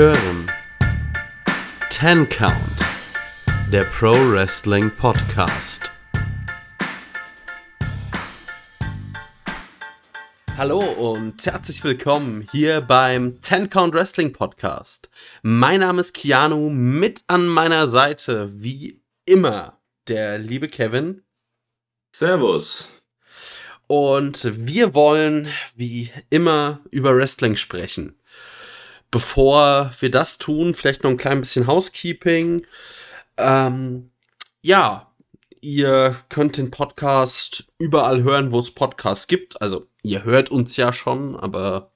[0.00, 0.46] hören
[1.90, 2.54] Ten Count,
[3.70, 5.90] der Pro Wrestling Podcast.
[10.56, 15.10] Hallo und herzlich willkommen hier beim Ten Count Wrestling Podcast.
[15.42, 21.24] Mein Name ist Keanu, mit an meiner Seite wie immer der liebe Kevin.
[22.16, 22.88] Servus.
[23.86, 28.14] Und wir wollen wie immer über Wrestling sprechen.
[29.10, 32.64] Bevor wir das tun, vielleicht noch ein klein bisschen Housekeeping.
[33.36, 34.10] Ähm,
[34.62, 35.10] ja,
[35.60, 39.60] ihr könnt den Podcast überall hören, wo es Podcasts gibt.
[39.60, 41.90] Also ihr hört uns ja schon, aber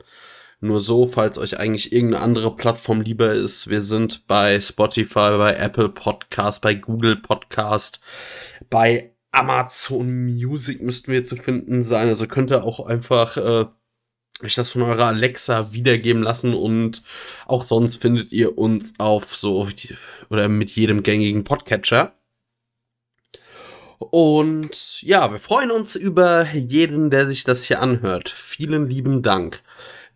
[0.61, 3.69] nur so, falls euch eigentlich irgendeine andere Plattform lieber ist.
[3.69, 8.01] Wir sind bei Spotify, bei Apple Podcast, bei Google Podcast,
[8.71, 12.09] bei Amazon Music müssten wir zu finden sein.
[12.09, 13.67] Also könnt ihr auch einfach äh,
[14.43, 17.03] euch das von eurer Alexa wiedergeben lassen und
[17.47, 19.69] auch sonst findet ihr uns auf so
[20.29, 22.15] oder mit jedem gängigen Podcatcher.
[23.99, 28.29] Und ja, wir freuen uns über jeden, der sich das hier anhört.
[28.29, 29.63] Vielen lieben Dank.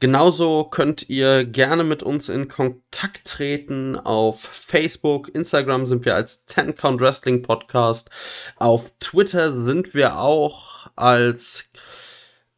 [0.00, 3.96] Genauso könnt ihr gerne mit uns in Kontakt treten.
[3.96, 8.08] Auf Facebook, Instagram sind wir als Ten Count Wrestling Podcast.
[8.56, 11.64] Auf Twitter sind wir auch als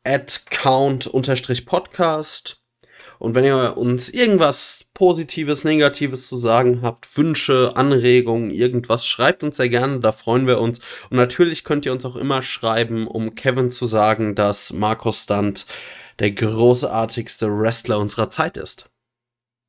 [0.05, 2.57] at count-podcast.
[3.19, 9.59] Und wenn ihr uns irgendwas Positives, Negatives zu sagen habt, Wünsche, Anregungen, irgendwas, schreibt uns
[9.59, 10.79] sehr gerne, da freuen wir uns.
[11.11, 15.67] Und natürlich könnt ihr uns auch immer schreiben, um Kevin zu sagen, dass Markus Stunt
[16.19, 18.91] der großartigste Wrestler unserer Zeit ist.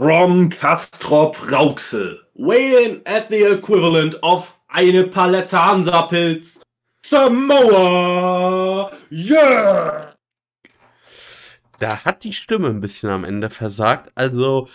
[0.00, 6.60] Rom Kastrop Rauxel, weighing at the equivalent of eine Palette Hansapilz,
[7.04, 10.14] Samoa, yeah!
[11.80, 14.12] Da hat die Stimme ein bisschen am Ende versagt.
[14.14, 14.68] Also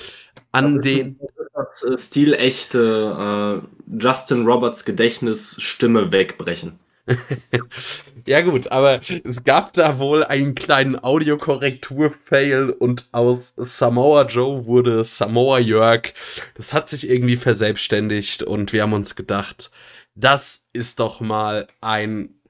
[0.52, 1.20] an den.
[1.20, 6.80] Äh, stilechte äh, Justin Roberts Gedächtnis Stimme wegbrechen.
[8.28, 15.06] ja gut, aber es gab da wohl einen kleinen Audiokorrektur-Fail und aus Samoa Joe wurde
[15.06, 16.14] Samoa Jörg.
[16.56, 19.72] Das hat sich irgendwie verselbstständigt und wir haben uns gedacht,
[20.18, 22.42] das ist doch mal ein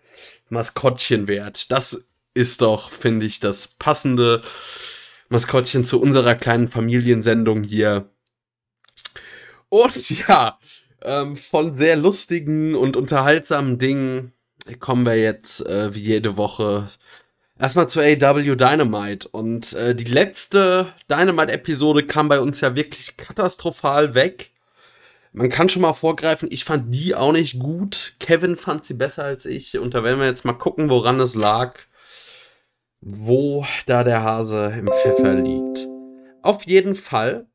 [0.49, 1.71] Maskottchen wert.
[1.71, 4.41] Das ist doch, finde ich, das passende
[5.29, 8.09] Maskottchen zu unserer kleinen Familiensendung hier.
[9.69, 10.57] Und ja,
[11.01, 14.33] ähm, von sehr lustigen und unterhaltsamen Dingen
[14.79, 16.87] kommen wir jetzt äh, wie jede Woche
[17.59, 19.27] erstmal zu AW Dynamite.
[19.27, 24.51] Und äh, die letzte Dynamite-Episode kam bei uns ja wirklich katastrophal weg.
[25.37, 28.15] Man kann schon mal vorgreifen, ich fand die auch nicht gut.
[28.19, 29.77] Kevin fand sie besser als ich.
[29.77, 31.77] Und da werden wir jetzt mal gucken, woran es lag.
[33.01, 35.87] Wo da der Hase im Pfeffer liegt.
[36.41, 37.45] Auf jeden Fall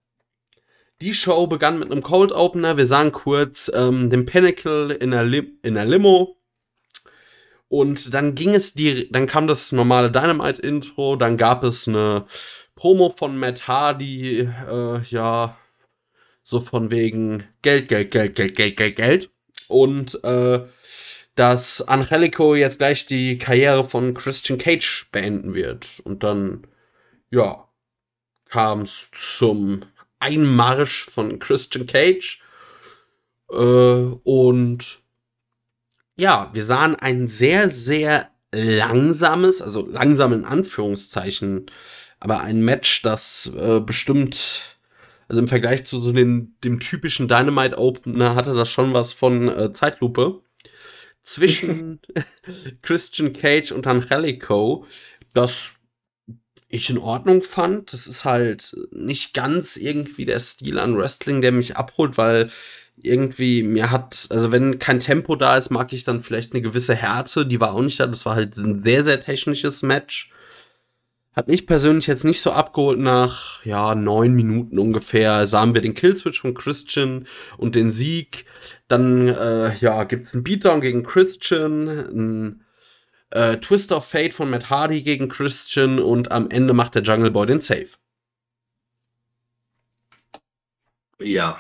[1.01, 2.77] die Show begann mit einem Cold Opener.
[2.77, 6.37] Wir sahen kurz ähm, den Pinnacle in der, in der Limo.
[7.67, 12.27] Und dann ging es die, dann kam das normale Dynamite-Intro, dann gab es eine
[12.77, 15.57] Promo von Matt Hardy, äh, ja,
[16.43, 19.31] so von wegen Geld, Geld, Geld, Geld, Geld, Geld, Geld.
[19.69, 20.67] Und äh,
[21.35, 26.01] dass Angelico jetzt gleich die Karriere von Christian Cage beenden wird.
[26.05, 26.67] Und dann,
[27.31, 27.69] ja,
[28.49, 29.81] kam es zum
[30.19, 32.43] Einmarsch von Christian Cage.
[33.51, 35.03] Äh, und
[36.17, 41.67] ja, wir sahen ein sehr, sehr langsames, also langsam in Anführungszeichen,
[42.21, 44.72] aber ein Match, das äh, bestimmt,
[45.33, 49.49] also im Vergleich zu so den, dem typischen Dynamite Opener hatte das schon was von
[49.49, 50.43] äh, Zeitlupe.
[51.23, 52.01] Zwischen
[52.83, 54.85] Christian Cage und Angelico,
[55.33, 55.81] das
[56.69, 57.95] ich in Ordnung fand.
[57.95, 62.51] Das ist halt nicht ganz irgendwie der Stil an Wrestling, der mich abholt, weil
[62.97, 66.95] irgendwie mir hat, also wenn kein Tempo da ist, mag ich dann vielleicht eine gewisse
[66.95, 68.07] Härte, die war auch nicht da.
[68.07, 70.31] Das war halt ein sehr, sehr technisches Match.
[71.35, 75.47] Hat mich persönlich jetzt nicht so abgeholt nach, ja, neun Minuten ungefähr.
[75.47, 77.27] Sahen wir den Killswitch von Christian
[77.57, 78.45] und den Sieg.
[78.87, 82.65] Dann, äh, ja, gibt's einen Beatdown gegen Christian, ein
[83.31, 87.31] äh, Twist of Fate von Matt Hardy gegen Christian und am Ende macht der Jungle
[87.31, 87.89] Boy den Save.
[91.19, 91.59] Ja.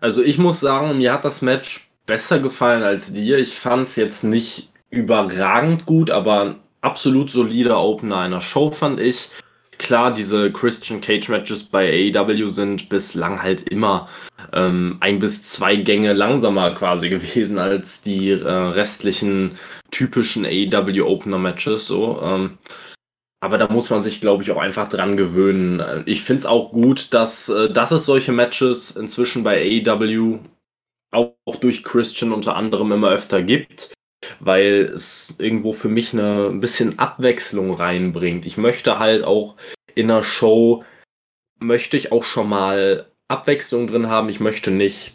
[0.00, 3.38] Also ich muss sagen, mir hat das Match besser gefallen als dir.
[3.38, 9.28] Ich fand es jetzt nicht überragend gut, aber absolut solider Opener einer Show fand ich.
[9.78, 14.08] Klar, diese Christian Cage Matches bei AEW sind bislang halt immer
[14.52, 19.56] ähm, ein bis zwei Gänge langsamer quasi gewesen als die äh, restlichen
[19.90, 21.86] typischen AEW Opener Matches.
[21.86, 22.58] So, ähm,
[23.42, 26.02] aber da muss man sich, glaube ich, auch einfach dran gewöhnen.
[26.04, 30.40] Ich finde es auch gut, dass, äh, dass es solche Matches inzwischen bei AEW
[31.10, 33.94] auch, auch durch Christian unter anderem immer öfter gibt
[34.38, 38.46] weil es irgendwo für mich eine, ein bisschen Abwechslung reinbringt.
[38.46, 39.56] Ich möchte halt auch
[39.94, 40.84] in einer Show,
[41.58, 44.28] möchte ich auch schon mal Abwechslung drin haben.
[44.28, 45.14] Ich möchte nicht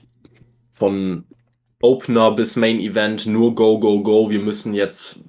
[0.71, 1.25] von
[1.81, 4.29] Opener bis Main Event nur Go, Go, Go.
[4.29, 5.19] Wir müssen jetzt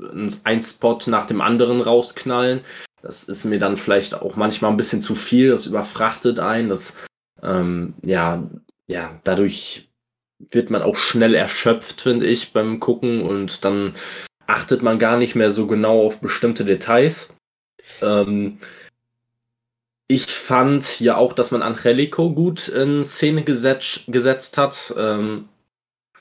[0.44, 2.60] einen Spot nach dem anderen rausknallen.
[3.02, 5.50] Das ist mir dann vielleicht auch manchmal ein bisschen zu viel.
[5.50, 6.68] Das überfrachtet ein.
[6.68, 6.96] Das,
[7.42, 8.48] ähm, ja,
[8.86, 9.85] ja, dadurch
[10.38, 13.94] wird man auch schnell erschöpft, finde ich, beim Gucken und dann
[14.46, 17.36] achtet man gar nicht mehr so genau auf bestimmte Details.
[18.02, 18.58] Ähm,
[20.08, 24.94] ich fand ja auch, dass man Angelico gut in Szene gesetz gesetzt hat.
[24.96, 25.48] Ähm,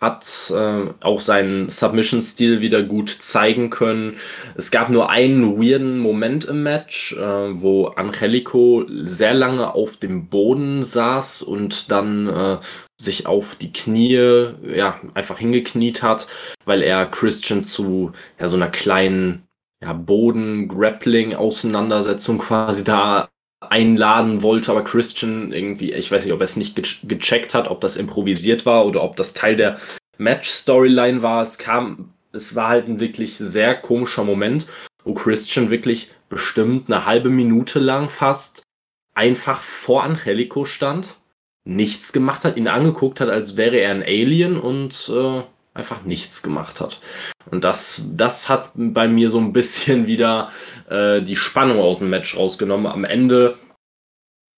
[0.01, 4.17] hat äh, auch seinen Submission-Stil wieder gut zeigen können.
[4.55, 10.27] Es gab nur einen weirden Moment im Match, äh, wo Angelico sehr lange auf dem
[10.27, 12.57] Boden saß und dann äh,
[12.97, 16.25] sich auf die Knie, ja, einfach hingekniet hat,
[16.65, 19.43] weil er Christian zu ja, so einer kleinen
[19.83, 23.29] ja, Boden-Grappling-Auseinandersetzung quasi da
[23.61, 27.69] einladen wollte, aber Christian irgendwie, ich weiß nicht, ob er es nicht ge gecheckt hat,
[27.69, 29.79] ob das improvisiert war oder ob das Teil der
[30.17, 31.41] Match-Storyline war.
[31.41, 34.67] Es kam, es war halt ein wirklich sehr komischer Moment,
[35.03, 38.63] wo Christian wirklich bestimmt eine halbe Minute lang fast
[39.13, 41.17] einfach vor Angelico stand,
[41.65, 45.41] nichts gemacht hat, ihn angeguckt hat, als wäre er ein Alien und äh,
[45.73, 47.01] einfach nichts gemacht hat.
[47.51, 50.51] Und das, das hat bei mir so ein bisschen wieder
[50.89, 52.87] äh, die Spannung aus dem Match rausgenommen.
[52.87, 53.57] Am Ende,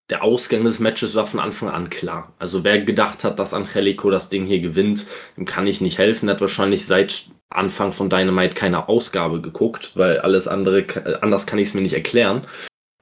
[0.09, 2.33] der Ausgang des Matches war von Anfang an klar.
[2.39, 5.05] Also wer gedacht hat, dass Angelico das Ding hier gewinnt,
[5.37, 6.29] dem kann ich nicht helfen.
[6.29, 10.85] Er hat wahrscheinlich seit Anfang von Dynamite keine Ausgabe geguckt, weil alles andere,
[11.21, 12.45] anders kann ich es mir nicht erklären.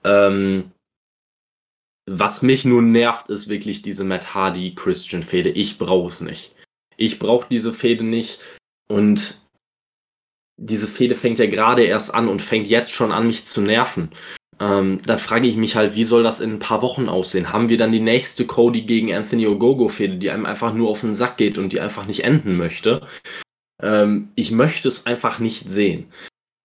[0.04, 0.72] Ähm,
[2.08, 5.50] was mich nun nervt, ist wirklich diese Matt Hardy Christian Fehde.
[5.50, 6.54] Ich brauche es nicht.
[6.98, 8.40] Ich brauche diese Fehde nicht.
[8.88, 9.40] Und
[10.58, 14.12] diese Fehde fängt ja gerade erst an und fängt jetzt schon an, mich zu nerven.
[14.60, 17.52] Ähm, da frage ich mich halt, wie soll das in ein paar Wochen aussehen?
[17.52, 21.14] Haben wir dann die nächste Cody gegen Anthony Ogogo-Fehde, die einem einfach nur auf den
[21.14, 23.06] Sack geht und die einfach nicht enden möchte?
[23.82, 26.08] Ähm, ich möchte es einfach nicht sehen.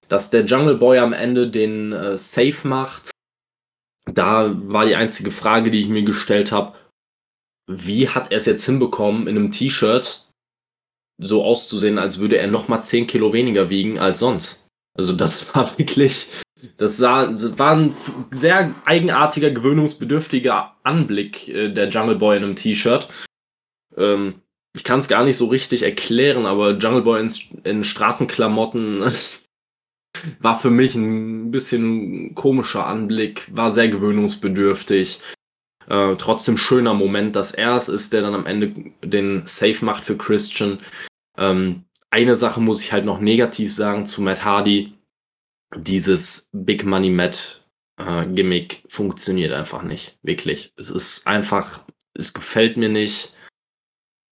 [0.09, 3.10] Dass der Jungle Boy am Ende den äh, Safe macht,
[4.07, 6.76] da war die einzige Frage, die ich mir gestellt habe,
[7.71, 10.26] wie hat er es jetzt hinbekommen, in einem T-Shirt
[11.23, 14.66] so auszusehen, als würde er noch mal 10 Kilo weniger wiegen als sonst.
[14.97, 16.28] Also das war wirklich,
[16.76, 17.95] das war ein
[18.30, 23.09] sehr eigenartiger, gewöhnungsbedürftiger Anblick äh, der Jungle Boy in einem T-Shirt.
[23.97, 24.42] Ähm,
[24.75, 27.33] ich kann es gar nicht so richtig erklären, aber Jungle Boy in,
[27.64, 29.11] in Straßenklamotten
[30.40, 35.21] war für mich ein bisschen komischer Anblick, war sehr gewöhnungsbedürftig.
[35.88, 40.05] Äh, trotzdem schöner Moment, dass er es ist, der dann am Ende den Save macht
[40.05, 40.79] für Christian.
[41.38, 44.93] Ähm, eine Sache muss ich halt noch negativ sagen zu Matt Hardy.
[45.76, 47.64] Dieses Big Money Matt
[47.97, 50.19] äh, Gimmick funktioniert einfach nicht.
[50.23, 50.73] Wirklich.
[50.76, 53.33] Es ist einfach, es gefällt mir nicht.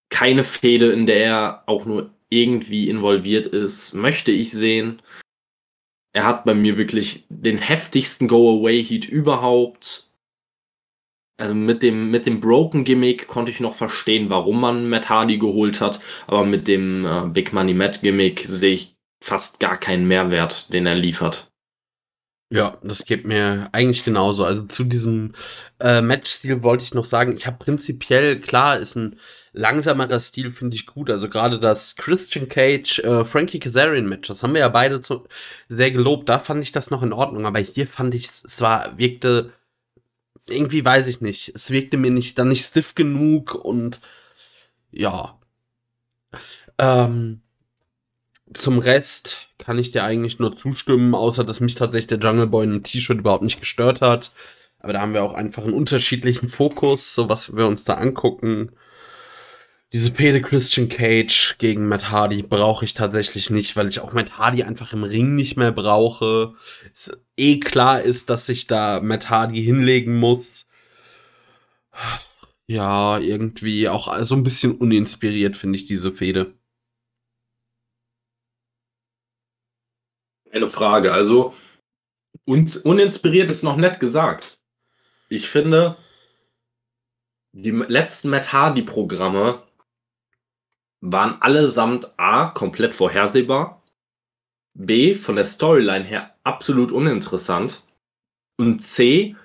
[0.09, 5.01] Keine Fehde, in der er auch nur irgendwie involviert ist, möchte ich sehen.
[6.19, 10.09] Er hat bei mir wirklich den heftigsten Go-Away-Heat überhaupt
[11.37, 15.37] also mit dem, mit dem Broken Gimmick konnte ich noch verstehen, warum man Matt Hardy
[15.37, 20.09] geholt hat, aber mit dem äh, Big Money Matt Gimmick sehe ich fast gar keinen
[20.09, 21.49] Mehrwert, den er liefert.
[22.51, 24.43] Ja, das geht mir eigentlich genauso.
[24.43, 25.31] Also zu diesem
[25.79, 29.17] äh, Matchstil wollte ich noch sagen, ich habe prinzipiell, klar, ist ein
[29.59, 31.09] langsamerer Stil, finde ich gut.
[31.09, 35.25] Also gerade das Christian Cage, äh, Frankie Kazarian Match, das haben wir ja beide zu,
[35.67, 36.29] sehr gelobt.
[36.29, 39.51] Da fand ich das noch in Ordnung, aber hier fand ich, es war, wirkte,
[40.47, 43.99] irgendwie weiß ich nicht, es wirkte mir nicht, dann nicht stiff genug und
[44.91, 45.37] ja.
[46.77, 47.41] Ähm,
[48.53, 52.65] zum Rest kann ich dir eigentlich nur zustimmen, außer dass mich tatsächlich der Jungle Boy
[52.65, 54.31] in einem T-Shirt überhaupt nicht gestört hat.
[54.79, 58.71] Aber da haben wir auch einfach einen unterschiedlichen Fokus, so was wir uns da angucken.
[59.91, 64.37] Diese Pede Christian Cage gegen Matt Hardy brauche ich tatsächlich nicht, weil ich auch Matt
[64.37, 66.53] Hardy einfach im Ring nicht mehr brauche.
[66.93, 70.67] Es eh klar ist, dass sich da Matt Hardy hinlegen muss.
[72.67, 76.53] Ja, irgendwie auch so ein bisschen uninspiriert finde ich diese Fehde.
[80.51, 81.11] Eine Frage.
[81.13, 81.55] Also,
[82.45, 84.59] uns uninspiriert ist noch nett gesagt.
[85.29, 85.97] Ich finde,
[87.53, 89.63] die letzten Matt Hardy-Programme
[91.01, 93.81] waren allesamt A, komplett vorhersehbar,
[94.73, 97.83] B, von der Storyline her absolut uninteressant
[98.57, 99.35] und C,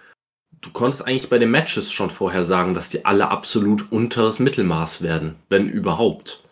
[0.61, 5.03] du konntest eigentlich bei den Matches schon vorher sagen, dass die alle absolut unteres Mittelmaß
[5.03, 6.43] werden, wenn überhaupt.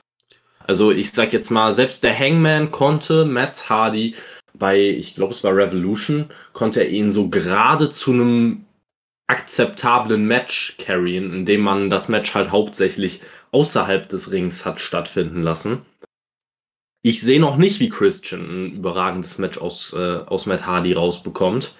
[0.66, 4.14] Also ich sag jetzt mal, selbst der Hangman konnte Matt Hardy
[4.54, 8.64] bei, ich glaube, es war Revolution, konnte er ihn so gerade zu einem
[9.26, 15.82] akzeptablen Match carryen, indem man das Match halt hauptsächlich außerhalb des Rings hat stattfinden lassen.
[17.02, 21.74] Ich sehe noch nicht, wie Christian ein überragendes Match aus, äh, aus Matt Hardy rausbekommt.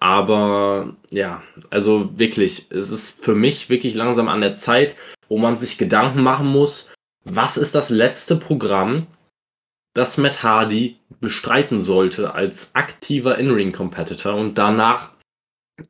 [0.00, 4.96] Aber ja, also wirklich, es ist für mich wirklich langsam an der Zeit,
[5.28, 6.92] wo man sich Gedanken machen muss,
[7.24, 9.06] was ist das letzte Programm,
[9.94, 15.11] das Matt Hardy bestreiten sollte als aktiver In-Ring-Competitor und danach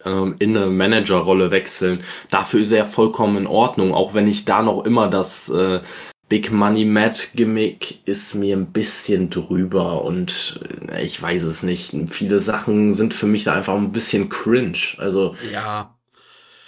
[0.04, 2.02] ähm, in eine Managerrolle wechseln.
[2.30, 5.80] Dafür ist er vollkommen in Ordnung, auch wenn ich da noch immer das äh,
[6.28, 10.60] Big Money Matt Gimmick ist mir ein bisschen drüber und
[10.90, 11.94] äh, ich weiß es nicht.
[12.08, 14.78] Viele Sachen sind für mich da einfach ein bisschen cringe.
[14.96, 15.94] Also ja,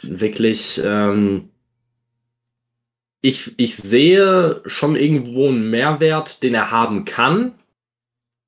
[0.03, 0.81] wirklich.
[0.85, 1.49] Ähm,
[3.23, 7.53] ich, ich sehe schon irgendwo einen Mehrwert, den er haben kann.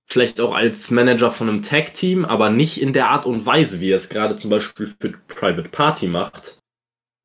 [0.09, 3.91] Vielleicht auch als Manager von einem Tag-Team, aber nicht in der Art und Weise, wie
[3.91, 6.59] er es gerade zum Beispiel für Private Party macht.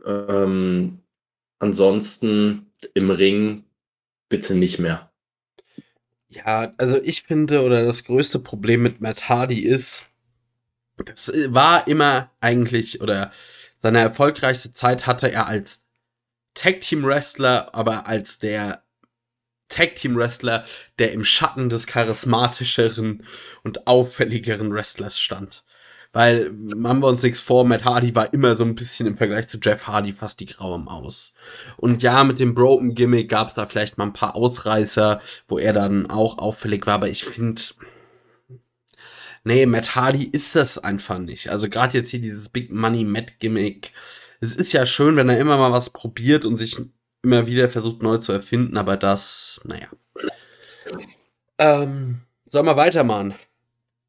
[0.04, 1.00] Ähm,
[1.60, 3.66] ansonsten im Ring
[4.30, 5.12] bitte nicht mehr.
[6.28, 10.10] Ja, also ich finde, oder das größte Problem mit Matt Hardy ist,
[11.06, 13.32] das war immer eigentlich, oder
[13.82, 15.86] seine erfolgreichste Zeit hatte er als
[16.54, 18.84] Tag Team Wrestler, aber als der
[19.72, 20.66] Tag Team Wrestler,
[21.00, 23.24] der im Schatten des charismatischeren
[23.64, 25.64] und auffälligeren Wrestlers stand.
[26.14, 29.48] Weil, machen wir uns nichts vor, Matt Hardy war immer so ein bisschen im Vergleich
[29.48, 31.36] zu Jeff Hardy fast die graue Maus.
[31.78, 35.58] Und ja, mit dem Broken Gimmick gab es da vielleicht mal ein paar Ausreißer, wo
[35.58, 37.62] er dann auch auffällig war, aber ich finde,
[39.46, 41.50] nee, Matt Hardy ist das einfach nicht.
[41.50, 43.94] Also gerade jetzt hier dieses Big Money Matt Gimmick,
[44.42, 46.78] es ist ja schön, wenn er immer mal was probiert und sich
[47.24, 49.88] immer wieder versucht neu zu erfinden, aber das, naja.
[51.58, 53.36] Ähm, soll mal weitermachen?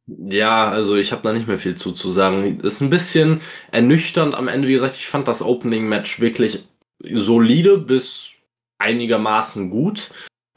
[0.06, 2.60] Ja, also ich habe da nicht mehr viel zu, zu sagen.
[2.60, 3.40] Ist ein bisschen
[3.70, 4.68] ernüchternd am Ende.
[4.68, 6.66] Wie gesagt, ich fand das Opening-Match wirklich
[6.98, 8.30] solide bis
[8.78, 10.10] einigermaßen gut.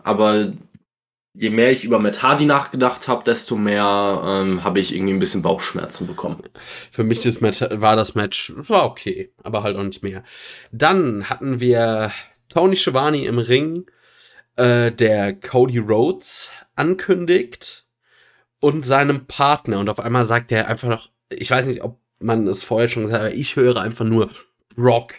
[0.04, 0.54] Aber
[1.34, 5.20] je mehr ich über Matt Hardy nachgedacht habe, desto mehr ähm, habe ich irgendwie ein
[5.20, 6.42] bisschen Bauchschmerzen bekommen.
[6.92, 10.24] Für mich das Match, war das Match, war okay, aber halt auch nicht mehr.
[10.72, 12.12] Dann hatten wir
[12.50, 13.86] Tony Schiavone im Ring,
[14.56, 17.86] äh, der Cody Rhodes ankündigt
[18.60, 22.48] und seinem Partner und auf einmal sagt er einfach noch, ich weiß nicht, ob man
[22.48, 24.30] es vorher schon gesagt hat, aber ich höre einfach nur
[24.76, 25.14] Brock.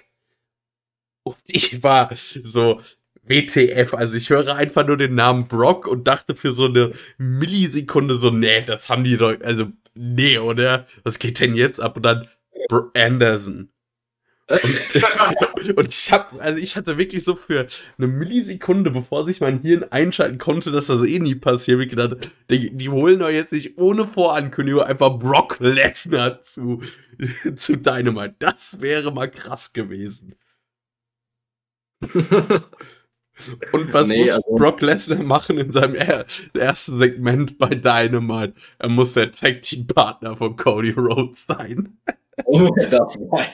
[1.23, 2.11] Und ich war
[2.43, 2.81] so,
[3.27, 3.95] WTF.
[3.95, 8.31] Also ich höre einfach nur den Namen Brock und dachte für so eine Millisekunde so,
[8.31, 10.87] nee, das haben die doch, also nee, oder?
[11.05, 11.97] Was geht denn jetzt ab?
[11.97, 12.29] Und dann
[12.69, 13.71] Bro Anderson.
[14.49, 14.61] Und,
[15.77, 17.67] und, ich hab, also ich hatte wirklich so für
[17.99, 22.31] eine Millisekunde, bevor sich mein Hirn einschalten konnte, dass das eh nie passiert, ich gedacht,
[22.49, 26.81] die, die holen doch jetzt nicht ohne Vorankündigung einfach Brock Lesnar zu,
[27.57, 28.37] zu Dynamite.
[28.39, 30.37] Das wäre mal krass gewesen.
[33.73, 36.25] Und was nee, muss also Brock Lesnar machen in seinem er
[36.55, 38.55] ersten Segment bei Dynamite?
[38.79, 41.99] Er muss der Tag Team Partner von Cody Rhodes sein.
[42.45, 43.47] Oh, das war.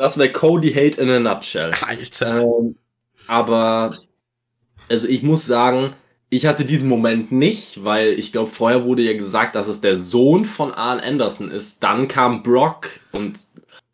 [0.00, 1.74] Das wäre Cody Hate in a nutshell.
[1.86, 2.40] Alter.
[2.40, 2.74] Ähm,
[3.26, 3.98] aber,
[4.88, 5.92] also ich muss sagen,
[6.30, 9.98] ich hatte diesen Moment nicht, weil ich glaube, vorher wurde ja gesagt, dass es der
[9.98, 11.82] Sohn von Arn Anderson ist.
[11.82, 13.40] Dann kam Brock und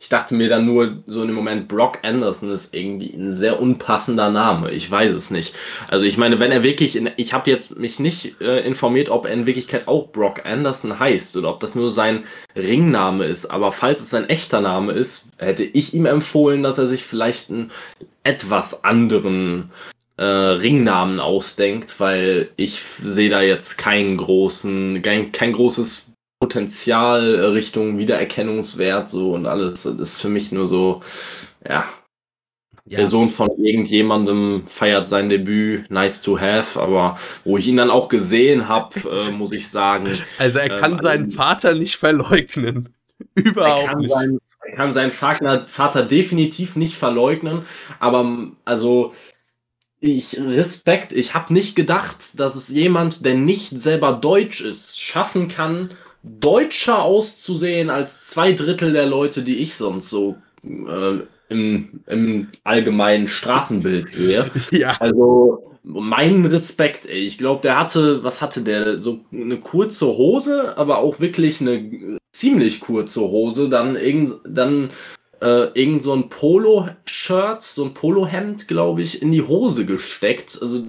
[0.06, 3.60] ich dachte mir dann nur so in dem Moment, Brock Anderson ist irgendwie ein sehr
[3.60, 4.70] unpassender Name.
[4.70, 5.52] Ich weiß es nicht.
[5.88, 9.24] Also ich meine, wenn er wirklich, in, ich habe jetzt mich nicht äh, informiert, ob
[9.24, 12.22] er in Wirklichkeit auch Brock Anderson heißt oder ob das nur sein
[12.54, 13.46] Ringname ist.
[13.46, 17.50] Aber falls es sein echter Name ist, hätte ich ihm empfohlen, dass er sich vielleicht
[17.50, 17.72] einen
[18.22, 19.72] etwas anderen
[20.18, 26.05] äh, Ringnamen ausdenkt, weil ich sehe da jetzt keinen großen, kein, kein großes
[26.38, 29.84] Potenzial Richtung Wiedererkennungswert so und alles.
[29.84, 31.02] Das ist für mich nur so,
[31.66, 31.86] ja,
[32.88, 32.98] ja.
[32.98, 37.90] Der Sohn von irgendjemandem feiert sein Debüt, nice to have, aber wo ich ihn dann
[37.90, 40.08] auch gesehen habe, äh, muss ich sagen.
[40.38, 42.94] Also er kann ähm, seinen Vater nicht verleugnen.
[43.34, 44.12] Überhaupt er nicht.
[44.12, 47.62] Sein, er kann seinen Vater, Vater definitiv nicht verleugnen,
[47.98, 49.12] aber also
[49.98, 55.48] ich Respekt, ich habe nicht gedacht, dass es jemand, der nicht selber deutsch ist, schaffen
[55.48, 55.90] kann,
[56.40, 61.18] deutscher auszusehen als zwei Drittel der Leute, die ich sonst so äh,
[61.48, 64.50] im, im allgemeinen Straßenbild sehe.
[64.70, 64.96] Ja.
[64.98, 67.20] Also mein Respekt, ey.
[67.20, 68.96] Ich glaube, der hatte, was hatte der?
[68.96, 73.68] So eine kurze Hose, aber auch wirklich eine ziemlich kurze Hose.
[73.68, 74.90] Dann irgend, dann
[75.40, 80.58] äh, irgend so ein Polo-Shirt, so ein Polo-Hemd, glaube ich, in die Hose gesteckt.
[80.60, 80.82] Also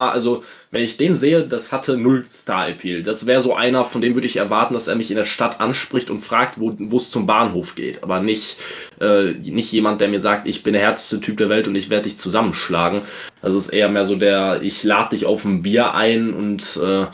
[0.00, 3.02] Also, wenn ich den sehe, das hatte null Star-Appeal.
[3.02, 5.60] Das wäre so einer, von dem würde ich erwarten, dass er mich in der Stadt
[5.60, 8.02] anspricht und fragt, wo es zum Bahnhof geht.
[8.02, 8.56] Aber nicht,
[8.98, 11.90] äh, nicht jemand, der mir sagt, ich bin der härteste Typ der Welt und ich
[11.90, 13.02] werde dich zusammenschlagen.
[13.42, 16.80] Also es ist eher mehr so der, ich lade dich auf ein Bier ein und,
[16.82, 17.06] äh,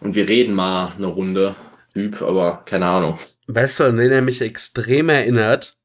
[0.00, 1.54] und wir reden mal eine Runde
[1.92, 3.18] Typ, aber keine Ahnung.
[3.48, 5.76] Weißt du, an den er mich extrem erinnert?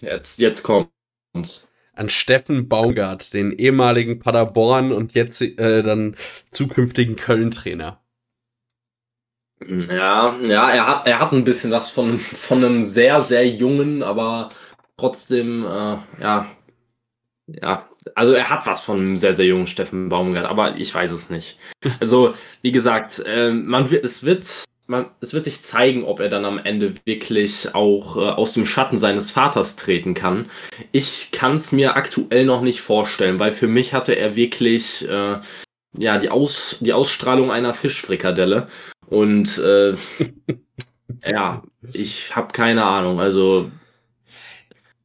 [0.00, 6.16] Jetzt, jetzt kommt's an Steffen Baumgart, den ehemaligen Paderborn und jetzt äh, dann
[6.50, 8.00] zukünftigen Köln-Trainer.
[9.68, 14.02] Ja, ja, er hat, er hat ein bisschen was von, von einem sehr, sehr jungen,
[14.02, 14.48] aber
[14.96, 16.46] trotzdem, äh, ja,
[17.46, 21.10] ja, also er hat was von einem sehr, sehr jungen Steffen Baumgart, aber ich weiß
[21.10, 21.58] es nicht.
[22.00, 26.28] Also, wie gesagt, äh, man wird, es wird man, es wird sich zeigen, ob er
[26.28, 30.50] dann am Ende wirklich auch äh, aus dem Schatten seines Vaters treten kann.
[30.92, 35.38] Ich kann es mir aktuell noch nicht vorstellen, weil für mich hatte er wirklich äh,
[35.96, 38.68] ja die, Aus, die Ausstrahlung einer Fischfrikadelle.
[39.08, 39.94] Und äh,
[41.26, 43.20] ja, ich habe keine Ahnung.
[43.20, 43.70] Also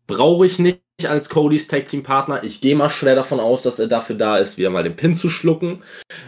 [0.08, 2.44] brauche ich nicht als Codys Tag Team Partner.
[2.44, 5.14] Ich gehe mal schwer davon aus, dass er dafür da ist, wieder mal den Pin
[5.14, 5.84] zu schlucken.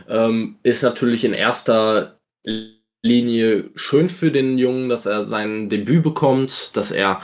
[0.08, 2.20] Ähm, ist natürlich in erster
[3.02, 7.22] Linie schön für den Jungen, dass er sein Debüt bekommt, dass er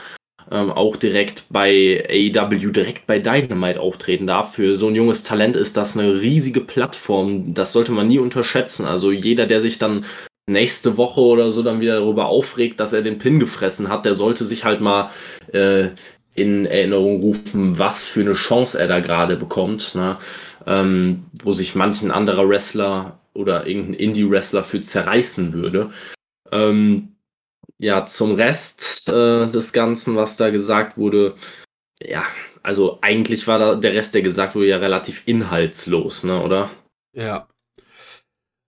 [0.50, 4.54] ähm, auch direkt bei AEW, direkt bei Dynamite auftreten darf.
[4.54, 7.52] Für so ein junges Talent ist das eine riesige Plattform.
[7.52, 8.86] Das sollte man nie unterschätzen.
[8.86, 10.04] Also jeder, der sich dann
[10.48, 14.14] nächste Woche oder so dann wieder darüber aufregt, dass er den Pin gefressen hat, der
[14.14, 15.10] sollte sich halt mal
[15.52, 15.88] äh,
[16.34, 19.94] in Erinnerung rufen, was für eine Chance er da gerade bekommt.
[19.94, 20.18] Ne?
[20.66, 25.90] Ähm, wo sich manchen anderer Wrestler oder irgendein Indie-Wrestler für zerreißen würde.
[26.50, 27.16] Ähm,
[27.78, 31.34] ja, zum Rest äh, des Ganzen, was da gesagt wurde,
[32.02, 32.24] ja,
[32.62, 36.70] also eigentlich war da der Rest, der gesagt wurde, ja relativ inhaltslos, ne, oder?
[37.12, 37.48] Ja.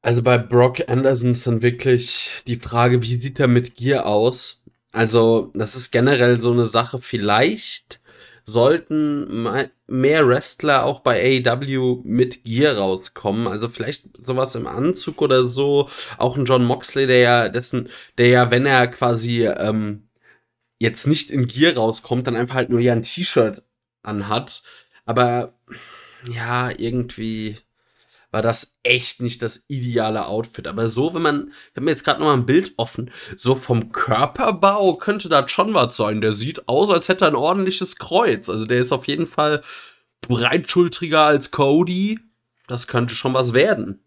[0.02, 4.62] Also bei Brock Anderson ist dann wirklich die Frage, wie sieht er mit Gear aus?
[4.92, 8.00] Also, das ist generell so eine Sache, vielleicht
[8.48, 9.46] sollten
[9.86, 13.46] mehr Wrestler auch bei AEW mit Gear rauskommen.
[13.46, 15.90] Also vielleicht sowas im Anzug oder so.
[16.16, 20.08] Auch ein John Moxley, der ja dessen, der ja, wenn er quasi ähm,
[20.78, 23.62] jetzt nicht in Gear rauskommt, dann einfach halt nur ja ein T-Shirt
[24.02, 24.62] anhat.
[25.04, 25.52] Aber
[26.34, 27.58] ja, irgendwie
[28.30, 30.66] war das echt nicht das ideale Outfit.
[30.66, 33.54] Aber so, wenn man, ich habe mir jetzt gerade noch mal ein Bild offen, so
[33.54, 36.20] vom Körperbau könnte das schon was sein.
[36.20, 38.48] Der sieht aus, als hätte er ein ordentliches Kreuz.
[38.48, 39.62] Also der ist auf jeden Fall
[40.20, 42.20] breitschultriger als Cody.
[42.66, 44.00] Das könnte schon was werden.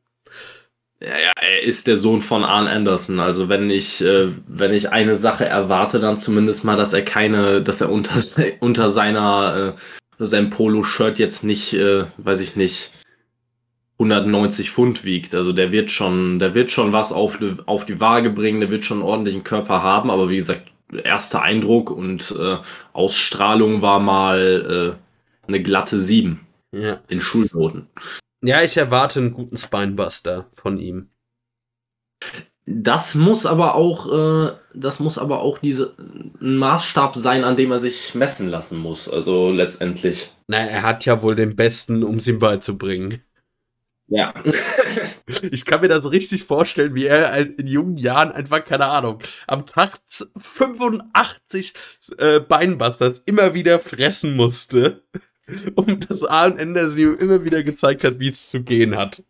[1.00, 3.20] Ja, ja, er ist der Sohn von Arn Anderson.
[3.20, 7.64] Also wenn ich, äh, wenn ich eine Sache erwarte, dann zumindest mal, dass er keine,
[7.64, 8.22] dass er unter,
[8.60, 9.76] unter seiner,
[10.20, 12.92] äh, seinem Polo-Shirt jetzt nicht, äh, weiß ich nicht,
[14.02, 15.36] 190 Pfund wiegt.
[15.36, 18.84] Also der wird schon, der wird schon was auf, auf die Waage bringen, der wird
[18.84, 20.72] schon einen ordentlichen Körper haben, aber wie gesagt,
[21.04, 22.58] erster Eindruck und äh,
[22.94, 26.40] Ausstrahlung war mal äh, eine glatte 7
[26.72, 27.00] ja.
[27.08, 27.88] in Schulnoten.
[28.44, 31.10] Ja, ich erwarte einen guten Spinebuster von ihm.
[32.66, 34.12] Das muss aber auch,
[34.48, 35.96] äh, das muss aber auch diese
[36.42, 39.10] ein Maßstab sein, an dem er sich messen lassen muss.
[39.10, 40.32] Also letztendlich.
[40.48, 43.22] Na, er hat ja wohl den Besten, um ihm beizubringen.
[44.12, 44.34] Ja.
[45.52, 49.66] ich kann mir das richtig vorstellen, wie er in jungen Jahren einfach, keine Ahnung, am
[49.66, 50.00] Tag
[50.38, 51.74] 85
[52.18, 55.04] äh, Beinbusters immer wieder fressen musste,
[55.76, 59.24] um das Arn Anderson ihm immer wieder gezeigt hat, wie es zu gehen hat.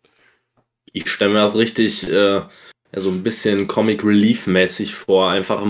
[0.92, 2.42] Ich stelle mir das richtig äh,
[2.96, 5.30] so ein bisschen Comic Relief mäßig vor.
[5.30, 5.64] Einfach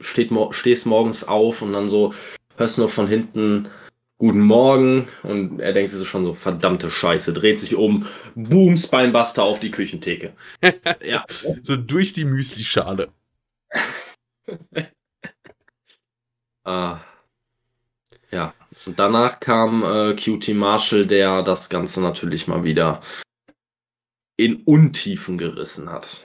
[0.00, 2.12] steht, stehst morgens auf und dann so
[2.56, 3.68] hörst du noch von hinten
[4.18, 5.08] Guten Morgen.
[5.22, 9.70] Und er denkt sich schon so, verdammte Scheiße, dreht sich um, boom, Spinebuster auf die
[9.70, 10.34] Küchentheke.
[11.04, 11.24] ja.
[11.62, 13.08] So durch die Müslischale.
[16.64, 17.00] ah.
[18.30, 18.54] Ja.
[18.86, 23.00] Und danach kam äh, QT Marshall, der das Ganze natürlich mal wieder
[24.36, 26.24] in Untiefen gerissen hat.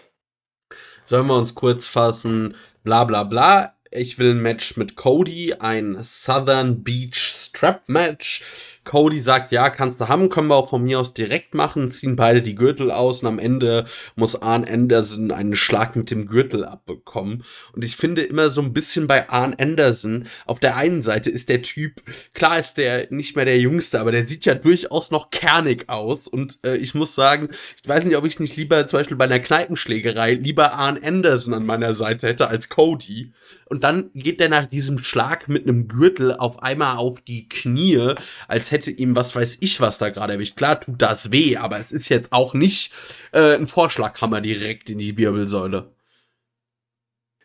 [1.06, 2.56] Sollen wir uns kurz fassen?
[2.84, 7.18] Bla bla bla ich will ein Match mit Cody, ein Southern Beach
[7.50, 8.42] Strap Match.
[8.84, 12.16] Cody sagt, ja, kannst du haben, können wir auch von mir aus direkt machen, ziehen
[12.16, 13.86] beide die Gürtel aus und am Ende
[14.16, 17.44] muss Arn Anderson einen Schlag mit dem Gürtel abbekommen.
[17.74, 21.50] Und ich finde immer so ein bisschen bei Arn Anderson, auf der einen Seite ist
[21.50, 22.02] der Typ,
[22.34, 26.28] klar ist der nicht mehr der Jüngste, aber der sieht ja durchaus noch kernig aus.
[26.28, 27.50] Und äh, ich muss sagen,
[27.82, 31.54] ich weiß nicht, ob ich nicht lieber zum Beispiel bei einer Kneipenschlägerei lieber Arn Anderson
[31.54, 33.34] an meiner Seite hätte als Cody.
[33.66, 38.16] Und dann geht der nach diesem Schlag mit einem Gürtel auf einmal auf die Knie,
[38.48, 40.58] als hätte ihm was weiß ich was da gerade erwischt.
[40.58, 42.92] Klar tut das weh, aber es ist jetzt auch nicht
[43.32, 45.92] äh, ein Vorschlaghammer direkt in die Wirbelsäule.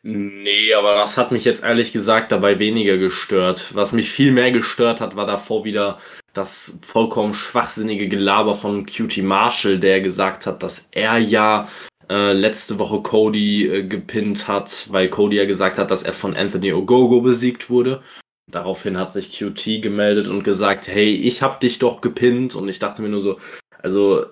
[0.07, 3.75] Nee, aber das hat mich jetzt ehrlich gesagt dabei weniger gestört.
[3.75, 5.99] Was mich viel mehr gestört hat, war davor wieder
[6.35, 11.69] das vollkommen schwachsinnige Gelaber von Cutie Marshall, der gesagt hat, dass er ja
[12.11, 16.37] äh, letzte Woche Cody äh, gepinnt hat, weil Cody ja gesagt hat, dass er von
[16.37, 18.03] Anthony Ogogo besiegt wurde.
[18.51, 22.55] Daraufhin hat sich QT gemeldet und gesagt, hey, ich hab dich doch gepinnt.
[22.55, 23.39] Und ich dachte mir nur so,
[23.83, 24.27] also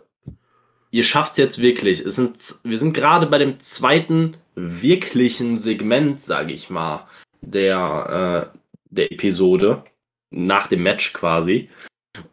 [0.91, 2.01] ihr schafft's jetzt wirklich.
[2.01, 7.07] Es sind, wir sind gerade bei dem zweiten wirklichen Segment, sage ich mal,
[7.41, 8.59] der, äh,
[8.91, 9.85] der Episode.
[10.31, 11.69] Nach dem Match quasi.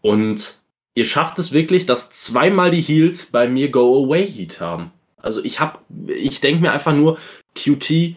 [0.01, 0.61] Und
[0.95, 4.91] ihr schafft es wirklich, dass zweimal die Heels bei mir Go Away Heat haben.
[5.17, 7.17] Also ich hab, ich denke mir einfach nur,
[7.55, 8.15] QT,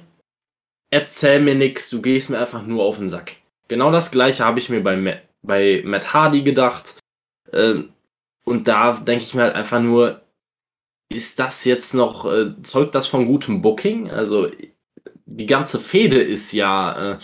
[0.90, 3.36] erzähl mir nix, du gehst mir einfach nur auf den Sack.
[3.72, 6.98] Genau das gleiche habe ich mir bei, Matt, bei Matt Hardy gedacht.
[7.54, 7.94] Ähm,
[8.44, 10.20] und da denke ich mir halt einfach nur,
[11.08, 14.10] ist das jetzt noch, äh, zeugt das von gutem Booking?
[14.10, 14.50] Also
[15.24, 17.18] die ganze Fehde ist ja, äh,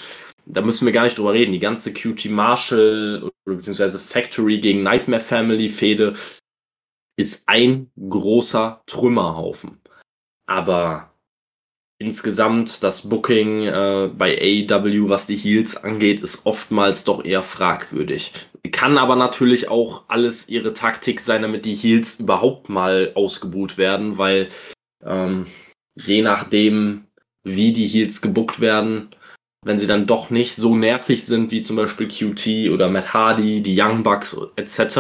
[0.47, 5.21] da müssen wir gar nicht drüber reden, die ganze QT Marshall beziehungsweise Factory gegen Nightmare
[5.21, 6.15] Family Fehde
[7.19, 9.83] ist ein großer Trümmerhaufen.
[10.47, 11.13] Aber
[11.99, 18.33] insgesamt das Booking äh, bei AEW, was die Heels angeht, ist oftmals doch eher fragwürdig.
[18.71, 24.19] Kann aber natürlich auch alles ihre Taktik sein, damit die Heels überhaupt mal ausgebuht werden,
[24.19, 24.49] weil
[25.05, 25.47] ähm,
[25.95, 27.05] je nachdem,
[27.43, 29.09] wie die Heels gebuckt werden,
[29.65, 33.61] wenn sie dann doch nicht so nervig sind wie zum Beispiel QT oder Matt Hardy,
[33.61, 34.95] die Young Bucks etc.,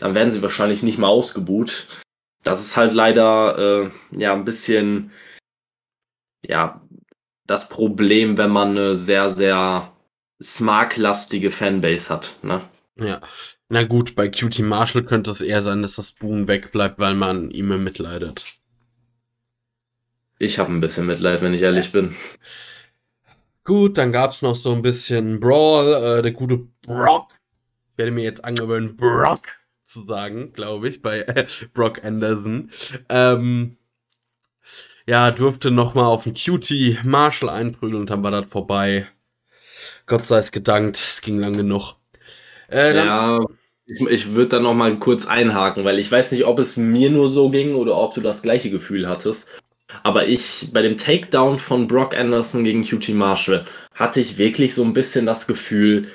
[0.00, 1.88] dann werden sie wahrscheinlich nicht mal ausgebuht.
[2.44, 5.10] Das ist halt leider äh, ja ein bisschen
[6.44, 6.80] ja
[7.46, 9.92] das Problem, wenn man eine sehr, sehr
[10.40, 12.36] smart-lastige Fanbase hat.
[12.42, 12.62] Ne?
[12.96, 13.20] Ja.
[13.68, 17.50] Na gut, bei QT Marshall könnte es eher sein, dass das Boom wegbleibt, weil man
[17.50, 18.44] ihm mitleidet.
[20.38, 22.00] Ich habe ein bisschen Mitleid, wenn ich ehrlich ja.
[22.00, 22.14] bin.
[23.64, 26.18] Gut, dann gab's noch so ein bisschen Brawl.
[26.18, 27.32] Äh, der gute Brock.
[27.92, 29.40] Ich werde mir jetzt angewöhnen, Brock
[29.84, 32.70] zu sagen, glaube ich, bei äh, Brock Anderson.
[33.08, 33.77] Ähm,
[35.08, 39.06] ja, durfte noch mal auf den Cutie Marshall einprügeln und dann war das vorbei.
[40.04, 41.94] Gott sei es gedankt, es ging lang genug.
[42.70, 43.40] Äh, ja,
[43.86, 47.08] ich, ich würde da noch mal kurz einhaken, weil ich weiß nicht, ob es mir
[47.08, 49.48] nur so ging oder ob du das gleiche Gefühl hattest.
[50.02, 54.84] Aber ich, bei dem Takedown von Brock Anderson gegen QT Marshall, hatte ich wirklich so
[54.84, 56.08] ein bisschen das Gefühl,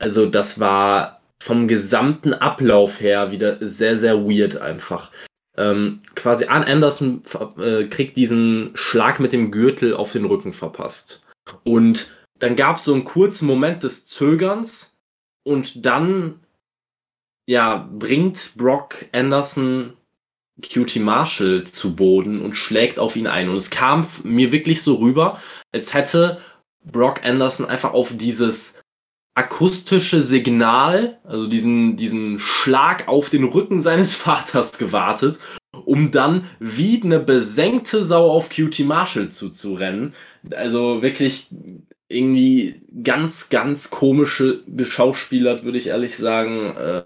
[0.00, 5.12] also das war vom gesamten Ablauf her wieder sehr, sehr weird einfach.
[5.56, 7.22] Ähm, quasi Arn Anderson
[7.58, 11.26] äh, kriegt diesen Schlag mit dem Gürtel auf den Rücken verpasst.
[11.64, 14.96] Und dann gab es so einen kurzen Moment des Zögerns
[15.44, 16.40] und dann
[17.46, 19.94] ja, bringt Brock Anderson
[20.62, 23.48] Cutie Marshall zu Boden und schlägt auf ihn ein.
[23.48, 25.40] Und es kam mir wirklich so rüber,
[25.72, 26.40] als hätte
[26.84, 28.81] Brock Anderson einfach auf dieses
[29.34, 35.38] akustische Signal, also diesen, diesen Schlag auf den Rücken seines Vaters gewartet,
[35.84, 40.14] um dann wie eine besenkte Sau auf Cutie Marshall zuzurennen.
[40.50, 41.48] Also wirklich
[42.08, 46.76] irgendwie ganz, ganz komische geschauspielert, würde ich ehrlich sagen.
[46.76, 47.04] Äh,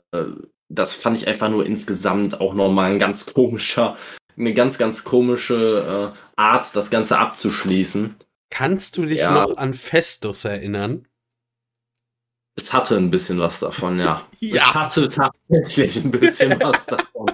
[0.68, 3.96] das fand ich einfach nur insgesamt auch nochmal ein ganz komischer,
[4.36, 8.16] eine ganz, ganz komische äh, Art, das Ganze abzuschließen.
[8.50, 9.32] Kannst du dich ja.
[9.32, 11.06] noch an Festus erinnern?
[12.56, 14.26] Es hatte ein bisschen was davon, ja.
[14.40, 14.56] ja.
[14.56, 17.30] Es hatte tatsächlich ein bisschen was davon.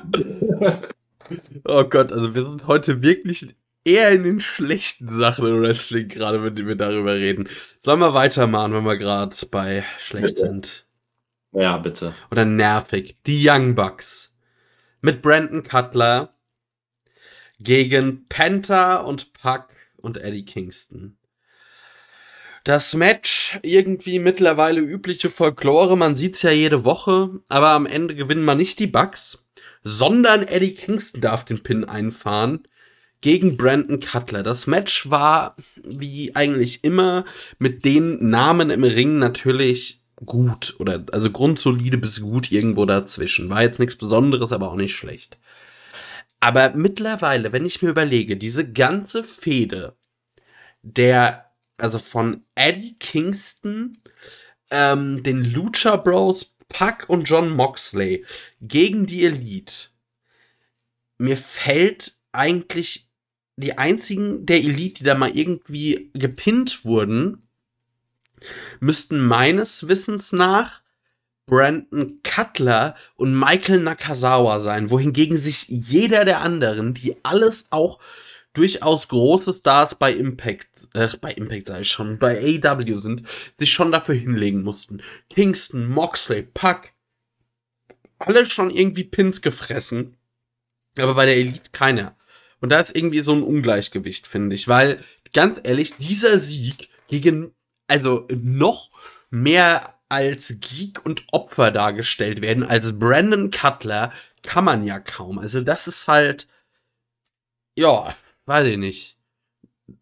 [1.65, 3.55] oh Gott, also wir sind heute wirklich
[3.85, 7.49] eher in den schlechten Sachen im Wrestling, gerade wenn wir darüber reden.
[7.79, 10.41] Sollen wir weitermachen, wenn wir gerade bei schlecht bitte.
[10.41, 10.87] sind?
[11.53, 12.15] Ja, bitte.
[12.31, 13.17] Oder nervig.
[13.27, 14.35] Die Young Bucks.
[15.01, 16.31] Mit Brandon Cutler
[17.59, 21.17] gegen Penta und Puck und Eddie Kingston.
[22.65, 28.45] Das Match irgendwie mittlerweile übliche Folklore, man sieht's ja jede Woche, aber am Ende gewinnen
[28.45, 29.45] man nicht die Bucks,
[29.83, 32.63] sondern Eddie Kingston darf den Pin einfahren
[33.21, 34.43] gegen Brandon Cutler.
[34.43, 37.25] Das Match war wie eigentlich immer
[37.59, 43.49] mit den Namen im Ring natürlich gut oder also grundsolide bis gut irgendwo dazwischen.
[43.49, 45.39] War jetzt nichts Besonderes, aber auch nicht schlecht.
[46.41, 49.95] Aber mittlerweile, wenn ich mir überlege, diese ganze Fehde
[50.83, 51.47] der,
[51.79, 53.99] also von Eddie Kingston,
[54.71, 58.25] ähm, den Lucha Bros, Puck und John Moxley
[58.61, 59.89] gegen die Elite,
[61.19, 63.09] mir fällt eigentlich
[63.57, 67.49] die einzigen der Elite, die da mal irgendwie gepinnt wurden,
[68.81, 70.83] müssten meines Wissens nach
[71.47, 78.01] Brandon Cutler und Michael Nakazawa sein, wohingegen sich jeder der anderen, die alles auch
[78.53, 83.23] durchaus große Stars bei Impact, äh, bei Impact sei schon, bei AW sind,
[83.59, 85.03] sich schon dafür hinlegen mussten.
[85.31, 86.91] Kingston, Moxley, Puck,
[88.19, 90.17] alle schon irgendwie Pins gefressen,
[90.99, 92.17] aber bei der Elite keiner.
[92.61, 95.01] Und da ist irgendwie so ein Ungleichgewicht, finde ich, weil
[95.33, 97.53] ganz ehrlich, dieser Sieg gegen
[97.89, 98.91] also noch
[99.31, 104.13] mehr als Geek und Opfer dargestellt werden als Brandon Cutler,
[104.43, 105.39] kann man ja kaum.
[105.39, 106.47] Also das ist halt,
[107.75, 108.15] ja,
[108.47, 109.17] weiß ich nicht.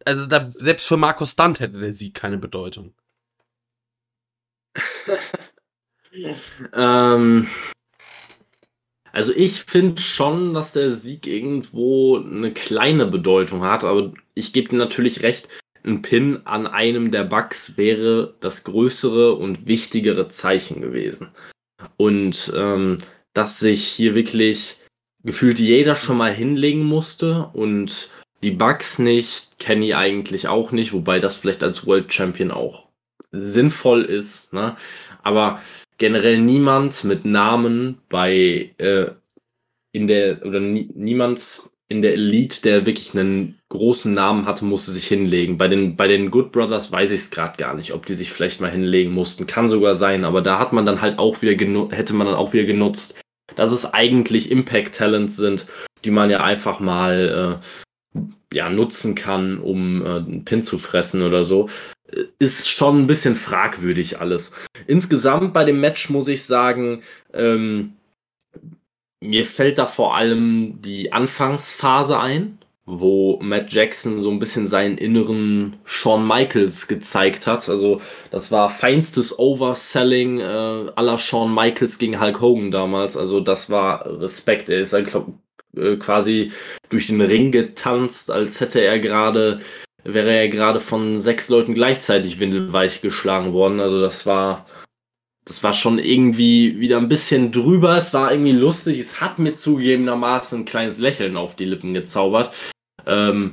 [0.05, 2.95] Also da, selbst für Markus Stunt hätte der Sieg keine Bedeutung.
[6.75, 7.49] ähm,
[9.13, 14.69] also ich finde schon, dass der Sieg irgendwo eine kleine Bedeutung hat, aber ich gebe
[14.69, 15.49] dir natürlich recht,
[15.83, 21.29] ein Pin an einem der Bugs wäre das größere und wichtigere Zeichen gewesen.
[21.97, 22.99] Und ähm,
[23.33, 24.77] dass sich hier wirklich
[25.25, 28.11] gefühlt jeder schon mal hinlegen musste und
[28.43, 32.89] die Bugs nicht, Kenny eigentlich auch nicht, wobei das vielleicht als World Champion auch
[33.33, 34.53] sinnvoll ist.
[34.53, 34.77] Ne?
[35.23, 35.61] Aber
[35.99, 39.11] generell niemand mit Namen bei äh,
[39.93, 44.93] in der oder nie, niemand in der Elite, der wirklich einen großen Namen hatte, musste
[44.93, 45.59] sich hinlegen.
[45.59, 48.33] Bei den, bei den Good Brothers weiß ich es gerade gar nicht, ob die sich
[48.33, 49.49] vielleicht mal hinlegen mussten.
[49.49, 51.53] Kann sogar sein, aber da hat man dann halt auch wieder
[51.91, 53.21] hätte man dann auch wieder genutzt,
[53.57, 55.67] dass es eigentlich Impact Talents sind,
[56.05, 57.67] die man ja einfach mal äh,
[58.53, 61.69] ja, nutzen kann, um äh, einen Pin zu fressen oder so.
[62.39, 64.53] Ist schon ein bisschen fragwürdig alles.
[64.87, 67.95] Insgesamt bei dem Match muss ich sagen, ähm,
[69.21, 74.99] mir fällt da vor allem die Anfangsphase ein, wo Matt Jackson so ein bisschen seinen
[74.99, 77.69] inneren Shawn Michaels gezeigt hat.
[77.69, 83.17] Also das war feinstes Overselling äh, aller Shawn Michaels gegen Hulk Hogan damals.
[83.17, 84.69] Also das war Respekt.
[84.69, 85.33] Er ist halt glaub,
[85.77, 86.53] äh, quasi
[86.89, 89.61] durch den Ring getanzt, als hätte er gerade,
[90.05, 93.81] wäre er gerade von sechs Leuten gleichzeitig windelweich geschlagen worden.
[93.81, 94.67] Also das war
[95.51, 97.97] das war schon irgendwie wieder ein bisschen drüber.
[97.97, 99.01] Es war irgendwie lustig.
[99.01, 102.55] Es hat mir zugegebenermaßen ein kleines Lächeln auf die Lippen gezaubert.
[103.05, 103.51] Ähm,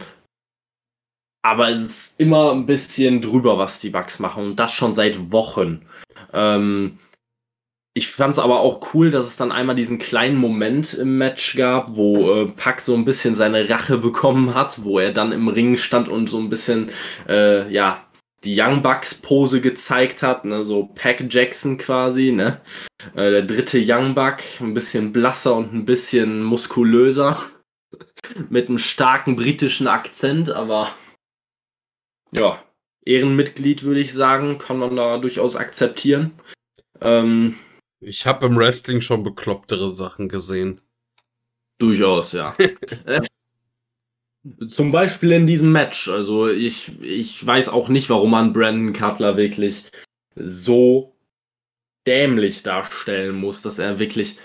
[1.42, 4.44] aber es ist immer ein bisschen drüber, was die Bugs machen.
[4.44, 5.88] Und das schon seit Wochen.
[6.34, 7.00] Ähm,
[7.98, 11.56] ich fand es aber auch cool, dass es dann einmal diesen kleinen Moment im Match
[11.56, 15.48] gab, wo äh, Pack so ein bisschen seine Rache bekommen hat, wo er dann im
[15.48, 16.92] Ring stand und so ein bisschen,
[17.28, 18.06] äh, ja,
[18.44, 22.62] die Young Bucks Pose gezeigt hat, ne, so Pack Jackson quasi, ne?
[23.16, 27.42] Äh, der dritte Young Buck, ein bisschen blasser und ein bisschen muskulöser.
[28.50, 30.92] Mit einem starken britischen Akzent, aber
[32.32, 32.62] ja,
[33.06, 36.34] Ehrenmitglied würde ich sagen, kann man da durchaus akzeptieren.
[37.02, 37.56] Ähm,
[38.00, 40.82] ich habe im Wrestling schon beklopptere Sachen gesehen.
[41.78, 42.56] Durchaus, ja.
[44.68, 46.08] Zum Beispiel in diesem Match.
[46.08, 49.84] Also ich, ich weiß auch nicht, warum man Brandon Cutler wirklich
[50.36, 51.16] so
[52.06, 54.38] dämlich darstellen muss, dass er wirklich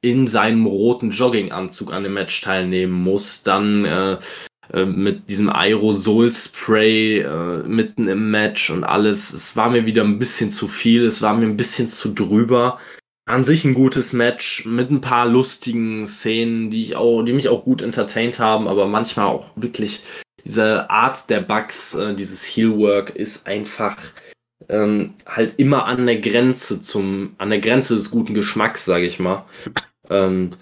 [0.00, 4.18] in seinem roten Jogginganzug an dem Match teilnehmen muss, dann äh,
[4.72, 9.32] äh, mit diesem Aerosol-Spray äh, mitten im Match und alles.
[9.32, 12.78] Es war mir wieder ein bisschen zu viel, es war mir ein bisschen zu drüber.
[13.26, 17.48] An sich ein gutes Match mit ein paar lustigen Szenen, die ich auch, die mich
[17.48, 20.00] auch gut entertained haben, aber manchmal auch wirklich
[20.44, 23.96] diese Art der Bugs, äh, dieses Heelwork ist einfach
[24.68, 29.18] ähm, halt immer an der Grenze zum, an der Grenze des guten Geschmacks, sage ich
[29.18, 29.44] mal.
[30.10, 30.56] Ähm,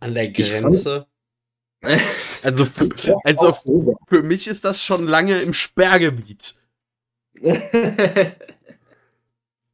[0.00, 1.06] an der Grenze?
[2.42, 3.56] Also, für, also
[4.08, 6.54] für mich ist das schon lange im Sperrgebiet.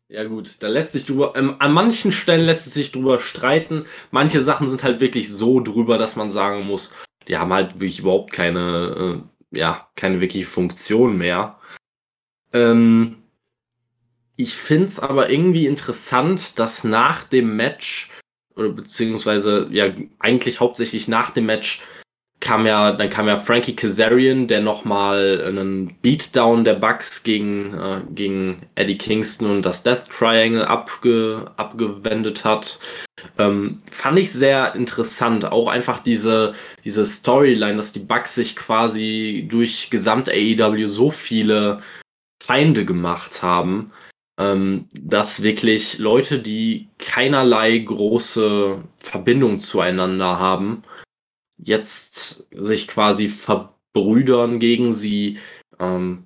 [0.08, 3.86] ja gut, da lässt sich drüber, ähm, an manchen Stellen lässt es sich drüber streiten.
[4.10, 6.92] Manche Sachen sind halt wirklich so drüber, dass man sagen muss,
[7.28, 11.58] die haben halt wirklich überhaupt keine, äh, ja, keine wirkliche Funktion mehr.
[12.52, 13.22] Ähm,
[14.36, 18.10] ich finde es aber irgendwie interessant, dass nach dem Match,
[18.56, 19.86] oder beziehungsweise ja
[20.18, 21.80] eigentlich hauptsächlich nach dem Match,
[22.42, 28.00] kam ja, dann kam ja Frankie Kazarian, der nochmal einen Beatdown der Bucks gegen, äh,
[28.10, 32.80] gegen Eddie Kingston und das Death Triangle abge, abgewendet hat.
[33.38, 35.44] Ähm, fand ich sehr interessant.
[35.44, 36.52] Auch einfach diese,
[36.84, 41.78] diese Storyline, dass die Bucks sich quasi durch gesamt AEW so viele
[42.42, 43.92] Feinde gemacht haben,
[44.42, 50.82] ähm, dass wirklich Leute, die keinerlei große Verbindung zueinander haben,
[51.58, 55.38] jetzt sich quasi verbrüdern gegen sie,
[55.78, 56.24] ähm,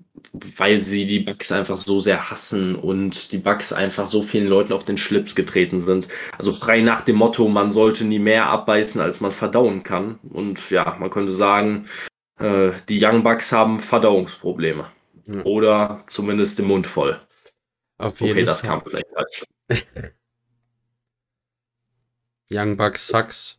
[0.57, 4.73] weil sie die Bugs einfach so sehr hassen und die Bugs einfach so vielen Leuten
[4.73, 6.09] auf den Schlips getreten sind.
[6.39, 10.19] Also frei nach dem Motto, man sollte nie mehr abbeißen, als man verdauen kann.
[10.31, 11.87] Und ja, man könnte sagen,
[12.39, 14.87] äh, die Young Bucks haben Verdauungsprobleme.
[15.45, 17.21] Oder zumindest den Mund voll.
[17.99, 18.71] Auf jeden okay, das Fall.
[18.71, 19.45] kam vielleicht falsch.
[22.53, 23.59] Young Bucks sucks.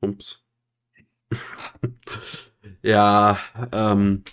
[0.00, 0.44] Ups.
[2.82, 3.38] ja,
[3.72, 4.24] ähm,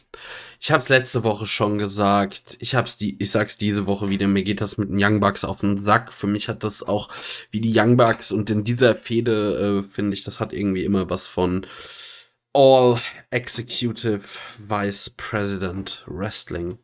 [0.60, 2.58] ich hab's letzte Woche schon gesagt.
[2.60, 4.28] Ich hab's die, ich sag's diese Woche wieder.
[4.28, 6.12] Mir geht das mit den Young Bucks auf den Sack.
[6.14, 7.10] Für mich hat das auch
[7.50, 11.10] wie die Young Bucks und in dieser Fehde äh, finde ich, das hat irgendwie immer
[11.10, 11.66] was von
[12.54, 14.22] All Executive
[14.58, 16.78] Vice President Wrestling.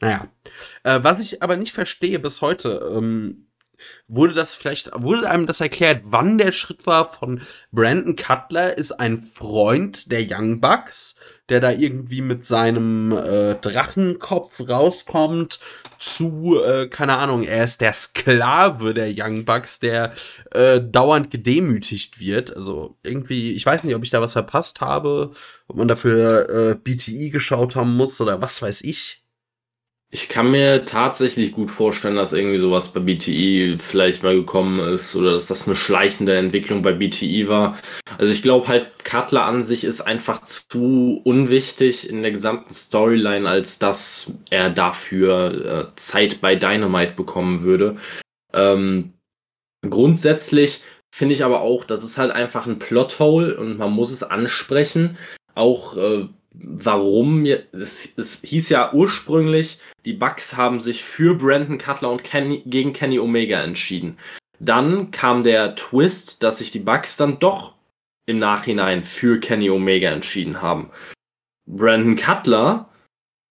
[0.00, 0.28] Naja,
[0.82, 3.48] äh, was ich aber nicht verstehe bis heute, ähm,
[4.08, 8.92] Wurde das vielleicht, wurde einem das erklärt, wann der Schritt war von Brandon Cutler ist
[8.92, 11.14] ein Freund der Young Bucks,
[11.48, 15.60] der da irgendwie mit seinem äh, Drachenkopf rauskommt,
[15.98, 20.12] zu, äh, keine Ahnung, er ist der Sklave der Young Bucks, der
[20.52, 22.54] äh, dauernd gedemütigt wird.
[22.54, 25.32] Also irgendwie, ich weiß nicht, ob ich da was verpasst habe,
[25.68, 29.24] ob man dafür äh, BTI geschaut haben muss oder was weiß ich.
[30.10, 35.14] Ich kann mir tatsächlich gut vorstellen, dass irgendwie sowas bei BTI vielleicht mal gekommen ist
[35.14, 37.76] oder dass das eine schleichende Entwicklung bei BTI war.
[38.16, 43.46] Also ich glaube halt, Cutler an sich ist einfach zu unwichtig in der gesamten Storyline,
[43.46, 47.98] als dass er dafür äh, Zeit bei Dynamite bekommen würde.
[48.54, 49.12] Ähm,
[49.86, 54.22] grundsätzlich finde ich aber auch, das ist halt einfach ein Plothole und man muss es
[54.22, 55.18] ansprechen.
[55.54, 56.28] Auch äh,
[56.60, 62.62] warum es, es hieß ja ursprünglich, die Bucks haben sich für Brandon Cutler und Kenny,
[62.66, 64.18] gegen Kenny Omega entschieden.
[64.58, 67.74] Dann kam der Twist, dass sich die Bucks dann doch
[68.26, 70.90] im Nachhinein für Kenny Omega entschieden haben.
[71.66, 72.88] Brandon Cutler,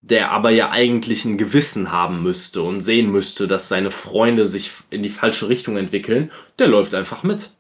[0.01, 4.71] der aber ja eigentlich ein Gewissen haben müsste und sehen müsste, dass seine Freunde sich
[4.89, 7.51] in die falsche Richtung entwickeln, der läuft einfach mit.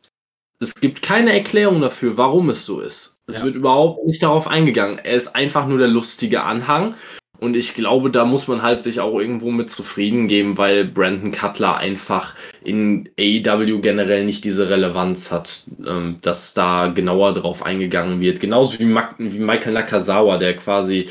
[0.59, 3.16] Es gibt keine Erklärung dafür, warum es so ist.
[3.27, 3.45] Es ja.
[3.45, 4.99] wird überhaupt nicht darauf eingegangen.
[4.99, 6.95] Er ist einfach nur der lustige Anhang.
[7.39, 11.31] Und ich glaube, da muss man halt sich auch irgendwo mit zufrieden geben, weil Brandon
[11.31, 18.21] Cutler einfach in AEW generell nicht diese Relevanz hat, ähm, dass da genauer drauf eingegangen
[18.21, 18.39] wird.
[18.39, 21.09] Genauso wie, Michael Nakazawa, der quasi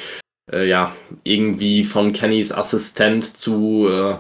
[0.53, 4.17] äh, ja irgendwie von Kennys Assistent zu äh,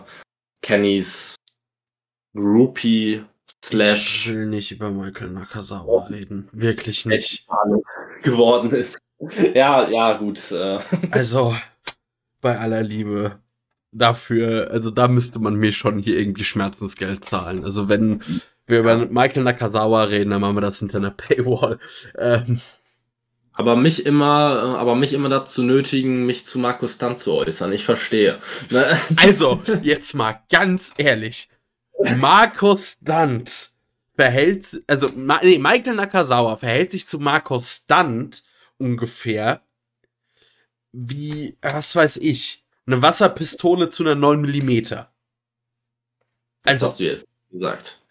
[0.62, 1.34] Kennys
[2.36, 3.24] Groupie
[3.64, 4.26] Slash.
[4.26, 6.48] Ich will nicht über Michael Nakazawa reden.
[6.52, 7.46] Wirklich nicht.
[8.22, 8.98] Geworden ist.
[9.54, 10.52] Ja, ja, gut.
[10.52, 10.78] Äh.
[11.10, 11.56] Also,
[12.42, 13.38] bei aller Liebe.
[13.92, 17.64] Dafür, also da müsste man mir schon hier irgendwie Schmerzensgeld zahlen.
[17.64, 18.20] Also wenn
[18.66, 21.78] wir über Michael Nakazawa reden, dann machen wir das hinter einer Paywall.
[22.18, 22.60] Ähm.
[23.54, 27.72] Aber mich immer, aber mich immer dazu nötigen, mich zu Markus Stunt zu äußern.
[27.72, 28.38] Ich verstehe.
[28.70, 28.98] Ne?
[29.16, 31.48] Also, jetzt mal ganz ehrlich.
[31.98, 33.70] Markus Stunt
[34.14, 38.42] verhält, also nee, Michael Nakazawa verhält sich zu Markus Stunt
[38.78, 39.62] ungefähr
[40.92, 44.80] wie, was weiß ich, eine Wasserpistole zu einer 9 mm.
[46.64, 48.02] Also, hast du jetzt gesagt.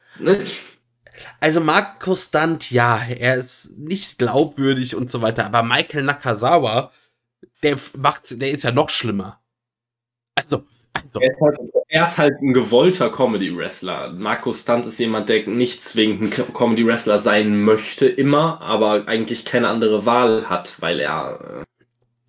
[1.40, 6.92] Also Markus Stunt, ja, er ist nicht glaubwürdig und so weiter, aber Michael Nakazawa,
[7.64, 9.42] der macht, der ist ja noch schlimmer.
[10.36, 10.66] Also,
[10.96, 11.20] also.
[11.20, 11.58] Er, ist halt,
[11.90, 14.14] er ist halt ein gewollter Comedy-Wrestler.
[14.14, 19.68] Markus Stunt ist jemand, der nicht zwingend ein Comedy-Wrestler sein möchte, immer, aber eigentlich keine
[19.68, 21.64] andere Wahl hat, weil er,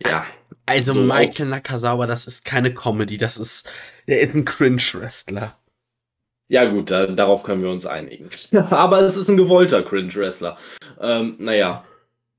[0.03, 0.27] äh, ja.
[0.67, 3.71] Also so Michael Nakazawa, das ist keine Comedy, das ist,
[4.09, 5.57] der ist ein Cringe-Wrestler.
[6.49, 8.29] Ja, gut, da, darauf können wir uns einigen.
[8.71, 10.57] aber es ist ein gewollter Cringe-Wrestler.
[11.01, 11.85] Ähm, naja.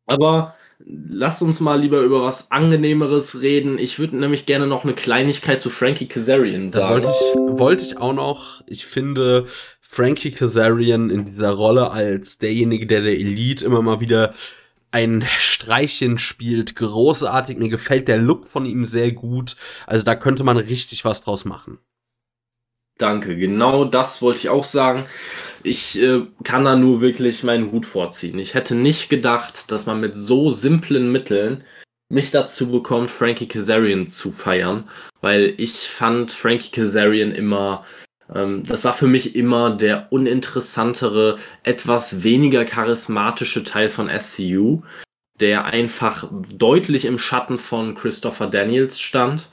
[0.06, 3.78] Aber lass uns mal lieber über was Angenehmeres reden.
[3.78, 6.94] Ich würde nämlich gerne noch eine Kleinigkeit zu Frankie Kazarian sagen.
[6.94, 8.64] wollte ich, wollte ich auch noch.
[8.68, 9.46] Ich finde
[9.82, 14.34] Frankie Kazarian in dieser Rolle als derjenige, der der Elite immer mal wieder
[14.92, 17.58] ein Streichchen spielt, großartig.
[17.58, 19.56] Mir gefällt der Look von ihm sehr gut.
[19.86, 21.80] Also da könnte man richtig was draus machen.
[22.98, 25.06] Danke, genau das wollte ich auch sagen.
[25.68, 28.40] Ich äh, kann da nur wirklich meinen Hut vorziehen.
[28.40, 31.64] Ich hätte nicht gedacht, dass man mit so simplen Mitteln
[32.10, 34.90] mich dazu bekommt, Frankie Kazarian zu feiern,
[35.20, 37.86] weil ich fand Frankie Kazarian immer,
[38.34, 44.84] ähm, das war für mich immer der uninteressantere, etwas weniger charismatische Teil von SCU,
[45.42, 49.50] der einfach deutlich im Schatten von Christopher Daniels stand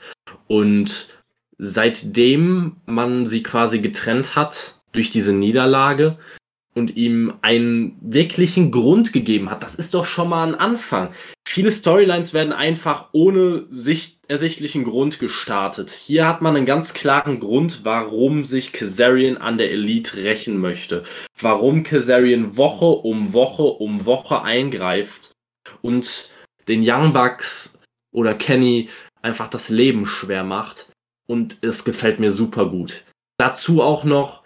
[0.47, 1.09] und
[1.57, 6.17] seitdem man sie quasi getrennt hat durch diese Niederlage
[6.73, 11.09] und ihm einen wirklichen Grund gegeben hat, das ist doch schon mal ein Anfang.
[11.47, 15.91] Viele Storylines werden einfach ohne sicht ersichtlichen Grund gestartet.
[15.91, 21.03] Hier hat man einen ganz klaren Grund, warum sich Kazarian an der Elite rächen möchte.
[21.39, 25.31] Warum Kazarian Woche um Woche um Woche eingreift
[25.81, 26.29] und
[26.67, 27.79] den Young Bucks
[28.11, 28.89] oder Kenny
[29.21, 30.89] einfach das Leben schwer macht
[31.27, 33.03] und es gefällt mir super gut.
[33.37, 34.44] Dazu auch noch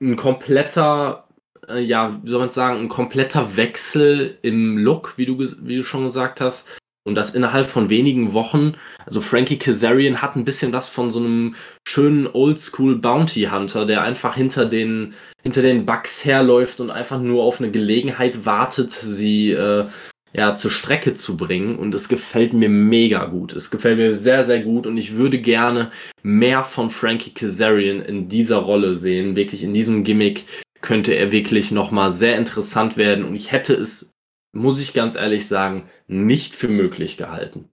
[0.00, 1.28] ein kompletter,
[1.68, 5.84] äh, ja, wie soll man sagen, ein kompletter Wechsel im Look, wie du, wie du
[5.84, 6.68] schon gesagt hast.
[7.04, 8.74] Und das innerhalb von wenigen Wochen.
[9.06, 11.54] Also Frankie Kazarian hat ein bisschen was von so einem
[11.86, 17.44] schönen Oldschool Bounty Hunter, der einfach hinter den, hinter den Bugs herläuft und einfach nur
[17.44, 19.86] auf eine Gelegenheit wartet, sie äh,
[20.32, 21.78] ja, zur Strecke zu bringen.
[21.78, 23.52] Und es gefällt mir mega gut.
[23.52, 24.86] Es gefällt mir sehr, sehr gut.
[24.86, 25.90] Und ich würde gerne
[26.22, 29.36] mehr von Frankie Kazarian in dieser Rolle sehen.
[29.36, 30.44] Wirklich in diesem Gimmick
[30.80, 33.24] könnte er wirklich nochmal sehr interessant werden.
[33.24, 34.12] Und ich hätte es,
[34.52, 37.68] muss ich ganz ehrlich sagen, nicht für möglich gehalten.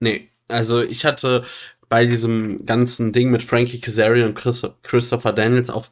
[0.00, 1.44] Nee, also ich hatte
[1.88, 5.86] bei diesem ganzen Ding mit Frankie Kazarian und Chris Christopher Daniels auch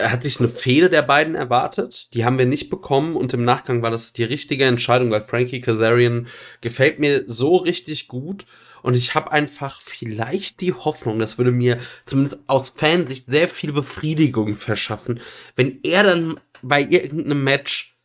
[0.00, 2.12] hatte ich eine Fehde der beiden erwartet.
[2.14, 5.60] Die haben wir nicht bekommen und im Nachgang war das die richtige Entscheidung, weil Frankie
[5.60, 6.26] Kazarian
[6.60, 8.44] gefällt mir so richtig gut
[8.82, 13.72] und ich habe einfach vielleicht die Hoffnung, das würde mir zumindest aus Fansicht sehr viel
[13.72, 15.20] Befriedigung verschaffen,
[15.56, 17.98] wenn er dann bei irgendeinem Match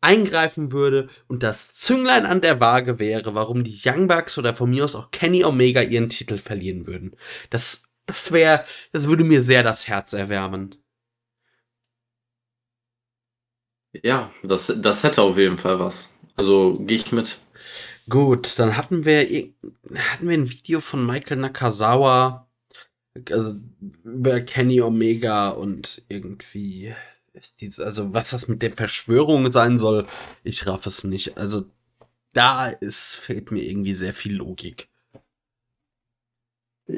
[0.00, 4.70] eingreifen würde und das Zünglein an der Waage wäre, warum die Young Bucks oder von
[4.70, 7.14] mir aus auch Kenny Omega ihren Titel verlieren würden.
[7.50, 10.81] Das, das wäre, das würde mir sehr das Herz erwärmen.
[14.02, 16.14] Ja, das, das hätte auf jeden Fall was.
[16.34, 17.38] Also gehe ich mit.
[18.08, 22.48] Gut, dann hatten wir, hatten wir ein Video von Michael Nakazawa
[23.30, 23.56] also
[24.04, 26.94] über Kenny Omega und irgendwie
[27.34, 30.06] ist dies, also was das mit der Verschwörung sein soll,
[30.44, 31.36] ich raff es nicht.
[31.38, 31.64] Also
[32.32, 34.88] da ist, fehlt mir irgendwie sehr viel Logik.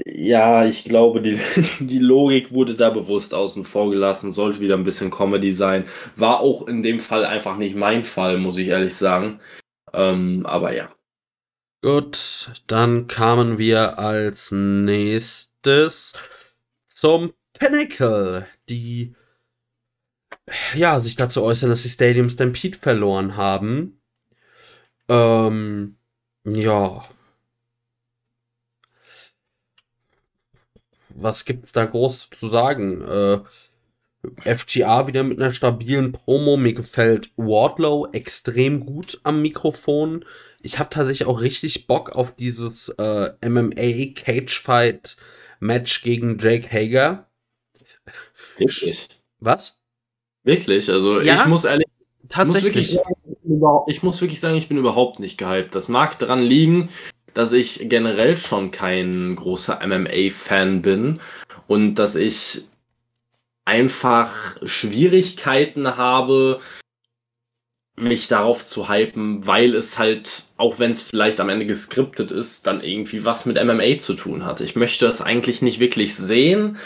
[0.06, 1.38] Ja, ich glaube, die,
[1.80, 5.84] die Logik wurde da bewusst außen vor gelassen, sollte wieder ein bisschen Comedy sein.
[6.16, 9.40] War auch in dem Fall einfach nicht mein Fall, muss ich ehrlich sagen.
[9.92, 10.88] Ähm, aber ja.
[11.82, 16.14] Gut, dann kamen wir als nächstes
[16.86, 19.14] zum Pinnacle, die
[20.74, 24.00] ja sich dazu äußern, dass sie Stadium Stampede verloren haben.
[25.08, 25.96] Ähm,
[26.46, 27.04] ja,
[31.14, 33.02] was gibt's da groß zu sagen?
[33.02, 33.38] Äh,
[34.56, 36.56] FTA wieder mit einer stabilen Promo.
[36.56, 40.24] Mir gefällt Wardlow extrem gut am Mikrofon.
[40.62, 45.16] Ich habe tatsächlich auch richtig Bock auf dieses äh, MMA Cage Fight
[45.60, 47.28] Match gegen Jake Hager.
[48.56, 49.08] Wirklich?
[49.40, 49.78] Was?
[50.42, 50.90] Wirklich?
[50.90, 51.86] Also ja, ich muss ehrlich
[52.28, 52.94] tatsächlich.
[52.94, 55.74] Muss sagen, ich muss wirklich sagen, ich bin überhaupt nicht gehypt.
[55.74, 56.88] Das mag daran liegen,
[57.34, 61.20] dass ich generell schon kein großer MMA-Fan bin
[61.66, 62.62] und dass ich
[63.64, 66.60] einfach Schwierigkeiten habe,
[67.96, 72.66] mich darauf zu hypen, weil es halt, auch wenn es vielleicht am Ende geskriptet ist,
[72.66, 74.60] dann irgendwie was mit MMA zu tun hat.
[74.60, 76.76] Ich möchte es eigentlich nicht wirklich sehen,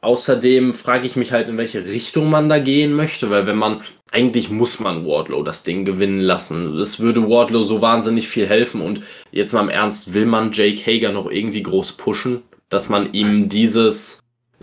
[0.00, 3.82] außerdem frage ich mich halt, in welche Richtung man da gehen möchte, weil wenn man,
[4.12, 6.76] eigentlich muss man Wardlow das Ding gewinnen lassen.
[6.76, 9.02] Das würde Wardlow so wahnsinnig viel helfen und
[9.32, 13.48] jetzt mal im Ernst, will man Jake Hager noch irgendwie groß pushen, dass man ihm
[13.48, 14.20] dieses,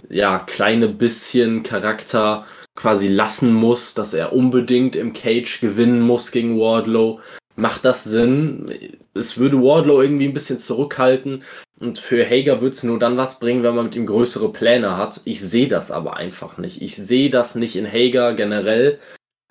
[0.10, 6.60] ja, kleine bisschen Charakter quasi lassen muss, dass er unbedingt im Cage gewinnen muss gegen
[6.60, 7.20] Wardlow.
[7.56, 8.74] Macht das Sinn?
[9.14, 11.44] Es würde Wardlow irgendwie ein bisschen zurückhalten
[11.80, 14.98] und für Hager würde es nur dann was bringen, wenn man mit ihm größere Pläne
[14.98, 15.22] hat.
[15.26, 16.82] Ich sehe das aber einfach nicht.
[16.82, 19.00] Ich sehe das nicht in Hager generell.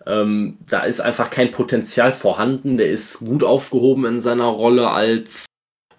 [0.06, 2.76] Ähm, da ist einfach kein Potenzial vorhanden.
[2.78, 5.46] Der ist gut aufgehoben in seiner Rolle als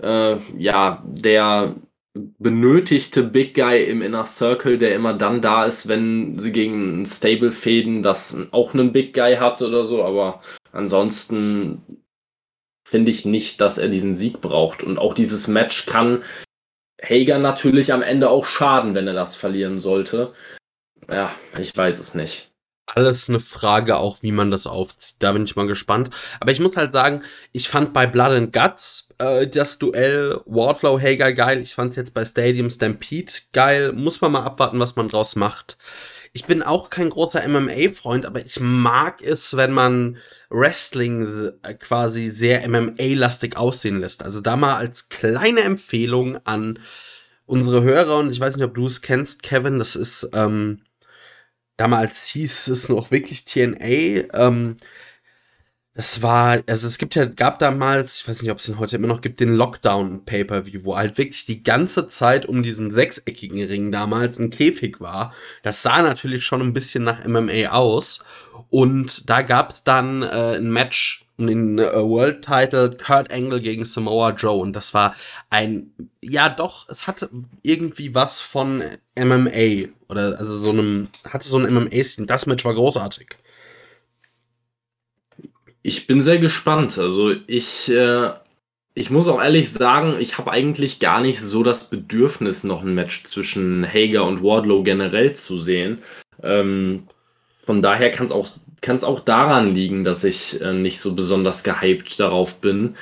[0.01, 1.76] äh, ja der
[2.14, 7.06] benötigte Big Guy im Inner Circle, der immer dann da ist, wenn sie gegen ein
[7.08, 10.41] Stable fäden, das auch einen Big Guy hat oder so, aber
[10.72, 11.82] ansonsten
[12.88, 14.84] finde ich nicht, dass er diesen Sieg braucht.
[14.84, 16.24] Und auch dieses Match kann
[17.01, 20.34] Hager natürlich am Ende auch schaden, wenn er das verlieren sollte.
[21.10, 22.53] Ja, ich weiß es nicht
[22.86, 25.15] alles eine Frage auch, wie man das aufzieht.
[25.19, 26.09] Da bin ich mal gespannt.
[26.39, 30.99] Aber ich muss halt sagen, ich fand bei Blood and Guts äh, das Duell Wardlow
[30.99, 31.61] Hager geil.
[31.61, 33.93] Ich fand es jetzt bei Stadium Stampede geil.
[33.93, 35.77] Muss man mal abwarten, was man draus macht.
[36.36, 40.17] Ich bin auch kein großer MMA-Freund, aber ich mag es, wenn man
[40.49, 44.23] Wrestling äh, quasi sehr MMA-lastig aussehen lässt.
[44.23, 46.79] Also da mal als kleine Empfehlung an
[47.45, 49.77] unsere Hörer und ich weiß nicht, ob du es kennst, Kevin.
[49.77, 50.81] Das ist ähm,
[51.78, 54.34] damals hieß es noch wirklich TNA.
[54.34, 54.78] Ähm,
[55.95, 58.95] das war, also es gibt ja, gab damals, ich weiß nicht, ob es ihn heute
[58.95, 63.63] immer noch gibt, den Lockdown Pay-Per-View, wo halt wirklich die ganze Zeit um diesen sechseckigen
[63.63, 65.34] Ring damals ein Käfig war.
[65.61, 68.26] Das sah natürlich schon ein bisschen nach MMA aus.
[68.69, 73.86] Und da gab es dann äh, ein Match um äh, World Title Kurt Angle gegen
[73.86, 74.62] Samoa Joe.
[74.62, 75.16] Und das war
[75.50, 75.91] ein,
[76.22, 77.30] ja doch, es hatte
[77.62, 78.84] irgendwie was von
[79.18, 79.89] MMA.
[80.10, 82.26] Oder also so einem, hatte so ein MMA-Stil.
[82.26, 83.36] Das Match war großartig.
[85.82, 86.98] Ich bin sehr gespannt.
[86.98, 88.32] Also ich, äh,
[88.96, 92.94] ich muss auch ehrlich sagen, ich habe eigentlich gar nicht so das Bedürfnis, noch ein
[92.94, 96.00] Match zwischen Hager und Wardlow generell zu sehen.
[96.41, 97.08] Ähm,
[97.66, 98.47] von daher kann es auch,
[98.82, 102.95] kann's auch daran liegen, dass ich äh, nicht so besonders gehypt darauf bin.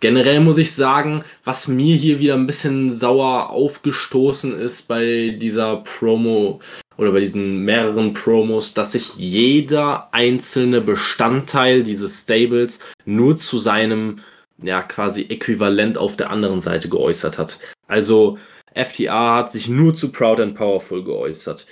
[0.00, 5.78] Generell muss ich sagen, was mir hier wieder ein bisschen sauer aufgestoßen ist bei dieser
[5.78, 6.60] Promo,
[6.96, 14.20] oder bei diesen mehreren Promos, dass sich jeder einzelne Bestandteil dieses Stables nur zu seinem
[14.62, 17.58] ja quasi Äquivalent auf der anderen Seite geäußert hat.
[17.88, 18.38] Also
[18.74, 21.66] FTA hat sich nur zu Proud and Powerful geäußert.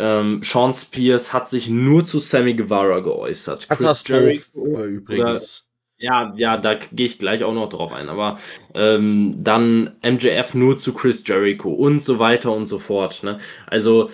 [0.00, 3.68] Ähm, Sean Spears hat sich nur zu Sammy Guevara geäußert.
[3.68, 5.68] Chris Jericho übrigens.
[5.98, 8.08] ja, ja, da gehe ich gleich auch noch drauf ein.
[8.08, 8.38] Aber
[8.74, 13.22] ähm, dann MJF nur zu Chris Jericho und so weiter und so fort.
[13.22, 13.38] Ne?
[13.66, 14.10] Also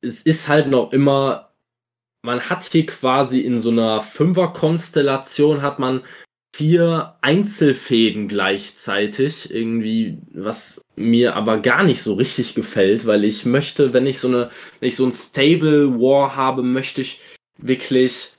[0.00, 1.52] es ist halt noch immer,
[2.22, 6.02] man hat hier quasi in so einer Fünfer-Konstellation hat man
[6.54, 13.92] vier Einzelfäden gleichzeitig, irgendwie, was mir aber gar nicht so richtig gefällt, weil ich möchte,
[13.92, 14.50] wenn ich so eine,
[14.80, 17.20] wenn ich so ein Stable War habe, möchte ich
[17.58, 18.34] wirklich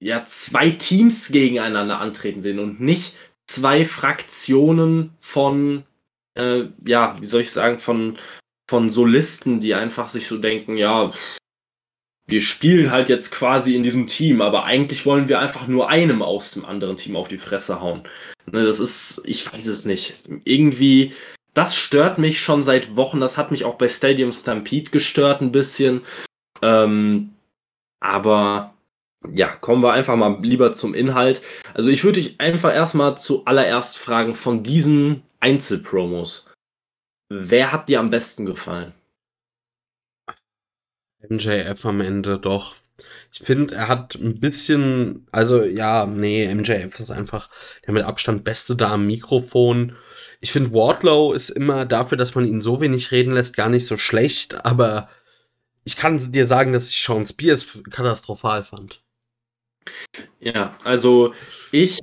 [0.00, 3.16] ja zwei Teams gegeneinander antreten sehen und nicht
[3.46, 5.84] zwei Fraktionen von
[6.34, 8.18] äh, ja, wie soll ich sagen, von
[8.68, 11.12] von Solisten, die einfach sich so denken, ja,
[12.26, 16.22] wir spielen halt jetzt quasi in diesem Team, aber eigentlich wollen wir einfach nur einem
[16.22, 18.02] aus dem anderen Team auf die Fresse hauen.
[18.50, 20.14] Ne, das ist, ich weiß es nicht.
[20.44, 21.12] Irgendwie,
[21.54, 23.20] das stört mich schon seit Wochen.
[23.20, 26.02] Das hat mich auch bei Stadium Stampede gestört ein bisschen.
[26.62, 27.34] Ähm,
[28.00, 28.74] aber
[29.32, 31.42] ja, kommen wir einfach mal lieber zum Inhalt.
[31.74, 36.50] Also ich würde dich einfach erstmal zuallererst fragen von diesen Einzelpromos.
[37.28, 38.92] Wer hat dir am besten gefallen?
[41.28, 42.76] MJF am Ende doch.
[43.32, 47.48] Ich finde, er hat ein bisschen, also ja, nee, MJF ist einfach
[47.86, 49.96] der mit Abstand beste da am Mikrofon.
[50.40, 53.86] Ich finde, Wardlow ist immer dafür, dass man ihn so wenig reden lässt, gar nicht
[53.86, 55.08] so schlecht, aber
[55.84, 59.02] ich kann dir sagen, dass ich Sean Spears katastrophal fand.
[60.38, 61.34] Ja, also
[61.72, 61.98] ich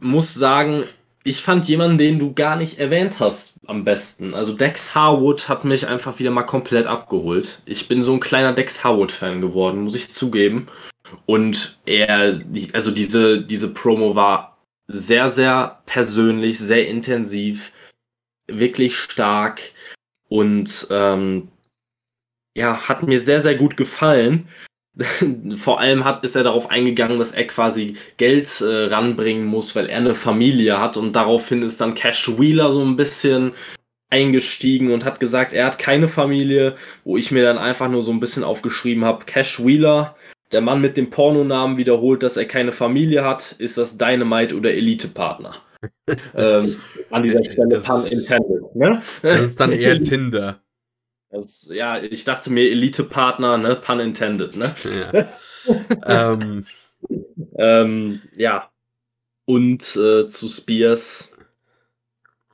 [0.00, 0.84] muss sagen,
[1.24, 4.34] ich fand jemanden, den du gar nicht erwähnt hast, am besten.
[4.34, 7.62] Also Dex Harwood hat mich einfach wieder mal komplett abgeholt.
[7.66, 10.66] Ich bin so ein kleiner Dex Harwood-Fan geworden, muss ich zugeben.
[11.26, 12.32] Und er,
[12.72, 14.58] also diese, diese Promo war
[14.88, 17.72] sehr, sehr persönlich, sehr intensiv,
[18.46, 19.60] wirklich stark
[20.28, 21.48] und ähm,
[22.56, 24.48] ja, hat mir sehr, sehr gut gefallen.
[25.56, 29.86] Vor allem hat, ist er darauf eingegangen, dass er quasi Geld äh, ranbringen muss, weil
[29.86, 33.52] er eine Familie hat und daraufhin ist dann Cash Wheeler so ein bisschen
[34.10, 38.12] eingestiegen und hat gesagt, er hat keine Familie, wo ich mir dann einfach nur so
[38.12, 40.14] ein bisschen aufgeschrieben habe, Cash Wheeler,
[40.52, 44.72] der Mann mit dem Pornonamen wiederholt, dass er keine Familie hat, ist das Dynamite oder
[44.72, 45.56] Elite-Partner?
[46.36, 46.76] ähm,
[47.10, 48.76] an dieser Stelle Das- pun intended.
[48.76, 49.02] Ne?
[49.22, 50.60] Das ist dann eher Tinder.
[51.34, 53.74] Das, ja, ich dachte mir Elite-Partner, ne?
[53.74, 54.72] Pun intended, ne?
[54.94, 55.28] Ja.
[56.32, 56.64] ähm,
[57.58, 58.70] Ähm, ja.
[59.44, 61.32] Und äh, zu Spears.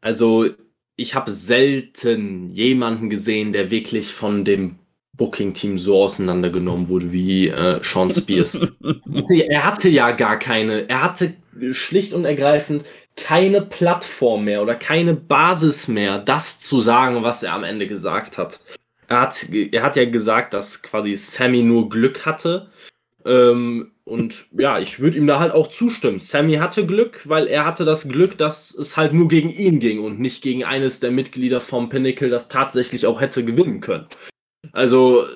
[0.01, 0.49] Also,
[0.97, 4.79] ich habe selten jemanden gesehen, der wirklich von dem
[5.13, 8.61] Booking-Team so auseinandergenommen wurde wie äh, Sean Spears.
[9.29, 11.35] er hatte ja gar keine, er hatte
[11.73, 12.85] schlicht und ergreifend
[13.21, 18.39] keine Plattform mehr oder keine Basis mehr, das zu sagen, was er am Ende gesagt
[18.39, 18.61] hat.
[19.09, 22.71] Er hat, er hat ja gesagt, dass quasi Sammy nur Glück hatte.
[23.25, 26.19] Ähm, und ja, ich würde ihm da halt auch zustimmen.
[26.19, 30.01] Sammy hatte Glück, weil er hatte das Glück, dass es halt nur gegen ihn ging
[30.01, 34.07] und nicht gegen eines der Mitglieder vom Pinnacle, das tatsächlich auch hätte gewinnen können.
[34.73, 35.27] Also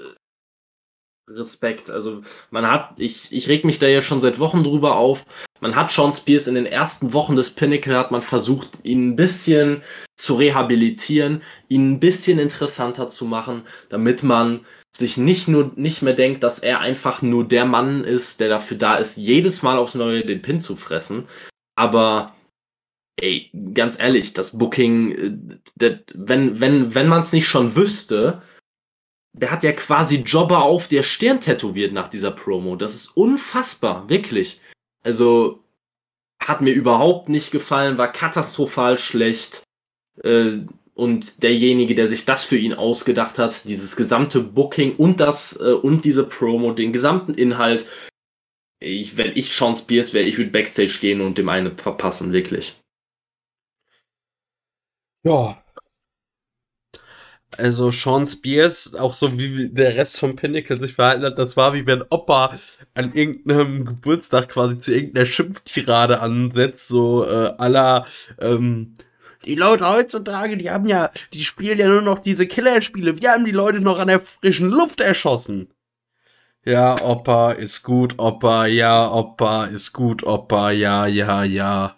[1.29, 1.91] Respekt.
[1.91, 5.25] Also man hat, ich, ich reg mich da ja schon seit Wochen drüber auf.
[5.61, 9.17] Man hat Sean Spears in den ersten Wochen des Pinnacle hat man versucht, ihn ein
[9.17, 9.83] bisschen
[10.17, 14.61] zu rehabilitieren, ihn ein bisschen interessanter zu machen, damit man
[14.91, 18.77] sich nicht nur nicht mehr denkt, dass er einfach nur der Mann ist, der dafür
[18.77, 21.27] da ist, jedes Mal aufs Neue den Pin zu fressen.
[21.75, 22.35] Aber
[23.17, 28.43] ey, ganz ehrlich, das Booking, äh, das, wenn, wenn, wenn man es nicht schon wüsste,
[29.35, 32.77] der hat ja quasi Jobber auf der Stirn tätowiert nach dieser Promo.
[32.77, 34.61] Das ist unfassbar, wirklich.
[35.03, 35.65] Also
[36.43, 39.65] hat mir überhaupt nicht gefallen, war katastrophal schlecht.
[40.23, 40.61] Äh,
[40.95, 45.73] und derjenige, der sich das für ihn ausgedacht hat, dieses gesamte Booking und das äh,
[45.73, 47.87] und diese Promo, den gesamten Inhalt,
[48.79, 52.81] ich, wenn ich Sean Spears wäre, ich würde Backstage gehen und dem eine verpassen, wirklich.
[55.25, 55.64] ja.
[57.59, 61.75] Also Sean Spears, auch so wie der Rest vom Pinnacle sich verhalten hat, das war
[61.75, 62.57] wie wenn Opa
[62.95, 68.07] an irgendeinem Geburtstag quasi zu irgendeiner Schimpftirade ansetzt, so äh, aller
[68.41, 68.97] ähm,
[69.47, 73.21] die Leute heutzutage, die haben ja, die spielen ja nur noch diese Killerspiele.
[73.21, 75.69] Wir haben die Leute noch an der frischen Luft erschossen.
[76.65, 81.95] Ja, Opa ist gut, Opa, ja, Opa ist gut, Opa, ja, ja, ja.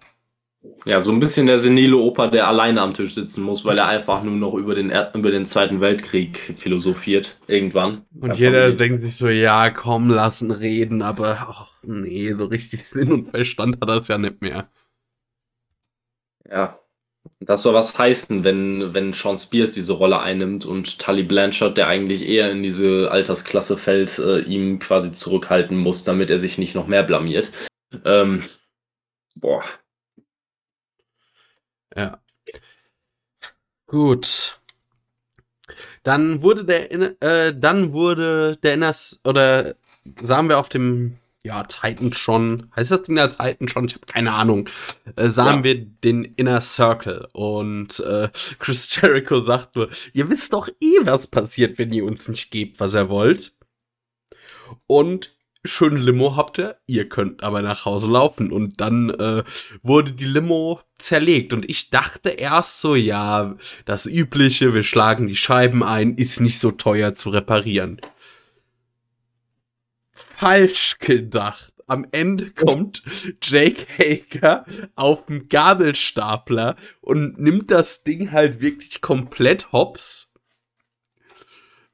[0.84, 3.88] Ja, so ein bisschen der senile Opa, der alleine am Tisch sitzen muss, weil er
[3.88, 7.38] einfach nur noch über den, er über den Zweiten Weltkrieg philosophiert.
[7.48, 8.06] Irgendwann.
[8.20, 8.76] Und Ja, jeder Familie.
[8.76, 13.80] denkt sich so, ja, komm, lassen reden, aber ach nee, so richtig Sinn und Verstand
[13.80, 14.70] hat das ja nicht mehr.
[16.48, 16.78] Ja.
[17.40, 21.88] Das soll was heißen, wenn, wenn Sean Spears diese Rolle einnimmt und Tully Blanchard, der
[21.88, 26.74] eigentlich eher in diese Altersklasse fällt, äh, ihm quasi zurückhalten muss, damit er sich nicht
[26.76, 27.52] noch mehr blamiert.
[28.04, 28.42] Ähm,
[29.36, 29.64] boah.
[31.96, 32.20] Ja.
[33.86, 34.60] Gut.
[36.02, 36.92] Dann wurde der,
[37.22, 39.74] äh, dann wurde der Inners, oder
[40.20, 43.86] sahen wir auf dem, ja, Titan schon, heißt das Ding der Titan schon?
[43.86, 44.68] Ich habe keine Ahnung.
[45.16, 45.64] Äh, sahen Ja.
[45.64, 48.28] wir den Inner Circle und äh,
[48.58, 52.80] Chris Jericho sagt nur, ihr wisst doch eh, was passiert, wenn ihr uns nicht gebt,
[52.80, 53.52] was ihr wollt.
[54.88, 55.35] Und
[55.66, 58.52] schön Limo habt ihr, ihr könnt aber nach Hause laufen.
[58.52, 59.44] Und dann äh,
[59.82, 61.52] wurde die Limo zerlegt.
[61.52, 66.58] Und ich dachte erst so, ja, das Übliche, wir schlagen die Scheiben ein, ist nicht
[66.58, 68.00] so teuer zu reparieren.
[70.12, 71.72] Falsch gedacht.
[71.88, 73.02] Am Ende kommt
[73.40, 74.64] Jake Hager
[74.96, 80.25] auf den Gabelstapler und nimmt das Ding halt wirklich komplett hops.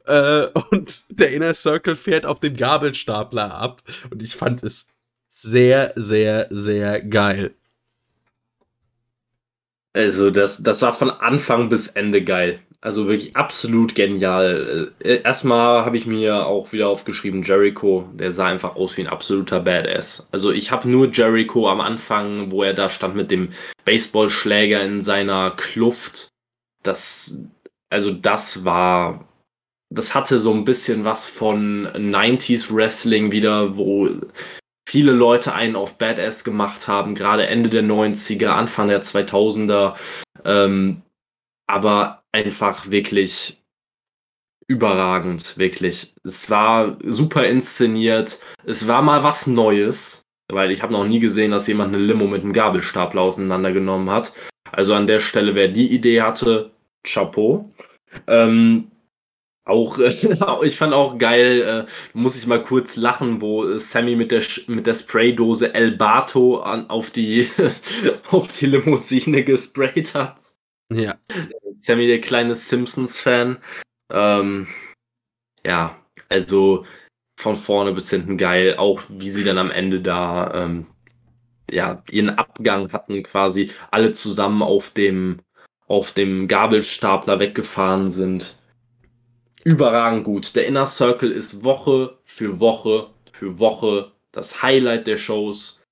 [0.06, 3.82] Äh, und der Inner Circle fährt auf dem Gabelstapler ab.
[4.10, 4.88] Und ich fand es
[5.30, 7.52] sehr, sehr, sehr geil.
[9.94, 12.60] Also, das, das war von Anfang bis Ende geil.
[12.82, 14.92] Also wirklich absolut genial.
[14.98, 19.06] Äh, Erstmal habe ich mir auch wieder aufgeschrieben, Jericho, der sah einfach aus wie ein
[19.06, 20.26] absoluter Badass.
[20.32, 23.50] Also ich habe nur Jericho am Anfang, wo er da stand mit dem
[23.84, 26.26] Baseballschläger in seiner Kluft.
[26.82, 27.38] Das,
[27.88, 29.28] also das war,
[29.94, 34.08] das hatte so ein bisschen was von 90s Wrestling wieder, wo
[34.88, 39.94] viele Leute einen auf Badass gemacht haben, gerade Ende der 90er, Anfang der 2000er.
[40.44, 41.02] Ähm,
[41.66, 43.62] aber einfach wirklich
[44.66, 46.14] überragend, wirklich.
[46.24, 48.40] Es war super inszeniert.
[48.64, 52.26] Es war mal was Neues, weil ich habe noch nie gesehen, dass jemand eine Limo
[52.26, 54.32] mit einem Gabelstapler auseinandergenommen hat.
[54.70, 56.70] Also an der Stelle, wer die Idee hatte,
[57.02, 57.70] Chapeau.
[58.26, 58.91] Ähm,
[59.72, 59.98] auch,
[60.62, 64.42] ich fand auch geil, äh, muss ich mal kurz lachen, wo äh, Sammy mit der,
[64.66, 67.48] mit der Spraydose El Bato an, auf, die,
[68.30, 70.36] auf die Limousine gesprayt hat.
[70.92, 71.16] Ja.
[71.76, 73.58] Sammy der kleine Simpsons-Fan.
[74.10, 74.68] Ähm,
[75.64, 75.96] ja,
[76.28, 76.84] also
[77.38, 78.76] von vorne bis hinten geil.
[78.76, 80.86] Auch wie sie dann am Ende da ähm,
[81.70, 85.40] ja, ihren Abgang hatten, quasi alle zusammen auf dem,
[85.86, 88.58] auf dem Gabelstapler weggefahren sind.
[89.64, 90.56] Überragend gut.
[90.56, 95.84] Der Inner Circle ist Woche für Woche für Woche das Highlight der Shows.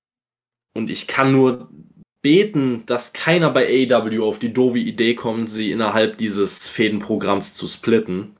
[0.73, 1.69] Und ich kann nur
[2.21, 7.67] beten, dass keiner bei AW auf die doofe Idee kommt, sie innerhalb dieses Fädenprogramms zu
[7.67, 8.37] splitten.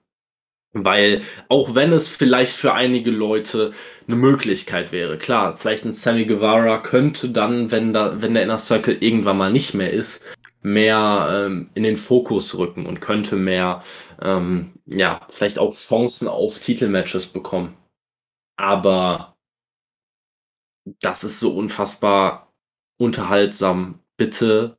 [0.73, 3.73] Weil auch wenn es vielleicht für einige Leute
[4.07, 8.59] eine Möglichkeit wäre, klar, vielleicht ein Sammy Guevara könnte dann, wenn, da, wenn der Inner
[8.59, 10.29] Circle irgendwann mal nicht mehr ist,
[10.61, 13.83] mehr ähm, in den Fokus rücken und könnte mehr,
[14.21, 17.77] ähm, ja, vielleicht auch Chancen auf Titelmatches bekommen.
[18.57, 19.35] Aber
[20.99, 22.51] das ist so unfassbar
[22.99, 23.99] unterhaltsam.
[24.17, 24.77] Bitte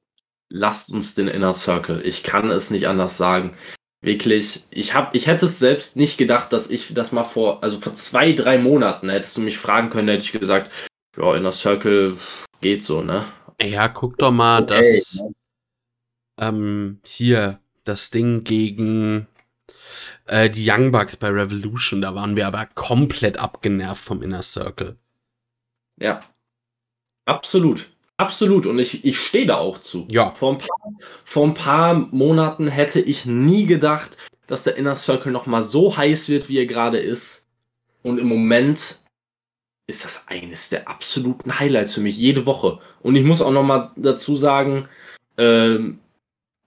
[0.51, 2.05] lasst uns den Inner Circle.
[2.07, 3.57] Ich kann es nicht anders sagen.
[4.05, 7.81] Wirklich, ich hab, ich hätte es selbst nicht gedacht, dass ich das mal vor, also
[7.81, 10.73] vor zwei, drei Monaten hättest du mich fragen können, hätte ich gesagt,
[11.17, 12.19] ja, Inner Circle
[12.61, 13.25] geht so, ne?
[13.61, 15.35] Ja, guck doch mal, okay, dass ne?
[16.41, 19.29] ähm, hier das Ding gegen
[20.27, 24.97] äh, die Young Bucks bei Revolution, da waren wir aber komplett abgenervt vom Inner Circle.
[26.01, 26.21] Ja,
[27.27, 27.89] absolut.
[28.19, 30.07] Absolut, und ich, ich stehe da auch zu.
[30.11, 30.31] Ja.
[30.31, 30.79] Vor ein, paar,
[31.25, 34.17] vor ein paar Monaten hätte ich nie gedacht,
[34.47, 37.49] dass der Inner Circle nochmal so heiß wird, wie er gerade ist.
[38.03, 39.01] Und im Moment
[39.87, 42.79] ist das eines der absoluten Highlights für mich, jede Woche.
[43.01, 44.89] Und ich muss auch nochmal dazu sagen,
[45.37, 45.99] ähm,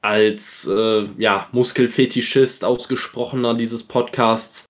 [0.05, 4.67] als äh, ja, Muskelfetischist, ausgesprochener dieses Podcasts,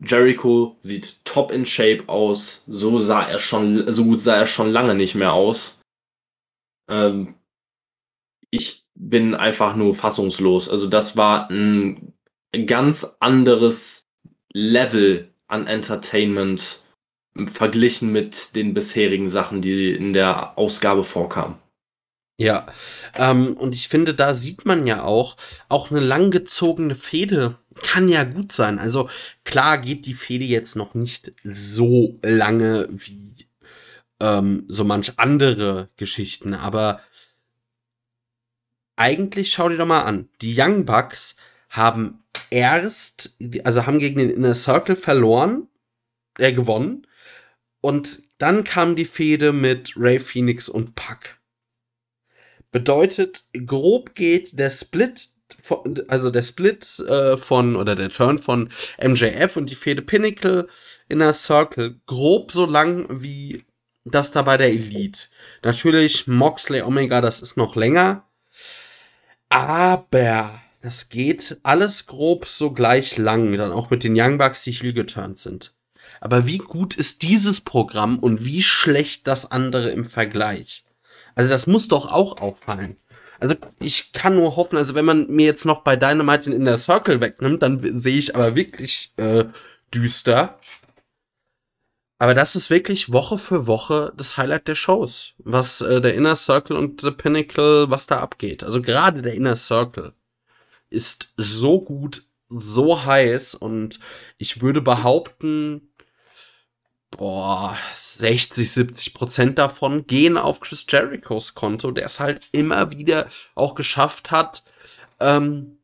[0.00, 2.64] Jericho sieht top in Shape aus.
[2.66, 5.78] So sah er schon, so gut sah er schon lange nicht mehr aus.
[6.88, 7.34] Ähm,
[8.50, 10.70] ich bin einfach nur fassungslos.
[10.70, 12.14] Also das war ein
[12.64, 14.04] ganz anderes
[14.54, 16.82] Level an Entertainment
[17.44, 21.56] verglichen mit den bisherigen Sachen, die in der Ausgabe vorkamen.
[22.40, 22.66] Ja,
[23.16, 25.36] ähm, und ich finde, da sieht man ja auch,
[25.68, 28.78] auch eine langgezogene Fehde kann ja gut sein.
[28.78, 29.08] Also
[29.44, 33.48] klar geht die Fehde jetzt noch nicht so lange wie
[34.20, 37.00] ähm, so manch andere Geschichten, aber
[38.96, 40.28] eigentlich schau dir doch mal an.
[40.40, 41.36] Die Young Bucks
[41.70, 45.68] haben erst, also haben gegen den Inner Circle verloren,
[46.38, 47.06] äh, gewonnen.
[47.80, 51.37] Und dann kam die Fehde mit Ray Phoenix und Puck.
[52.70, 55.30] Bedeutet, grob geht der Split,
[56.08, 58.68] also der Split äh, von, oder der Turn von
[59.02, 60.68] MJF und die Fehde Pinnacle
[61.08, 63.64] Inner Circle grob so lang wie
[64.04, 65.28] das da bei der Elite.
[65.62, 68.26] Natürlich Moxley Omega, das ist noch länger.
[69.48, 74.72] Aber das geht alles grob so gleich lang, dann auch mit den Young Bucks, die
[74.72, 75.74] heel geturnt sind.
[76.20, 80.84] Aber wie gut ist dieses Programm und wie schlecht das andere im Vergleich?
[81.38, 82.96] Also das muss doch auch auffallen.
[83.38, 86.78] Also ich kann nur hoffen, also wenn man mir jetzt noch bei Dynamite in der
[86.78, 89.44] Circle wegnimmt, dann sehe ich aber wirklich äh,
[89.94, 90.58] düster.
[92.18, 96.34] Aber das ist wirklich Woche für Woche das Highlight der Shows, was äh, der Inner
[96.34, 98.64] Circle und The Pinnacle, was da abgeht.
[98.64, 100.14] Also gerade der Inner Circle
[100.90, 104.00] ist so gut, so heiß und
[104.38, 105.87] ich würde behaupten,
[107.10, 113.28] boah, 60, 70 Prozent davon gehen auf Chris Jerichos Konto, der es halt immer wieder
[113.54, 114.62] auch geschafft hat,
[115.20, 115.78] ähm,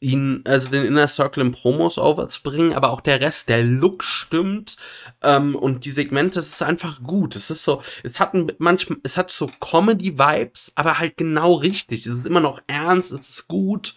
[0.00, 4.76] ihn, also den Inner Circle in Promos overzubringen, aber auch der Rest, der Look stimmt
[5.22, 7.34] ähm, und die Segmente, es ist einfach gut.
[7.34, 12.06] Es ist so, es hat ein, manchmal, es hat so Comedy-Vibes, aber halt genau richtig.
[12.06, 13.94] Es ist immer noch ernst, es ist gut.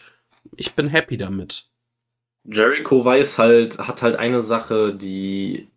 [0.56, 1.66] Ich bin happy damit.
[2.44, 5.70] Jericho weiß halt, hat halt eine Sache, die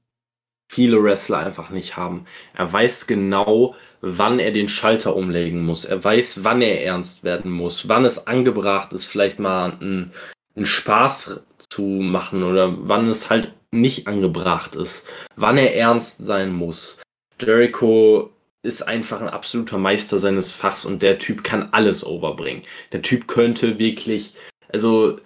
[0.75, 2.27] viele Wrestler einfach nicht haben.
[2.57, 5.85] Er weiß genau, wann er den Schalter umlegen muss.
[5.85, 10.13] Er weiß, wann er ernst werden muss, wann es angebracht ist, vielleicht mal einen,
[10.57, 16.53] einen Spaß zu machen oder wann es halt nicht angebracht ist, wann er ernst sein
[16.53, 17.01] muss.
[17.41, 18.31] Jericho
[18.63, 22.63] ist einfach ein absoluter Meister seines Fachs und der Typ kann alles overbringen.
[22.91, 24.35] Der Typ könnte wirklich,
[24.73, 25.19] also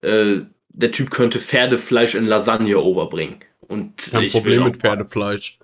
[0.00, 3.40] äh, der Typ könnte Pferdefleisch in Lasagne overbringen.
[3.68, 5.58] Und Kein ich Problem mit Pferdefleisch.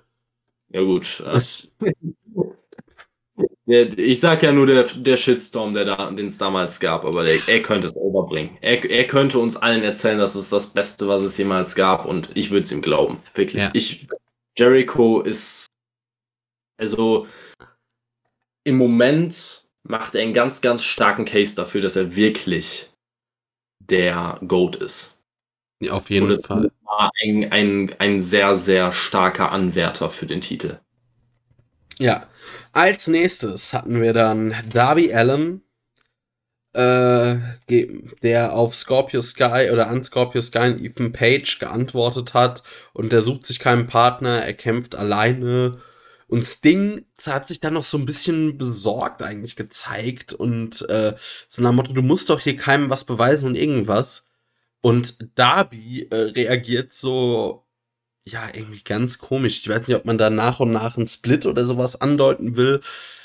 [0.69, 1.23] Ja gut.
[3.65, 7.39] ich sag ja nur der, der Shitstorm, der da, den es damals gab, aber der,
[7.47, 8.57] er könnte es overbringen.
[8.61, 12.29] Er, er könnte uns allen erzählen, dass es das Beste, was es jemals gab, und
[12.35, 13.19] ich würde es ihm glauben.
[13.33, 13.63] Wirklich.
[13.63, 13.71] Ja.
[13.73, 14.07] Ich,
[14.57, 15.67] Jericho ist
[16.77, 17.27] also
[18.63, 22.91] im Moment macht er einen ganz, ganz starken Case dafür, dass er wirklich
[23.79, 25.14] der Goat ist.
[25.89, 26.71] Auf jeden Oder Fall.
[26.83, 30.79] War ein, ein, ein sehr, sehr starker Anwärter für den Titel.
[31.99, 32.27] Ja.
[32.71, 35.61] Als nächstes hatten wir dann Darby Allen,
[36.73, 37.37] äh,
[38.21, 42.63] der auf Scorpio Sky oder an Scorpio Sky und Ethan Page geantwortet hat
[42.93, 45.79] und der sucht sich keinen Partner, er kämpft alleine.
[46.27, 51.15] Und Sting hat sich dann noch so ein bisschen besorgt eigentlich gezeigt und äh,
[51.47, 54.24] so nach dem Motto, du musst doch hier keinem was beweisen und irgendwas.
[54.85, 57.65] Und Darby äh, reagiert so,
[58.23, 59.57] ja, irgendwie ganz komisch.
[59.61, 62.81] Ich weiß nicht, ob man da nach und nach einen Split oder sowas andeuten will,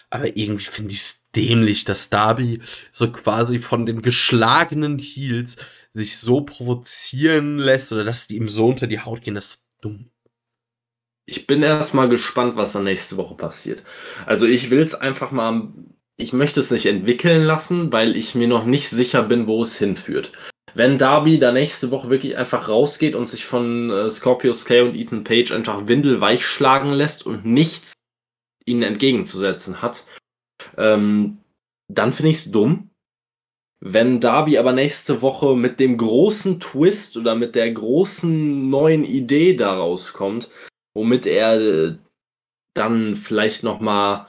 [0.08, 5.58] aber irgendwie finde ich es dämlich, dass Darby so quasi von den geschlagenen Heels
[5.92, 9.34] sich so provozieren lässt oder dass die ihm so unter die Haut gehen.
[9.34, 10.11] Das ist dumm.
[11.26, 13.84] Ich bin erstmal gespannt, was da nächste Woche passiert.
[14.24, 15.74] Also ich will es einfach mal,
[16.16, 19.76] ich möchte es nicht entwickeln lassen, weil ich mir noch nicht sicher bin, wo es
[19.76, 20.32] hinführt.
[20.74, 24.94] Wenn Darby da nächste Woche wirklich einfach rausgeht und sich von äh, Scorpio Sky und
[24.96, 27.92] Ethan Page einfach windelweich schlagen lässt und nichts
[28.66, 30.06] ihnen entgegenzusetzen hat,
[30.76, 31.38] ähm,
[31.88, 32.90] dann finde ich es dumm.
[33.82, 39.56] Wenn Darby aber nächste Woche mit dem großen Twist oder mit der großen neuen Idee
[39.56, 40.50] daraus kommt,
[40.94, 41.96] womit er äh,
[42.74, 44.26] dann vielleicht noch mal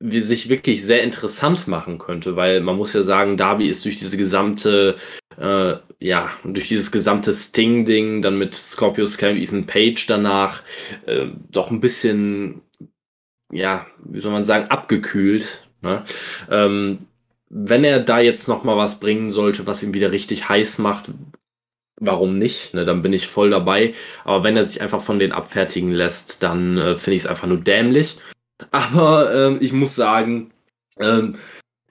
[0.00, 3.96] wie sich wirklich sehr interessant machen könnte, weil man muss ja sagen, Darby ist durch
[3.96, 4.96] diese gesamte,
[5.38, 10.62] äh, ja, durch dieses gesamte Sting-Ding, dann mit Scorpio und Ethan Page danach,
[11.06, 12.62] äh, doch ein bisschen
[13.54, 15.66] ja, wie soll man sagen, abgekühlt.
[15.80, 16.04] Ne?
[16.50, 17.06] Ähm,
[17.48, 21.10] wenn er da jetzt noch mal was bringen sollte, was ihn wieder richtig heiß macht,
[22.00, 22.74] warum nicht?
[22.74, 22.84] Ne?
[22.84, 23.94] Dann bin ich voll dabei.
[24.24, 27.46] Aber wenn er sich einfach von denen abfertigen lässt, dann äh, finde ich es einfach
[27.46, 28.18] nur dämlich.
[28.72, 30.52] Aber ähm, ich muss sagen,
[30.98, 31.36] ähm,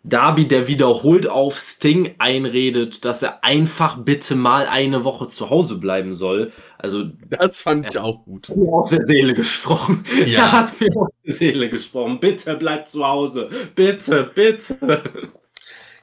[0.05, 5.77] Darby, der wiederholt auf Sting einredet, dass er einfach bitte mal eine Woche zu Hause
[5.77, 6.51] bleiben soll.
[6.77, 8.49] Also, das fand ich auch gut.
[8.49, 10.03] Er hat mir aus der Seele gesprochen.
[10.25, 10.39] Ja.
[10.39, 12.19] Er hat mir aus der Seele gesprochen.
[12.19, 13.49] Bitte bleib zu Hause.
[13.75, 14.77] Bitte, bitte.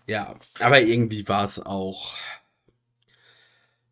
[0.07, 2.15] Ja, aber irgendwie war es auch.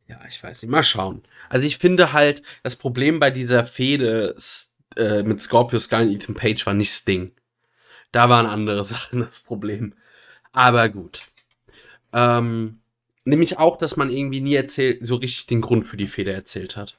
[0.06, 0.70] Ja, ich weiß nicht.
[0.70, 1.22] Mal schauen.
[1.50, 4.34] Also, ich finde halt, das Problem bei dieser Fehde
[4.96, 7.32] äh, mit Scorpio Sky und Ethan Page war nicht Sting.
[8.10, 9.92] Da waren andere Sachen das Problem.
[10.58, 11.28] Aber gut.
[12.12, 12.80] Ähm,
[13.24, 16.76] nämlich auch, dass man irgendwie nie erzählt, so richtig den Grund für die Feder erzählt
[16.76, 16.98] hat.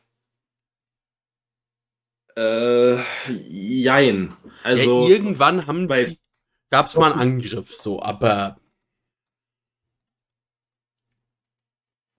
[2.38, 4.34] Äh, jein.
[4.64, 5.04] Also.
[5.04, 5.90] Ja, irgendwann haben
[6.70, 8.58] gab es mal einen Angriff, so, aber.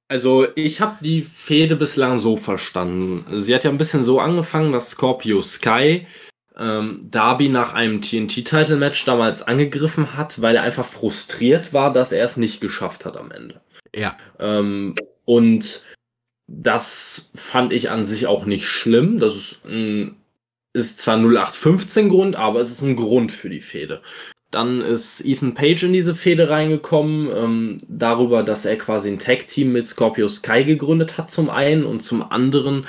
[0.09, 3.24] Also, ich habe die Fehde bislang so verstanden.
[3.38, 6.07] Sie hat ja ein bisschen so angefangen, dass Scorpio Sky
[6.59, 12.24] ähm, Darby nach einem TNT-Title-Match damals angegriffen hat, weil er einfach frustriert war, dass er
[12.24, 13.61] es nicht geschafft hat am Ende.
[13.94, 14.16] Ja.
[14.38, 14.94] Ähm,
[15.24, 15.82] und
[16.46, 19.18] das fand ich an sich auch nicht schlimm.
[19.18, 20.16] Das ist, ein,
[20.72, 24.03] ist zwar 0815 Grund, aber es ist ein Grund für die Fehde.
[24.51, 29.70] Dann ist Ethan Page in diese Fehde reingekommen, ähm, darüber, dass er quasi ein Tag-Team
[29.70, 32.86] mit Scorpio Sky gegründet hat, zum einen, und zum anderen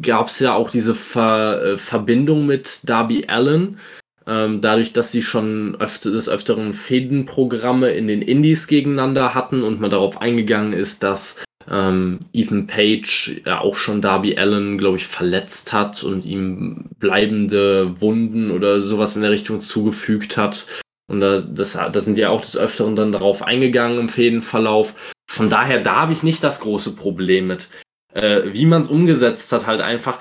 [0.00, 3.78] gab es ja auch diese Ver äh, Verbindung mit Darby Allen.
[4.26, 9.80] Ähm, dadurch, dass sie schon öfter, des Öfteren Fädenprogramme in den Indies gegeneinander hatten und
[9.80, 15.06] man darauf eingegangen ist, dass ähm, Ethan Page ja auch schon Darby Allen, glaube ich,
[15.06, 20.66] verletzt hat und ihm bleibende Wunden oder sowas in der Richtung zugefügt hat.
[21.10, 24.94] Und da, das, da sind ja auch des Öfteren dann darauf eingegangen im Fädenverlauf.
[25.28, 27.68] Von daher, da habe ich nicht das große Problem mit
[28.14, 30.20] äh, wie man es umgesetzt hat, halt einfach,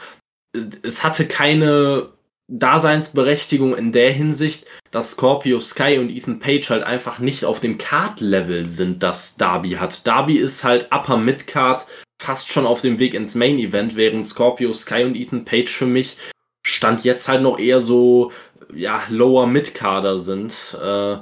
[0.84, 2.10] es hatte keine
[2.48, 7.78] Daseinsberechtigung in der Hinsicht, dass Scorpio Sky und Ethan Page halt einfach nicht auf dem
[7.78, 10.06] Card-Level sind, das Darby hat.
[10.06, 11.86] Darby ist halt Upper Mid-Card,
[12.22, 16.18] fast schon auf dem Weg ins Main-Event, während Scorpio Sky und Ethan Page für mich
[16.64, 18.32] stand jetzt halt noch eher so,
[18.74, 20.78] ja, Lower Mid-Carder sind.
[20.82, 21.18] Äh,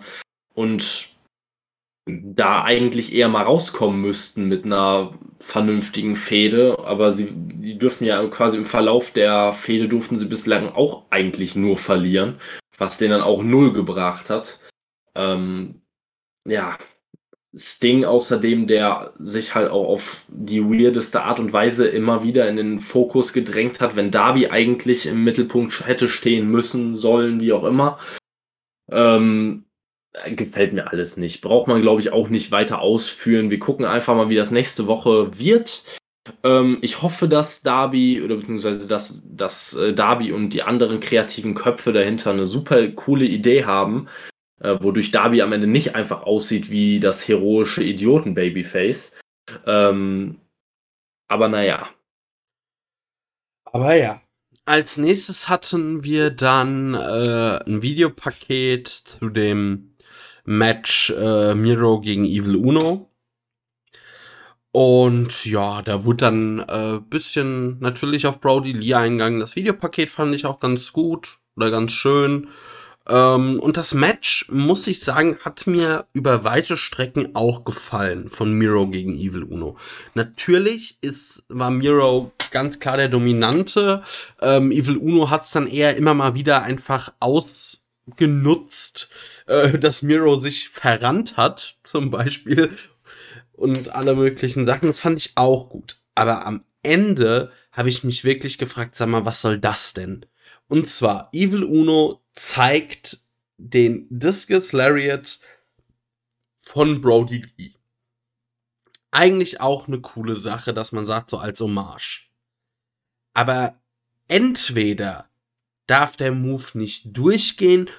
[0.53, 1.09] und
[2.36, 8.26] da eigentlich eher mal rauskommen müssten mit einer vernünftigen Fehde, aber sie, sie dürfen ja
[8.28, 12.36] quasi im Verlauf der Fehde durften sie bislang auch eigentlich nur verlieren,
[12.78, 14.60] was denen dann auch null gebracht hat.
[15.16, 15.82] Ähm,
[16.45, 16.78] ja,
[17.55, 22.57] Sting außerdem, der sich halt auch auf die weirdeste Art und Weise immer wieder in
[22.57, 27.64] den Fokus gedrängt hat, wenn Darby eigentlich im Mittelpunkt hätte stehen müssen, sollen, wie auch
[27.64, 27.97] immer.
[28.91, 29.66] Ähm,
[30.28, 31.41] gefällt mir alles nicht.
[31.41, 33.51] Braucht man, glaube ich, auch nicht weiter ausführen.
[33.51, 35.84] Wir gucken einfach mal, wie das nächste Woche wird.
[36.43, 41.53] Ähm, ich hoffe, dass Darby oder beziehungsweise dass, dass äh, Darby und die anderen kreativen
[41.53, 44.07] Köpfe dahinter eine super coole Idee haben,
[44.62, 49.20] äh, wodurch Darby am Ende nicht einfach aussieht wie das heroische Idioten-Babyface.
[49.66, 50.39] Ähm,
[51.28, 51.89] aber naja.
[53.66, 54.22] Aber ja.
[54.66, 59.89] Als nächstes hatten wir dann äh, ein Videopaket zu dem
[60.50, 63.08] Match äh, Miro gegen Evil Uno.
[64.72, 69.39] Und ja, da wurde dann äh, bisschen natürlich auf Brody Lee eingegangen.
[69.39, 72.47] Das Videopaket fand ich auch ganz gut oder ganz schön.
[73.08, 78.52] Ähm, und das Match, muss ich sagen, hat mir über weite Strecken auch gefallen von
[78.52, 79.78] Miro gegen Evil Uno.
[80.16, 84.02] Natürlich ist, war Miro ganz klar der Dominante.
[84.41, 89.10] Ähm, Evil Uno hat es dann eher immer mal wieder einfach ausgenutzt,
[89.50, 92.72] äh, dass Miro sich verrannt hat, zum Beispiel.
[93.52, 94.88] Und alle möglichen Sachen.
[94.88, 96.00] Das fand ich auch gut.
[96.16, 100.26] Aber am Ende habe ich mich wirklich gefragt, sag mal, was soll das denn?
[100.68, 103.18] Und zwar, Evil Uno zeigt
[103.58, 105.39] den Discus Lariat
[106.58, 107.74] von Brody Lee.
[109.12, 112.30] Eigentlich auch eine coole Sache, dass man sagt, so als Hommage.
[113.34, 113.74] Aber
[114.28, 115.28] entweder
[115.88, 117.89] darf der Move nicht durchgehen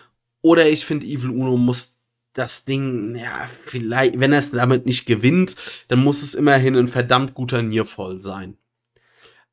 [0.42, 1.98] oder ich finde, Evil Uno muss
[2.32, 5.56] das Ding, ja, vielleicht, wenn er es damit nicht gewinnt,
[5.88, 8.56] dann muss es immerhin ein verdammt guter Niervoll sein.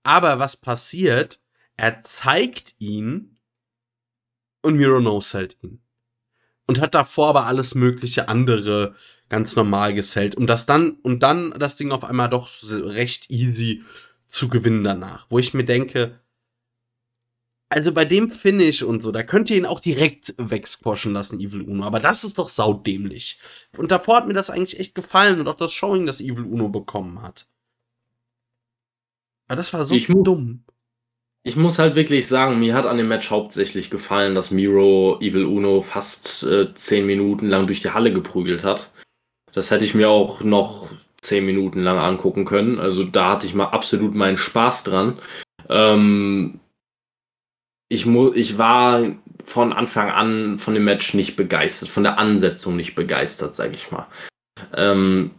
[0.03, 1.41] Aber was passiert,
[1.75, 3.37] er zeigt ihn
[4.61, 5.81] und Miro no-sellt ihn.
[6.65, 8.93] Und hat davor aber alles mögliche andere
[9.29, 10.35] ganz normal gesellt.
[10.35, 13.83] Und das dann, und dann das Ding auf einmal doch recht easy
[14.27, 15.27] zu gewinnen danach.
[15.29, 16.19] Wo ich mir denke,
[17.69, 21.61] also bei dem Finish und so, da könnt ihr ihn auch direkt wegsquashen lassen, Evil
[21.61, 21.83] Uno.
[21.83, 23.39] Aber das ist doch saudämlich.
[23.75, 26.69] Und davor hat mir das eigentlich echt gefallen und auch das Showing, das Evil Uno
[26.69, 27.47] bekommen hat.
[29.47, 30.63] Aber das war so ich dumm.
[31.43, 35.45] Ich muss halt wirklich sagen, mir hat an dem Match hauptsächlich gefallen, dass Miro Evil
[35.45, 38.91] Uno fast äh, zehn Minuten lang durch die Halle geprügelt hat.
[39.53, 40.89] Das hätte ich mir auch noch
[41.21, 42.79] zehn Minuten lang angucken können.
[42.79, 45.19] Also da hatte ich mal absolut meinen Spaß dran.
[45.69, 46.59] Ähm,
[47.89, 52.95] ich, ich war von Anfang an von dem Match nicht begeistert, von der Ansetzung nicht
[52.95, 54.07] begeistert, sage ich mal.
[54.75, 55.31] Ähm,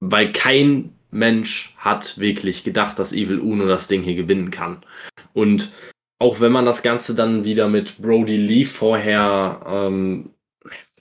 [0.00, 4.84] weil kein Mensch hat wirklich gedacht, dass Evil Uno das Ding hier gewinnen kann.
[5.32, 5.70] Und
[6.18, 10.30] auch wenn man das Ganze dann wieder mit Brody Lee vorher ähm,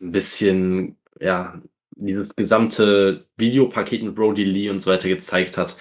[0.01, 1.62] ein bisschen, ja,
[1.95, 5.76] dieses gesamte Videopaket mit Brody Lee und so weiter gezeigt hat.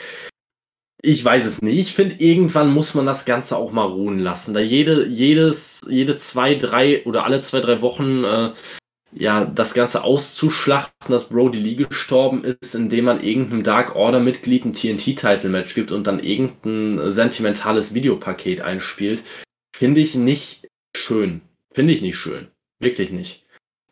[1.04, 1.78] Ich weiß es nicht.
[1.78, 4.54] Ich finde, irgendwann muss man das Ganze auch mal ruhen lassen.
[4.54, 8.52] Da jede, jedes, jede zwei, drei oder alle zwei, drei Wochen äh,
[9.12, 14.72] ja, das Ganze auszuschlachten, dass Brody Lee gestorben ist, indem man irgendeinem Dark Order-Mitglied ein
[14.72, 19.22] TNT-Title-Match gibt und dann irgendein sentimentales Videopaket einspielt,
[19.74, 21.42] finde ich nicht schön.
[21.72, 22.48] Finde ich nicht schön.
[22.78, 23.44] Wirklich nicht.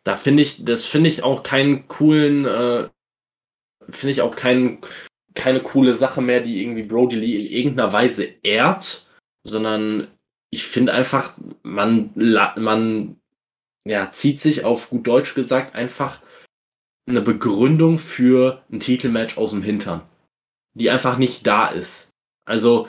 [0.03, 2.87] Da finde ich, das finde ich auch keinen coolen, äh,
[3.89, 4.79] finde ich auch keinen,
[5.33, 9.07] keine coole Sache mehr, die irgendwie Brody Lee in irgendeiner Weise ehrt,
[9.43, 10.07] sondern
[10.51, 13.17] ich finde einfach, man, man
[13.85, 16.21] ja, zieht sich auf gut Deutsch gesagt einfach
[17.07, 20.01] eine Begründung für ein Titelmatch aus dem Hintern,
[20.73, 22.11] die einfach nicht da ist.
[22.45, 22.87] Also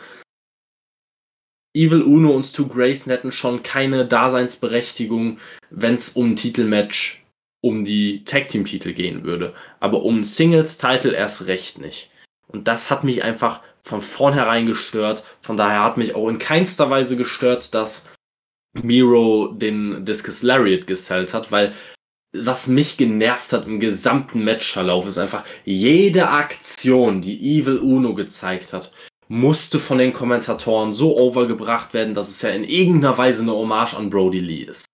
[1.74, 5.38] Evil Uno und Stu Grayson hätten schon keine Daseinsberechtigung,
[5.70, 7.24] wenn es um ein Titelmatch
[7.62, 12.10] um die Tag Team Titel gehen würde, aber um Singles Titel erst recht nicht.
[12.52, 15.24] Und das hat mich einfach von vornherein gestört.
[15.40, 18.08] Von daher hat mich auch in keinster Weise gestört, dass
[18.74, 21.74] Miro den Discus Lariat gesellt hat, weil
[22.34, 28.72] was mich genervt hat im gesamten Matchverlauf ist einfach, jede Aktion, die Evil Uno gezeigt
[28.72, 28.90] hat,
[29.28, 33.94] musste von den Kommentatoren so overgebracht werden, dass es ja in irgendeiner Weise eine Hommage
[33.94, 34.86] an Brody Lee ist.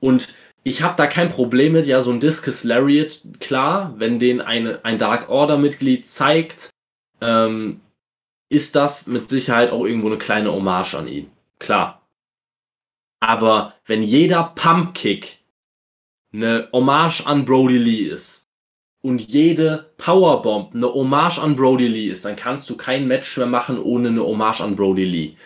[0.00, 4.40] Und ich habe da kein Problem mit, ja, so ein Discus Lariat, klar, wenn den
[4.40, 6.70] eine, ein Dark Order-Mitglied zeigt,
[7.20, 7.80] ähm,
[8.48, 11.30] ist das mit Sicherheit auch irgendwo eine kleine Hommage an ihn.
[11.58, 12.02] Klar.
[13.20, 15.38] Aber wenn jeder Pumpkick
[16.32, 18.44] eine Hommage an Brody Lee ist
[19.02, 23.46] und jede Powerbomb eine Hommage an Brody Lee ist, dann kannst du kein Match mehr
[23.46, 25.36] machen ohne eine Hommage an Brody Lee.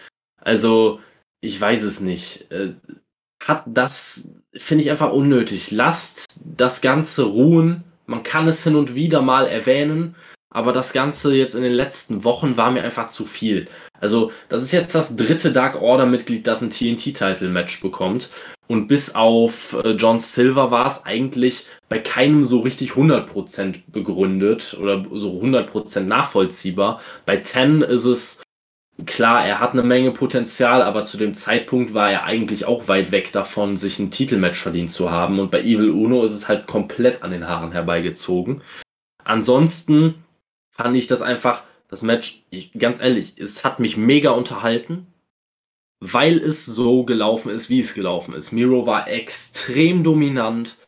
[0.41, 1.01] Also,
[1.41, 2.51] ich weiß es nicht.
[2.51, 2.75] Äh,
[3.43, 5.71] hat das, finde ich einfach unnötig.
[5.71, 7.85] Lasst das Ganze ruhen.
[8.07, 10.15] Man kann es hin und wieder mal erwähnen,
[10.53, 13.69] aber das Ganze jetzt in den letzten Wochen war mir einfach zu viel.
[14.01, 18.31] Also, das ist jetzt das dritte Dark Order-Mitglied, das ein TNT-Title-Match bekommt.
[18.69, 24.77] Und bis auf äh, John Silver war es eigentlich bei keinem so richtig 100% begründet
[24.81, 27.01] oder so 100% nachvollziehbar.
[27.27, 28.43] Bei Ten ist es
[29.07, 33.11] klar, er hat eine Menge Potenzial, aber zu dem Zeitpunkt war er eigentlich auch weit
[33.11, 35.39] weg davon, sich ein Titelmatch verdient zu haben.
[35.39, 38.63] Und bei Evil Uno ist es halt komplett an den Haaren herbeigezogen.
[39.25, 40.22] Ansonsten
[40.73, 45.07] fand ich das einfach, das Match, ich, ganz ehrlich, es hat mich mega unterhalten,
[46.01, 48.51] weil es so gelaufen ist, wie es gelaufen ist.
[48.51, 50.79] Miro war extrem dominant,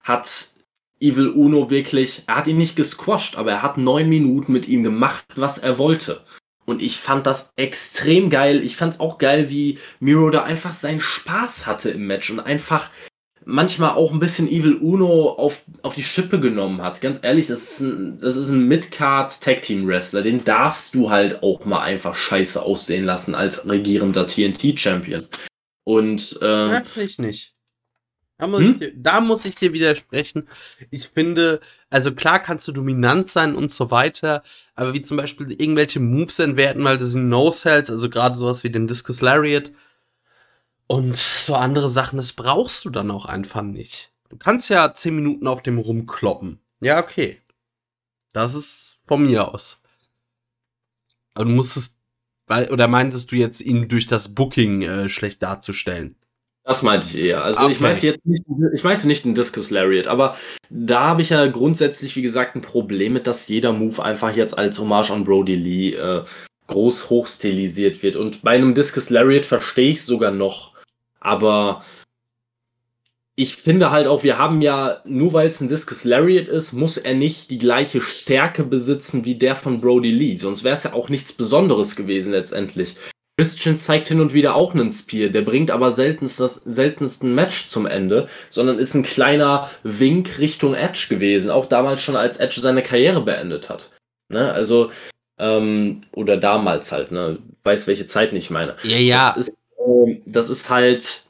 [0.00, 0.52] hat
[0.98, 4.82] Evil Uno wirklich, er hat ihn nicht gesquasht, aber er hat neun Minuten mit ihm
[4.82, 6.24] gemacht, was er wollte.
[6.64, 8.62] Und ich fand das extrem geil.
[8.64, 12.38] Ich fand es auch geil, wie Miro da einfach seinen Spaß hatte im Match und
[12.38, 12.88] einfach
[13.44, 17.00] manchmal auch ein bisschen Evil Uno auf, auf die Schippe genommen hat.
[17.00, 20.22] Ganz ehrlich, das ist ein, das ist ein Midcard Tag Team Wrestler.
[20.22, 25.24] Den darfst du halt auch mal einfach scheiße aussehen lassen als regierender TNT Champion.
[25.84, 27.54] Und äh, Natürlich nicht.
[28.38, 28.78] Da muss, hm?
[28.80, 30.48] dir, da muss, ich dir widersprechen.
[30.90, 34.42] Ich finde, also klar kannst du dominant sein und so weiter,
[34.74, 38.70] aber wie zum Beispiel irgendwelche Moves entwerten, weil das sind No-Cells, also gerade sowas wie
[38.70, 39.70] den Discus Lariat,
[40.92, 44.12] und so andere Sachen, das brauchst du dann auch einfach nicht.
[44.28, 46.60] Du kannst ja zehn Minuten auf dem rumkloppen.
[46.82, 47.40] Ja, okay.
[48.34, 49.80] Das ist von mir aus.
[51.32, 51.98] Aber du musstest,
[52.46, 56.16] weil, oder meintest du jetzt, ihn durch das Booking äh, schlecht darzustellen?
[56.62, 57.42] Das meinte ich eher.
[57.42, 57.72] Also okay.
[57.72, 60.36] ich meinte jetzt nicht, ich meinte nicht einen Discus Lariat, aber
[60.68, 64.58] da habe ich ja grundsätzlich, wie gesagt, ein Problem mit, dass jeder Move einfach jetzt
[64.58, 66.22] als Hommage an Brody Lee äh,
[66.66, 68.16] groß hochstilisiert wird.
[68.16, 70.71] Und bei einem Discus Lariat verstehe ich sogar noch,
[71.22, 71.82] aber
[73.34, 76.98] ich finde halt auch, wir haben ja, nur weil es ein Discus Lariat ist, muss
[76.98, 80.36] er nicht die gleiche Stärke besitzen wie der von Brody Lee.
[80.36, 82.96] Sonst wäre es ja auch nichts Besonderes gewesen letztendlich.
[83.38, 87.66] Christian zeigt hin und wieder auch einen Spear, der bringt aber seltenst das seltensten Match
[87.66, 92.60] zum Ende, sondern ist ein kleiner Wink Richtung Edge gewesen, auch damals schon als Edge
[92.60, 93.90] seine Karriere beendet hat.
[94.28, 94.52] Ne?
[94.52, 94.90] Also,
[95.38, 97.38] ähm, oder damals halt, ne?
[97.64, 98.76] Weiß welche Zeit ich meine.
[98.82, 99.32] Ja, ja.
[99.34, 99.56] Das ist,
[100.26, 101.24] das ist halt.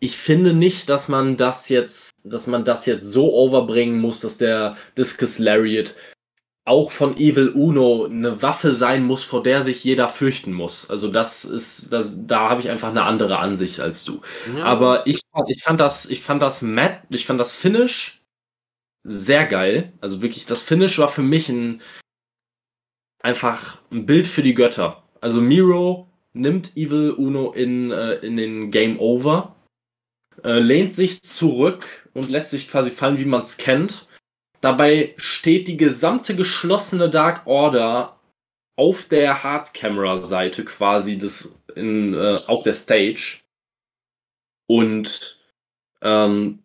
[0.00, 4.38] Ich finde nicht, dass man das jetzt, dass man das jetzt so overbringen muss, dass
[4.38, 5.96] der Discus Lariat
[6.68, 10.88] auch von Evil Uno eine Waffe sein muss, vor der sich jeder fürchten muss.
[10.88, 14.20] Also das ist, das, da habe ich einfach eine andere Ansicht als du.
[14.56, 14.64] Ja.
[14.64, 18.20] Aber ich, ich fand das, ich fand das Matt, ich fand das Finish
[19.02, 19.92] sehr geil.
[20.00, 21.80] Also wirklich, das Finish war für mich ein
[23.20, 25.02] einfach ein Bild für die Götter.
[25.20, 29.56] Also Miro nimmt Evil Uno in, äh, in den Game Over,
[30.44, 34.08] äh, lehnt sich zurück und lässt sich quasi fallen, wie man es kennt.
[34.60, 38.18] Dabei steht die gesamte geschlossene Dark Order
[38.76, 43.40] auf der Hard-Camera-Seite quasi des, in, äh, auf der Stage.
[44.68, 45.40] Und
[46.02, 46.62] ähm,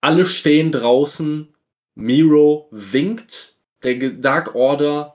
[0.00, 1.54] alle stehen draußen.
[1.94, 5.14] Miro winkt der Dark Order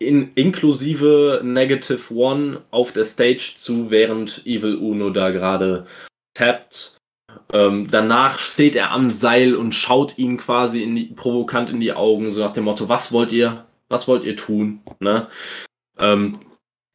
[0.00, 5.86] in, inklusive Negative One auf der Stage zu, während Evil Uno da gerade
[6.34, 6.96] tappt.
[7.52, 11.92] Ähm, danach steht er am Seil und schaut ihn quasi in die, provokant in die
[11.92, 14.80] Augen, so nach dem Motto, was wollt ihr, was wollt ihr tun?
[14.98, 15.28] Ne?
[15.98, 16.38] Ähm,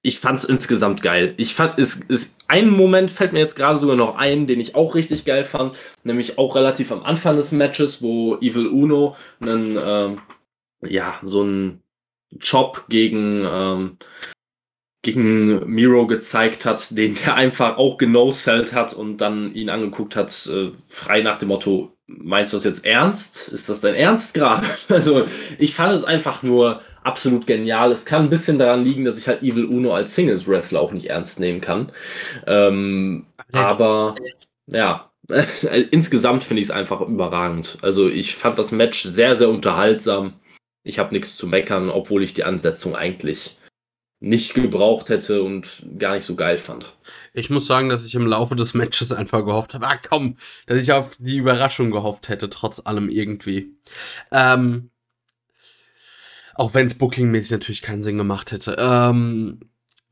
[0.02, 1.34] ich fand's insgesamt geil.
[1.38, 4.76] Ich fand, es ist ein Moment fällt mir jetzt gerade sogar noch ein, den ich
[4.76, 9.80] auch richtig geil fand, nämlich auch relativ am Anfang des Matches, wo Evil Uno einen,
[9.84, 10.22] ähm,
[10.82, 11.82] ja, so ein
[12.40, 13.98] Job gegen, ähm,
[15.02, 20.50] gegen Miro gezeigt hat, den der einfach auch genosellt hat und dann ihn angeguckt hat,
[20.52, 23.50] äh, frei nach dem Motto, meinst du das jetzt ernst?
[23.50, 24.66] Ist das dein Ernst gerade?
[24.90, 25.26] Also
[25.58, 27.92] ich fand es einfach nur absolut genial.
[27.92, 30.92] Es kann ein bisschen daran liegen, dass ich halt Evil Uno als Singles Wrestler auch
[30.92, 31.92] nicht ernst nehmen kann.
[32.48, 34.16] Ähm, aber
[34.68, 35.12] ja,
[35.92, 37.78] insgesamt finde ich es einfach überragend.
[37.82, 40.34] Also ich fand das Match sehr, sehr unterhaltsam.
[40.86, 43.58] Ich habe nichts zu meckern, obwohl ich die Ansetzung eigentlich
[44.20, 46.96] nicht gebraucht hätte und gar nicht so geil fand.
[47.34, 50.38] Ich muss sagen, dass ich im Laufe des Matches einfach gehofft habe, ah komm,
[50.68, 53.76] dass ich auf die Überraschung gehofft hätte, trotz allem irgendwie.
[54.32, 54.92] Ähm,
[56.54, 58.78] auch wenn es bookingmäßig natürlich keinen Sinn gemacht hätte.
[58.78, 59.60] Ähm,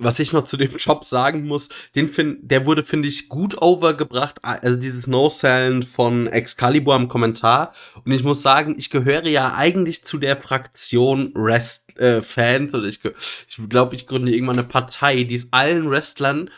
[0.03, 3.61] was ich noch zu dem Job sagen muss, den find, der wurde, finde ich, gut
[3.61, 7.73] overgebracht, also dieses No-Sellen von Excalibur am Kommentar.
[8.03, 12.99] Und ich muss sagen, ich gehöre ja eigentlich zu der Fraktion Rest-Fans, äh, oder ich,
[13.03, 16.49] ich glaube, ich gründe irgendwann eine Partei, die es allen Wrestlern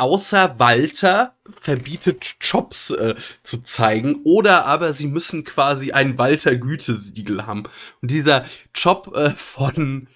[0.00, 7.64] außer Walter verbietet, Jobs äh, zu zeigen, oder aber sie müssen quasi ein Walter-Gütesiegel haben.
[8.00, 10.08] Und dieser Job äh, von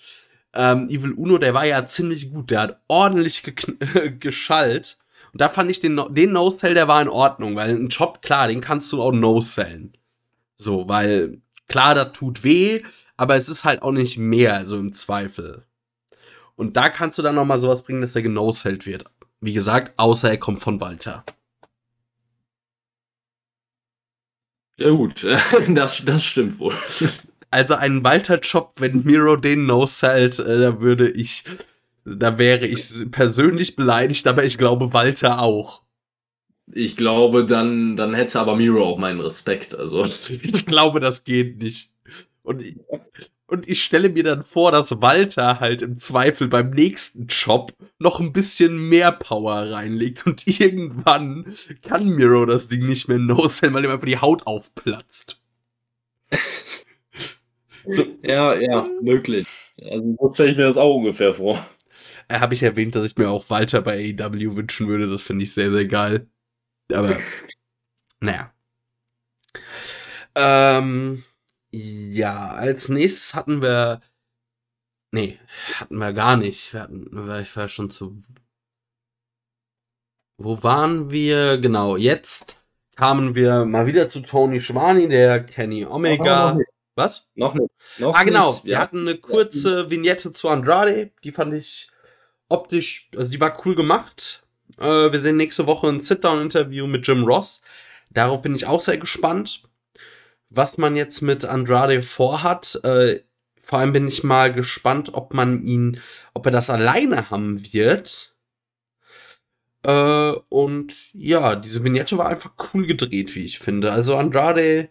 [0.55, 2.51] ähm, Evil Uno, der war ja ziemlich gut.
[2.51, 3.43] Der hat ordentlich
[4.21, 4.99] geschallt.
[5.33, 8.49] Und da fand ich den, den No-Sell, der war in Ordnung, weil ein Job, klar,
[8.49, 9.93] den kannst du auch No-Sellen.
[10.57, 12.83] So, weil, klar, das tut weh,
[13.17, 15.65] aber es ist halt auch nicht mehr, so im Zweifel.
[16.57, 19.07] Und da kannst du dann noch mal sowas bringen, dass er genosellt wird.
[19.41, 21.25] Wie gesagt, außer er kommt von Walter.
[24.77, 25.27] Ja gut,
[25.69, 26.75] das, das stimmt wohl.
[27.55, 31.45] Also ein Walter-Job, wenn Miro den no-sellt, äh, da würde ich,
[32.05, 32.83] da wäre ich
[33.13, 35.85] persönlich beleidigt, aber ich glaube Walter auch.
[36.73, 39.79] Ich glaube, dann, dann hätte aber Miro auch meinen Respekt.
[39.79, 40.05] Also.
[40.43, 41.93] Ich glaube, das geht nicht.
[42.43, 42.77] Und ich,
[43.47, 48.19] und ich stelle mir dann vor, dass Walter halt im Zweifel beim nächsten Job noch
[48.19, 53.85] ein bisschen mehr Power reinlegt und irgendwann kann Miro das Ding nicht mehr no-sell, weil
[53.85, 55.41] ihm einfach die Haut aufplatzt.
[57.87, 58.05] so.
[58.23, 59.47] Ja, ja, möglich.
[59.83, 61.65] Also so stelle ich mir das auch ungefähr vor.
[62.29, 65.09] Äh, Habe ich erwähnt, dass ich mir auch Walter bei AEW wünschen würde.
[65.09, 66.29] Das finde ich sehr, sehr geil.
[66.93, 67.19] Aber,
[68.21, 68.53] naja.
[70.35, 71.23] Ähm,
[71.71, 74.01] ja, als nächstes hatten wir.
[75.13, 75.39] Nee,
[75.75, 76.73] hatten wir gar nicht.
[76.73, 78.23] Wir hatten, ich war schon zu.
[80.37, 81.59] Wo waren wir?
[81.59, 82.61] Genau, jetzt
[82.97, 86.57] kamen wir mal wieder zu Tony Schwani, der Kenny Omega.
[86.57, 86.63] Oh,
[86.95, 87.29] Was?
[87.35, 87.71] Noch nicht.
[87.99, 88.53] Noch ah, genau.
[88.55, 88.65] Nicht.
[88.65, 88.79] Wir Ja.
[88.81, 91.11] hatten eine kurze Vignette zu Andrade.
[91.25, 91.89] Die fand ich
[92.49, 94.43] optisch, also die war cool gemacht.
[94.79, 97.63] Äh, wir sehen nächste Woche ein Sit-Down-Interview mit Jim Ross.
[98.11, 99.65] Darauf bin ich auch sehr gespannt,
[100.51, 102.81] was man jetzt mit Andrade vorhat.
[102.85, 103.21] Äh,
[103.59, 106.01] vor allem bin ich mal gespannt, ob man ihn,
[106.33, 108.35] ob er das alleine haben wird.
[109.83, 113.91] Äh, und ja, diese Vignette war einfach cool gedreht, wie ich finde.
[113.93, 114.89] Also Andrade,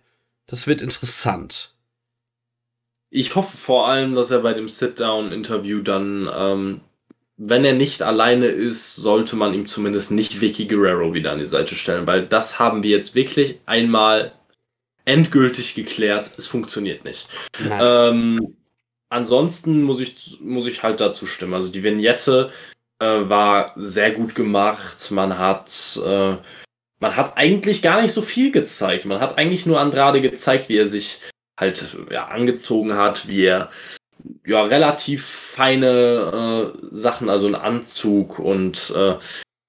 [0.48, 1.76] das wird interessant.
[3.16, 6.82] Ich hoffe vor allem, dass er bei dem Sit-Down-Interview dann, ähm,
[7.38, 11.46] wenn er nicht alleine ist, sollte man ihm zumindest nicht Vicky Guerrero wieder an die
[11.46, 14.32] Seite stellen, weil das haben wir jetzt wirklich einmal
[15.06, 16.32] endgültig geklärt.
[16.38, 17.28] Es funktioniert nicht.
[17.80, 18.56] Ähm,
[19.10, 21.54] ansonsten muss ich, muss ich halt dazu stimmen.
[21.54, 22.50] Also die Vignette
[22.98, 25.12] äh, war sehr gut gemacht.
[25.12, 26.38] Man hat, äh,
[27.00, 29.06] man hat eigentlich gar nicht so viel gezeigt.
[29.06, 31.20] Man hat eigentlich nur Andrade gezeigt, wie er sich
[31.60, 33.70] halt ja, angezogen hat, wie er
[34.46, 39.16] ja relativ feine äh, Sachen, also einen Anzug und äh,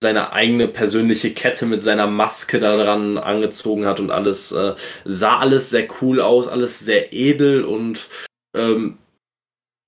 [0.02, 4.74] seine eigene persönliche Kette mit seiner Maske da dran angezogen hat und alles äh,
[5.04, 8.06] sah alles sehr cool aus, alles sehr edel und
[8.54, 8.98] ähm,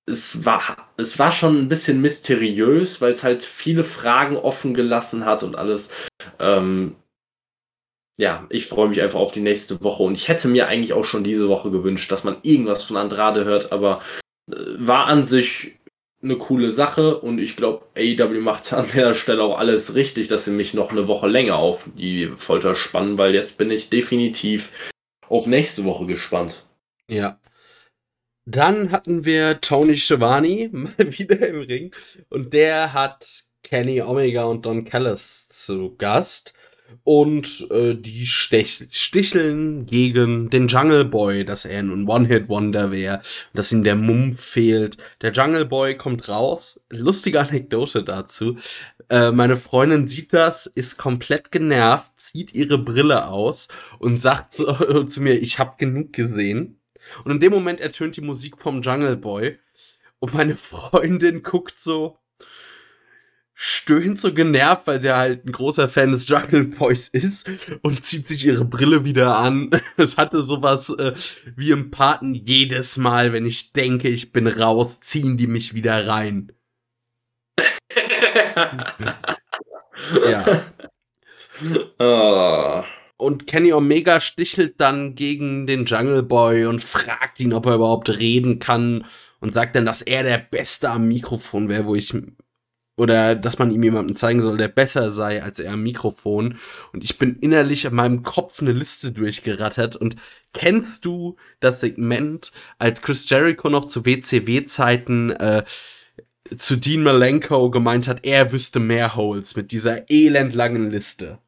[0.07, 5.25] es war, es war schon ein bisschen mysteriös, weil es halt viele Fragen offen gelassen
[5.25, 5.91] hat und alles.
[6.39, 6.95] Ähm,
[8.17, 11.05] ja, ich freue mich einfach auf die nächste Woche und ich hätte mir eigentlich auch
[11.05, 14.01] schon diese Woche gewünscht, dass man irgendwas von Andrade hört, aber
[14.51, 15.75] äh, war an sich
[16.23, 20.45] eine coole Sache und ich glaube, AEW macht an der Stelle auch alles richtig, dass
[20.45, 24.71] sie mich noch eine Woche länger auf die Folter spannen, weil jetzt bin ich definitiv
[25.29, 26.65] auf nächste Woche gespannt.
[27.09, 27.39] Ja.
[28.49, 31.95] Dann hatten wir Tony Schiavone mal wieder im Ring
[32.29, 36.53] und der hat Kenny Omega und Don Callis zu Gast
[37.03, 43.21] und äh, die stech sticheln gegen den Jungle Boy, dass er ein One-Hit-Wonder wäre,
[43.53, 44.97] dass ihm der Mumm fehlt.
[45.21, 46.81] Der Jungle Boy kommt raus.
[46.89, 48.57] Lustige Anekdote dazu.
[49.09, 53.67] Äh, meine Freundin sieht das, ist komplett genervt, zieht ihre Brille aus
[53.99, 54.65] und sagt zu,
[55.07, 56.79] zu mir, ich hab genug gesehen.
[57.23, 59.57] Und in dem Moment ertönt die Musik vom Jungle Boy
[60.19, 62.17] und meine Freundin guckt so,
[63.59, 67.49] stöhnt so genervt, weil sie halt ein großer Fan des Jungle Boys ist
[67.81, 69.71] und zieht sich ihre Brille wieder an.
[69.97, 71.13] Es hatte sowas äh,
[71.55, 76.07] wie im Paten jedes Mal, wenn ich denke, ich bin raus, ziehen die mich wieder
[76.07, 76.51] rein.
[80.29, 80.63] Ja.
[81.97, 82.85] Ah.
[83.17, 88.09] Und Kenny Omega stichelt dann gegen den Jungle Boy und fragt ihn, ob er überhaupt
[88.09, 89.05] reden kann
[89.39, 92.13] und sagt dann, dass er der Beste am Mikrofon wäre, wo ich
[92.97, 96.57] oder dass man ihm jemandem zeigen soll, der besser sei als er am Mikrofon.
[96.93, 99.95] Und ich bin innerlich in meinem Kopf eine Liste durchgerattert.
[99.95, 100.15] Und
[100.53, 105.63] kennst du das Segment, als Chris Jericho noch zu WCW-Zeiten äh,
[106.57, 111.39] zu Dean Malenko gemeint hat, er wüsste mehr Holes mit dieser elendlangen Liste?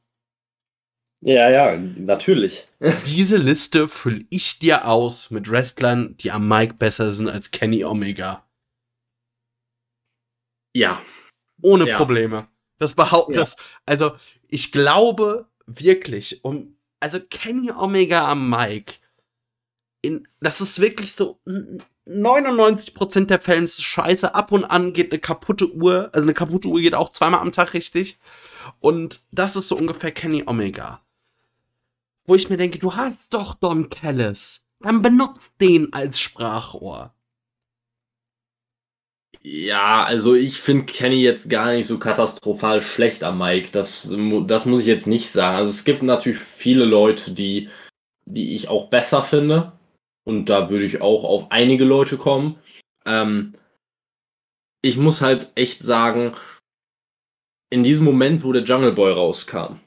[1.21, 2.67] Ja, ja, natürlich.
[3.05, 7.83] Diese Liste fülle ich dir aus mit Wrestlern, die am Mic besser sind als Kenny
[7.83, 8.45] Omega.
[10.73, 11.01] Ja.
[11.61, 11.97] Ohne Ja.
[11.97, 12.47] Probleme.
[12.77, 13.41] Das behauptet Ja.
[13.41, 13.55] das.
[13.85, 14.11] Also,
[14.47, 18.99] ich glaube wirklich, um, also Kenny Omega am Mic,
[20.01, 24.33] in, das ist wirklich so, n- 99% der Fälle ist es scheiße.
[24.33, 27.51] Ab und an geht eine kaputte Uhr, also eine kaputte Uhr geht auch zweimal am
[27.51, 28.17] Tag richtig.
[28.79, 31.01] Und das ist so ungefähr Kenny Omega.
[32.25, 34.65] Wo ich mir denke, du hast doch Don Callis.
[34.79, 37.13] Dann benutzt den als Sprachrohr.
[39.41, 43.69] Ja, also ich finde Kenny jetzt gar nicht so katastrophal schlecht am Mike.
[43.71, 44.13] Das,
[44.45, 45.55] das muss ich jetzt nicht sagen.
[45.57, 47.69] Also es gibt natürlich viele Leute, die,
[48.25, 49.71] die ich auch besser finde.
[50.25, 52.57] Und da würde ich auch auf einige Leute kommen.
[53.05, 53.55] Ähm,
[54.81, 56.35] ich muss halt echt sagen,
[57.69, 59.79] in diesem Moment, wo der Jungle Boy rauskam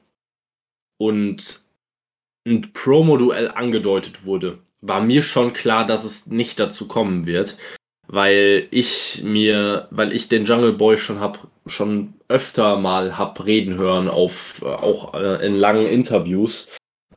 [0.99, 1.61] und
[2.47, 7.57] ein Promo-Duell angedeutet wurde, war mir schon klar, dass es nicht dazu kommen wird,
[8.13, 13.75] weil ich mir, weil ich den Jungle Boy schon hab, schon öfter mal hab reden
[13.75, 16.69] hören auf äh, auch äh, in langen Interviews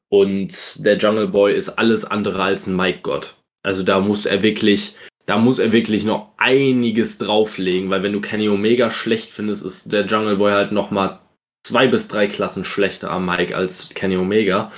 [0.09, 3.35] und der Jungle Boy ist alles andere als ein Mike Gott.
[3.63, 4.95] Also da muss er wirklich
[5.25, 9.91] da muss er wirklich noch einiges drauflegen, weil wenn du Kenny Omega schlecht findest, ist
[9.91, 11.19] der Jungle Boy halt nochmal
[11.65, 14.71] zwei bis drei Klassen schlechter am Mike als Kenny Omega.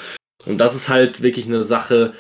[0.46, 2.14] Und das ist halt wirklich eine Sache,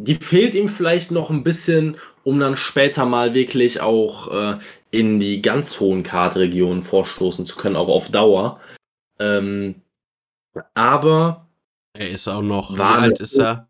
[0.00, 1.96] die fehlt ihm vielleicht noch ein bisschen,
[2.28, 4.58] um dann später mal wirklich auch äh,
[4.90, 8.60] in die ganz hohen Kartregionen vorstoßen zu können, auch auf Dauer.
[9.18, 9.80] Ähm,
[10.74, 11.46] aber
[11.94, 13.66] er ist auch noch, wie alt ist er?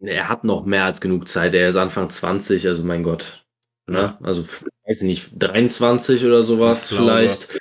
[0.00, 1.54] Er hat noch mehr als genug Zeit.
[1.54, 3.46] Er ist Anfang 20, also mein Gott.
[3.86, 4.18] Ne?
[4.22, 4.42] Also,
[4.86, 7.58] weiß ich nicht, 23 oder sowas vielleicht.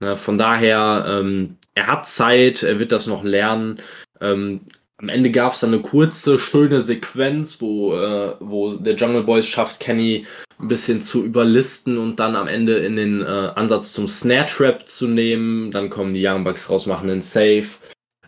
[0.00, 3.82] Na, von daher, ähm, er hat Zeit, er wird das noch lernen.
[4.20, 4.62] Ähm,
[5.02, 9.46] am Ende gab es dann eine kurze, schöne Sequenz, wo, äh, wo der Jungle Boys
[9.46, 10.26] schafft, Kenny
[10.60, 14.86] ein bisschen zu überlisten und dann am Ende in den äh, Ansatz zum Snare Trap
[14.86, 15.72] zu nehmen.
[15.72, 17.66] Dann kommen die Young Bucks raus, machen den Safe.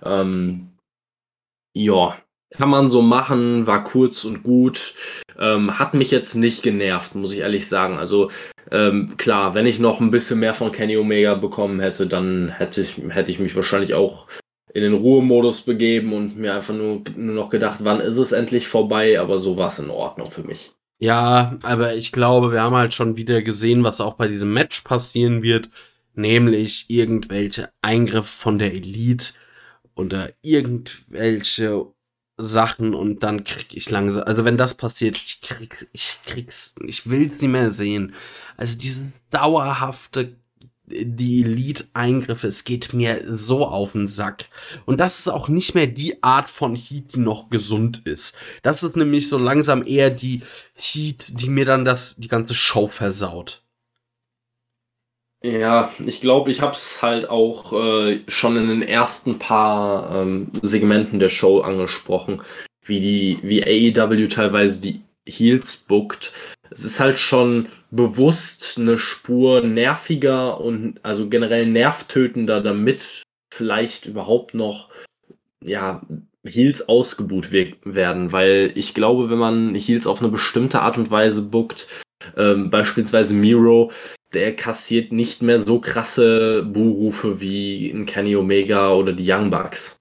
[0.04, 0.72] Ähm,
[1.76, 2.18] ja,
[2.50, 4.94] kann man so machen, war kurz und gut.
[5.38, 7.98] Ähm, hat mich jetzt nicht genervt, muss ich ehrlich sagen.
[7.98, 8.32] Also
[8.72, 12.80] ähm, klar, wenn ich noch ein bisschen mehr von Kenny Omega bekommen hätte, dann hätte
[12.80, 14.26] ich, hätte ich mich wahrscheinlich auch
[14.74, 18.66] in den Ruhemodus begeben und mir einfach nur, nur noch gedacht, wann ist es endlich
[18.66, 20.72] vorbei, aber so war es in Ordnung für mich.
[20.98, 24.82] Ja, aber ich glaube, wir haben halt schon wieder gesehen, was auch bei diesem Match
[24.82, 25.70] passieren wird,
[26.14, 29.32] nämlich irgendwelche Eingriffe von der Elite
[29.94, 31.86] oder irgendwelche
[32.36, 37.08] Sachen und dann krieg ich langsam, also wenn das passiert, ich krieg, ich krieg's, ich
[37.08, 38.12] will's nicht mehr sehen.
[38.56, 40.34] Also dieses dauerhafte,
[40.86, 44.46] die Elite-Eingriffe, es geht mir so auf den Sack.
[44.84, 48.36] Und das ist auch nicht mehr die Art von Heat, die noch gesund ist.
[48.62, 50.42] Das ist nämlich so langsam eher die
[50.74, 53.62] Heat, die mir dann das, die ganze Show versaut.
[55.42, 60.50] Ja, ich glaube, ich habe es halt auch äh, schon in den ersten paar ähm,
[60.62, 62.40] Segmenten der Show angesprochen,
[62.82, 66.32] wie die, wie AEW teilweise die Heels bookt.
[66.70, 73.22] Es ist halt schon bewusst eine Spur nerviger und also generell nervtötender, damit
[73.52, 74.90] vielleicht überhaupt noch
[75.62, 76.02] ja
[76.46, 81.42] Heels ausgebuht werden, weil ich glaube, wenn man Heels auf eine bestimmte Art und Weise
[81.42, 81.88] bookt,
[82.36, 83.90] ähm, beispielsweise Miro,
[84.34, 89.96] der kassiert nicht mehr so krasse Buhrufe wie ein Kenny Omega oder die Young Bucks.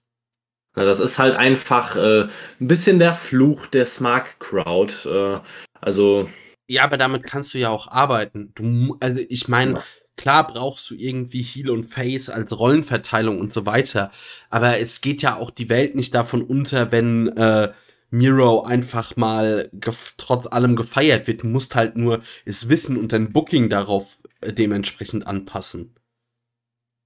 [0.76, 2.24] Na, das ist halt einfach äh,
[2.60, 4.94] ein bisschen der Fluch der Smart Crowd.
[5.06, 5.40] Äh,
[5.80, 6.28] also.
[6.68, 8.52] Ja, aber damit kannst du ja auch arbeiten.
[8.56, 9.84] Du, also ich meine,
[10.16, 14.12] klar brauchst du irgendwie Heal und Face als Rollenverteilung und so weiter.
[14.50, 17.74] Aber es geht ja auch die Welt nicht davon unter, wenn äh,
[18.12, 19.72] Miro einfach mal
[20.18, 21.44] trotz allem gefeiert wird.
[21.44, 25.96] Du musst halt nur es wissen und dein Booking darauf äh, dementsprechend anpassen.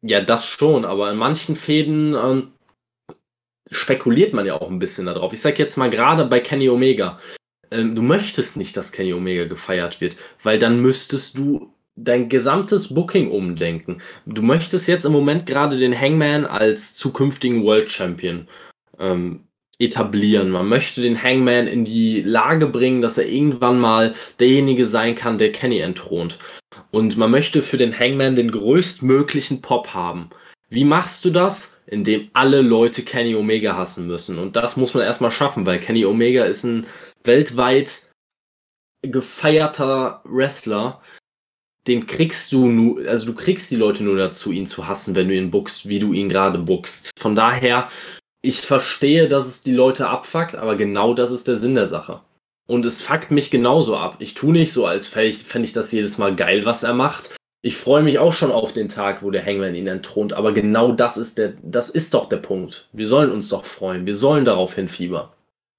[0.01, 2.51] Ja, das schon, aber in manchen Fäden ähm,
[3.71, 5.33] spekuliert man ja auch ein bisschen darauf.
[5.33, 7.19] Ich sag jetzt mal gerade bei Kenny Omega.
[7.71, 12.93] Ähm, du möchtest nicht, dass Kenny Omega gefeiert wird, weil dann müsstest du dein gesamtes
[12.93, 14.01] Booking umdenken.
[14.25, 18.47] Du möchtest jetzt im Moment gerade den Hangman als zukünftigen World Champion
[18.99, 19.47] ähm,
[19.79, 20.49] etablieren.
[20.49, 25.37] Man möchte den Hangman in die Lage bringen, dass er irgendwann mal derjenige sein kann,
[25.37, 26.37] der Kenny entthront.
[26.91, 30.29] Und man möchte für den Hangman den größtmöglichen Pop haben.
[30.69, 31.73] Wie machst du das?
[31.85, 34.39] Indem alle Leute Kenny Omega hassen müssen.
[34.39, 36.85] Und das muss man erstmal schaffen, weil Kenny Omega ist ein
[37.23, 38.03] weltweit
[39.01, 41.01] gefeierter Wrestler.
[41.87, 45.29] Den kriegst du nur, also du kriegst die Leute nur dazu, ihn zu hassen, wenn
[45.29, 47.11] du ihn buckst, wie du ihn gerade buckst.
[47.17, 47.87] Von daher
[48.41, 52.21] ich verstehe, dass es die Leute abfuckt, aber genau das ist der Sinn der Sache.
[52.67, 54.17] Und es fuckt mich genauso ab.
[54.19, 57.35] Ich tue nicht so, als fände ich das jedes Mal geil, was er macht.
[57.61, 60.91] Ich freue mich auch schon auf den Tag, wo der Hangman ihn entthront, aber genau
[60.91, 62.87] das ist der, das ist doch der Punkt.
[62.93, 64.05] Wir sollen uns doch freuen.
[64.05, 65.29] Wir sollen darauf hinfiebern.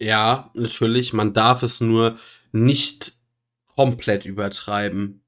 [0.01, 1.13] Ja, natürlich.
[1.13, 2.19] Man darf es nur
[2.53, 3.13] nicht
[3.75, 5.23] komplett übertreiben.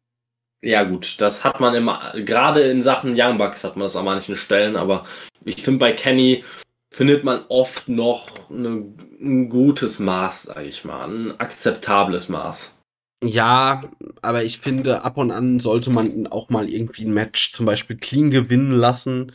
[0.62, 4.04] Ja, gut, das hat man immer, gerade in Sachen Young Bucks hat man das an
[4.04, 5.06] manchen Stellen, aber
[5.44, 6.44] ich finde bei Kenny,
[6.90, 12.76] findet man oft noch eine, ein gutes Maß, sage ich mal, ein akzeptables Maß.
[13.22, 13.90] Ja,
[14.22, 17.96] aber ich finde, ab und an sollte man auch mal irgendwie ein Match zum Beispiel
[17.96, 19.32] clean gewinnen lassen.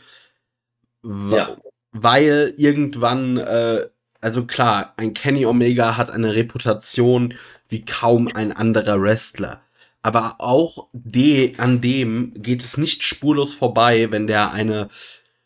[1.04, 1.56] Ja.
[1.92, 3.88] Weil irgendwann, äh,
[4.26, 7.34] also klar, ein Kenny Omega hat eine Reputation
[7.68, 9.62] wie kaum ein anderer Wrestler.
[10.02, 14.88] Aber auch de, an dem geht es nicht spurlos vorbei, wenn der eine,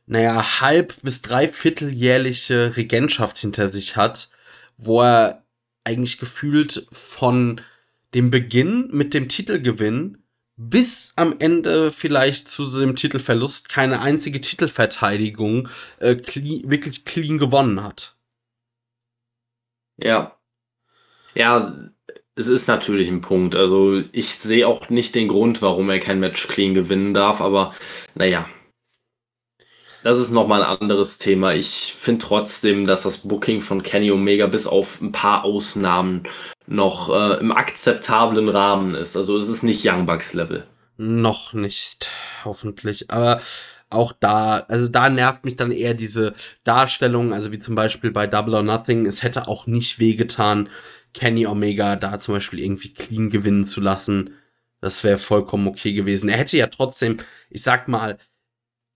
[0.07, 4.31] naja, halb bis dreivierteljährliche Regentschaft hinter sich hat,
[4.78, 5.44] wo er
[5.85, 7.61] eigentlich gefühlt von
[8.15, 10.24] dem Beginn mit dem Titelgewinn
[10.57, 17.82] bis am Ende vielleicht zu dem Titelverlust keine einzige Titelverteidigung äh, clean, wirklich clean gewonnen
[17.82, 18.16] hat.
[20.03, 20.37] Ja.
[21.35, 21.75] Ja,
[22.35, 23.55] es ist natürlich ein Punkt.
[23.55, 27.75] Also ich sehe auch nicht den Grund, warum er kein Match clean gewinnen darf, aber
[28.15, 28.49] naja.
[30.03, 31.53] Das ist nochmal ein anderes Thema.
[31.53, 36.23] Ich finde trotzdem, dass das Booking von Kenny Omega bis auf ein paar Ausnahmen
[36.67, 39.17] noch äh, im akzeptablen Rahmen ist.
[39.17, 40.67] Also es ist nicht Young Bucks Level.
[40.97, 42.11] Noch nicht,
[42.45, 43.11] hoffentlich.
[43.11, 43.43] Aber
[43.91, 46.33] auch da, also da nervt mich dann eher diese
[46.65, 50.69] Darstellung, also wie zum Beispiel bei Double or Nothing, es hätte auch nicht wehgetan,
[51.12, 54.35] Kenny Omega da zum Beispiel irgendwie clean gewinnen zu lassen.
[54.81, 56.29] Das wäre vollkommen okay gewesen.
[56.29, 57.19] Er hätte ja trotzdem,
[57.51, 58.17] ich sag mal,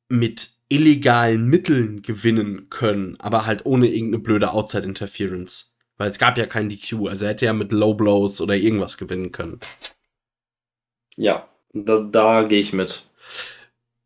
[0.08, 5.74] mit illegalen Mitteln gewinnen können, aber halt ohne irgendeine blöde Outside Interference.
[5.96, 8.96] Weil es gab ja kein DQ, also er hätte ja mit Low Blows oder irgendwas
[8.96, 9.60] gewinnen können.
[11.16, 13.04] Ja, da, da gehe ich mit.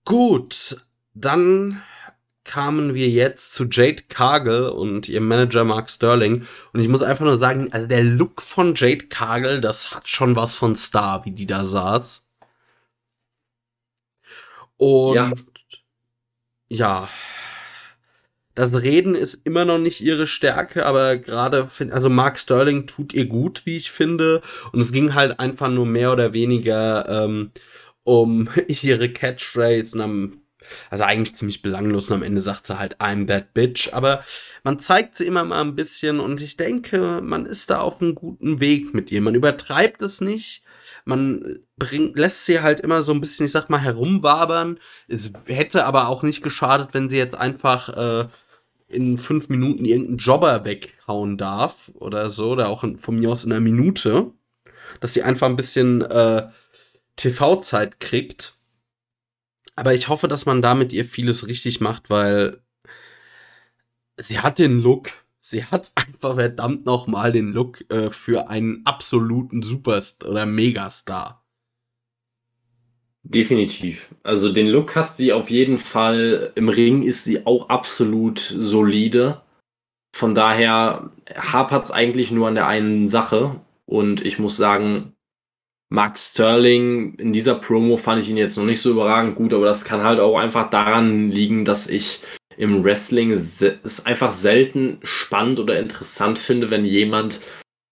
[0.09, 0.79] Gut,
[1.13, 1.83] dann
[2.43, 6.47] kamen wir jetzt zu Jade Cargill und ihrem Manager Mark Sterling.
[6.73, 10.35] Und ich muss einfach nur sagen, also der Look von Jade Cargill, das hat schon
[10.35, 12.27] was von Star, wie die da saß.
[14.79, 15.33] Und ja,
[16.69, 17.09] ja
[18.55, 23.27] das Reden ist immer noch nicht ihre Stärke, aber gerade, also Mark Sterling tut ihr
[23.27, 24.41] gut, wie ich finde.
[24.73, 27.51] Und es ging halt einfach nur mehr oder weniger ähm,
[28.09, 30.41] um ihre Catchphrase und am
[30.91, 34.23] also eigentlich ziemlich belanglos und am Ende sagt sie halt I'm that bitch, aber
[34.65, 38.15] man zeigt sie immer mal ein bisschen und ich denke, man ist da auf einem
[38.15, 39.23] guten Weg mit ihr.
[39.23, 40.63] Man übertreibt es nicht,
[41.05, 44.79] man bringt, lässt sie halt immer so ein bisschen, ich sag mal, herumwabern.
[45.07, 48.29] Es hätte aber auch nicht geschadet, wenn sie jetzt einfach äh,
[48.89, 53.45] in fünf Minuten irgendeinen Jobber weghauen darf oder so, oder auch in, von mir aus
[53.45, 54.33] in einer Minute,
[55.01, 56.49] dass sie einfach ein bisschen äh,
[57.19, 58.55] TV-Zeit kriegt.
[59.77, 62.63] Aber ich hoffe, dass man damit ihr vieles richtig macht, weil
[64.17, 65.11] sie hat den Look.
[65.41, 71.45] Sie hat einfach verdammt nochmal den Look äh, für einen absoluten Superstar oder Megastar.
[73.23, 74.15] Definitiv.
[74.23, 76.53] Also den Look hat sie auf jeden Fall.
[76.55, 79.43] Im Ring ist sie auch absolut solide.
[80.15, 83.61] Von daher hapert es eigentlich nur an der einen Sache.
[83.85, 85.15] Und ich muss sagen,
[85.91, 89.65] Mark Sterling, in dieser Promo fand ich ihn jetzt noch nicht so überragend gut, aber
[89.65, 92.21] das kann halt auch einfach daran liegen, dass ich
[92.59, 97.41] im Wrestling es einfach selten spannend oder interessant finde, wenn jemand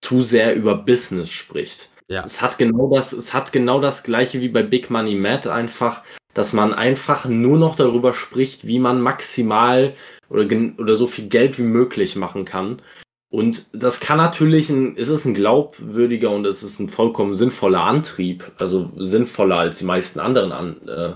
[0.03, 1.89] zu sehr über Business spricht.
[2.09, 2.23] Ja.
[2.25, 6.03] Es hat genau das, es hat genau das gleiche wie bei Big Money Matt einfach,
[6.35, 9.95] dass man einfach nur noch darüber spricht, wie man maximal
[10.29, 10.47] oder,
[10.79, 12.83] oder so viel Geld wie möglich machen kann.
[13.29, 17.83] Und das kann natürlich ein, ist es ein glaubwürdiger und es ist ein vollkommen sinnvoller
[17.83, 21.15] Antrieb, also sinnvoller als die meisten anderen An, äh,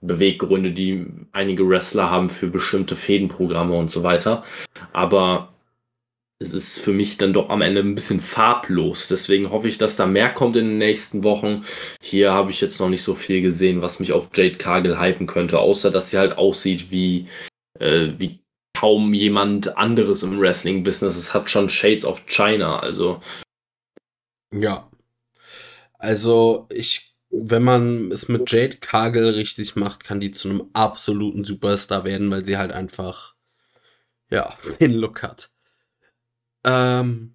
[0.00, 4.44] Beweggründe, die einige Wrestler haben für bestimmte Fädenprogramme und so weiter.
[4.92, 5.52] Aber
[6.38, 9.08] es ist für mich dann doch am Ende ein bisschen farblos.
[9.08, 11.64] Deswegen hoffe ich, dass da mehr kommt in den nächsten Wochen.
[12.00, 15.26] Hier habe ich jetzt noch nicht so viel gesehen, was mich auf Jade Cargill hypen
[15.26, 17.26] könnte, außer dass sie halt aussieht wie,
[17.78, 18.40] äh, wie
[18.80, 21.14] kaum jemand anderes im Wrestling-Business.
[21.14, 23.20] Es hat schon Shades of China, also.
[24.54, 24.90] Ja.
[25.98, 31.44] Also, ich, wenn man es mit Jade Cargill richtig macht, kann die zu einem absoluten
[31.44, 33.34] Superstar werden, weil sie halt einfach,
[34.30, 35.50] ja, den Look hat.
[36.64, 37.34] Ähm,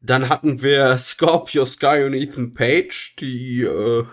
[0.00, 4.06] dann hatten wir Scorpio Sky und Ethan Page, die, äh,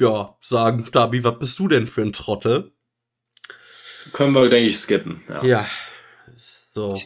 [0.00, 2.72] ja, sagen, Darby, was bist du denn für ein Trottel?
[4.12, 5.22] Können wir, denke ich, skippen.
[5.28, 5.44] Ja.
[5.44, 5.66] ja.
[6.72, 6.98] So.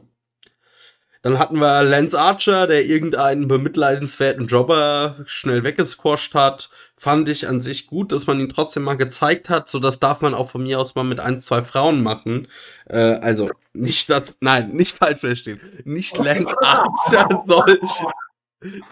[1.24, 6.68] Dann hatten wir Lance Archer, der irgendeinen bemitleidenswerten Jobber schnell weggesquasht hat.
[6.98, 9.66] Fand ich an sich gut, dass man ihn trotzdem mal gezeigt hat.
[9.66, 12.46] So, das darf man auch von mir aus mal mit ein, zwei Frauen machen.
[12.84, 15.60] Äh, also, nicht das, nein, nicht falsch verstehen.
[15.84, 17.80] Nicht Lance Archer soll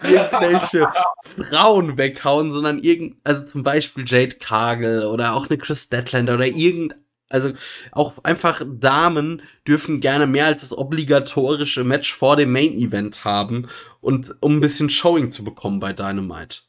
[0.03, 0.87] irgendwelche
[1.23, 6.47] Frauen weghauen, sondern irgend, also zum Beispiel Jade Cargill oder auch eine Chris Deadlander oder
[6.47, 7.02] irgendein
[7.33, 7.51] also
[7.91, 13.67] auch einfach Damen dürfen gerne mehr als das obligatorische Match vor dem Main Event haben
[14.01, 16.59] und um ein bisschen Showing zu bekommen bei Dynamite.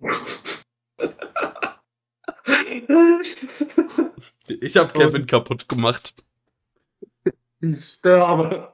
[4.60, 6.12] Ich habe Kevin kaputt gemacht.
[7.60, 8.69] Ich sterbe.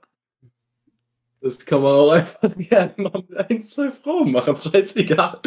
[1.46, 4.56] Das kann man auch einfach gerne mal mit ein, zwei Frauen machen.
[4.60, 5.40] Scheißegal.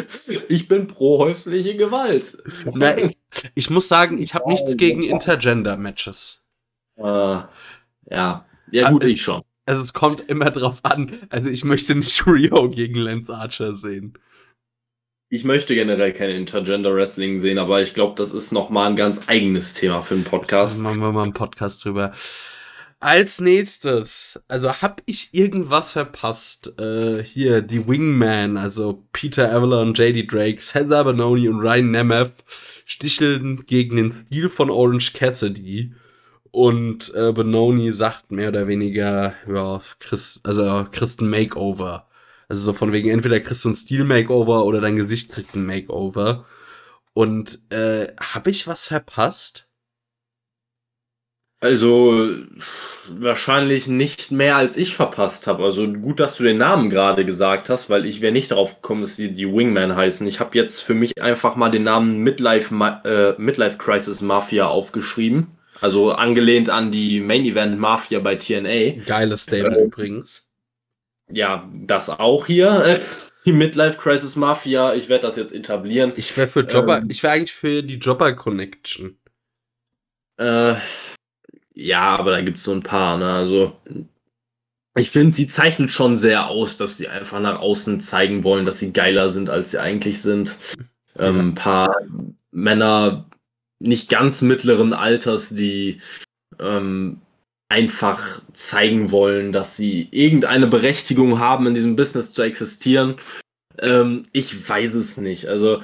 [0.48, 2.38] Ich bin pro häusliche Gewalt.
[2.72, 3.18] Na, ich,
[3.54, 6.40] ich muss sagen, ich habe nichts gegen Intergender-Matches.
[6.96, 7.46] Äh, ja.
[8.72, 9.42] Ja, gut, Ah, ich schon.
[9.66, 11.12] Also es kommt immer drauf an.
[11.28, 14.14] Also ich möchte nicht Rio gegen Lance Archer sehen.
[15.28, 19.28] Ich möchte generell kein Intergender Wrestling sehen, aber ich glaube, das ist nochmal ein ganz
[19.28, 20.80] eigenes Thema für einen Da Podcast.
[20.80, 22.12] machen wir mal einen Podcast drüber.
[23.02, 26.78] Als nächstes, also hab ich irgendwas verpasst?
[26.78, 32.44] Äh, hier, die Wingman, also Peter Avalon, JD Drake, Cesar Bononi und Ryan Nemeth
[32.84, 35.94] sticheln gegen den Stil von Orange Cassidy.
[36.50, 42.06] Und äh, Bononi sagt mehr oder weniger, ja, Chris, also kriegst ein Makeover.
[42.50, 46.44] Also so von wegen, entweder kriegst du ein Stil-Makeover oder dein Gesicht kriegt ein Makeover.
[47.14, 49.69] Und äh, hab ich was verpasst?
[51.60, 52.28] Also
[53.06, 55.64] wahrscheinlich nicht mehr als ich verpasst habe.
[55.64, 59.02] Also gut, dass du den Namen gerade gesagt hast, weil ich wäre nicht darauf gekommen,
[59.02, 60.26] dass die, die Wingman heißen.
[60.26, 62.74] Ich habe jetzt für mich einfach mal den Namen Midlife,
[63.04, 65.48] äh, Midlife Crisis Mafia aufgeschrieben.
[65.80, 69.04] Also angelehnt an die Main Event Mafia bei TNA.
[69.06, 70.46] Geiles Stable Äh, übrigens.
[71.30, 73.00] Ja, das auch hier.
[73.46, 74.92] Die Midlife Crisis Mafia.
[74.92, 76.12] Ich werde das jetzt etablieren.
[76.16, 79.18] Ich wäre für Jobber, ähm, ich wäre eigentlich für die Jobber Connection.
[80.36, 80.74] Äh,
[81.74, 83.26] ja, aber da gibt's so ein paar, ne?
[83.32, 83.76] Also,
[84.96, 88.80] ich finde, sie zeichnet schon sehr aus, dass sie einfach nach außen zeigen wollen, dass
[88.80, 90.56] sie geiler sind, als sie eigentlich sind.
[91.18, 91.42] Ähm, Ja.
[91.42, 91.96] ein paar
[92.50, 93.26] Männer
[93.78, 96.00] nicht ganz mittleren Alters, die
[96.58, 97.20] ähm,
[97.68, 103.16] einfach zeigen wollen, dass sie irgendeine Berechtigung haben, in diesem Business zu existieren.
[103.78, 105.46] Ähm, ich weiß es nicht.
[105.46, 105.82] Also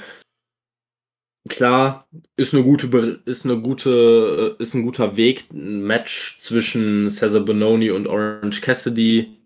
[1.49, 2.07] klar,
[2.37, 7.41] ist eine gute, ist eine gute, äh, ist ein guter Weg, ein Match zwischen Cesar
[7.41, 9.37] Bononi und Orange Cassidy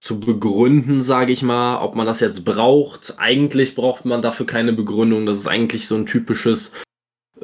[0.00, 3.14] zu begründen, sage ich mal, ob man das jetzt braucht.
[3.18, 5.26] Eigentlich braucht man dafür keine Begründung.
[5.26, 6.72] Das ist eigentlich so ein typisches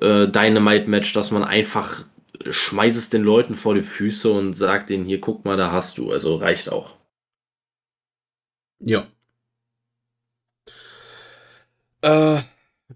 [0.01, 2.05] äh, Dynamite-Match, dass man einfach
[2.49, 5.99] schmeißt es den Leuten vor die Füße und sagt denen, hier, guck mal, da hast
[5.99, 6.13] du.
[6.13, 6.95] Also reicht auch.
[8.81, 9.07] Ja.
[12.03, 12.43] Äh,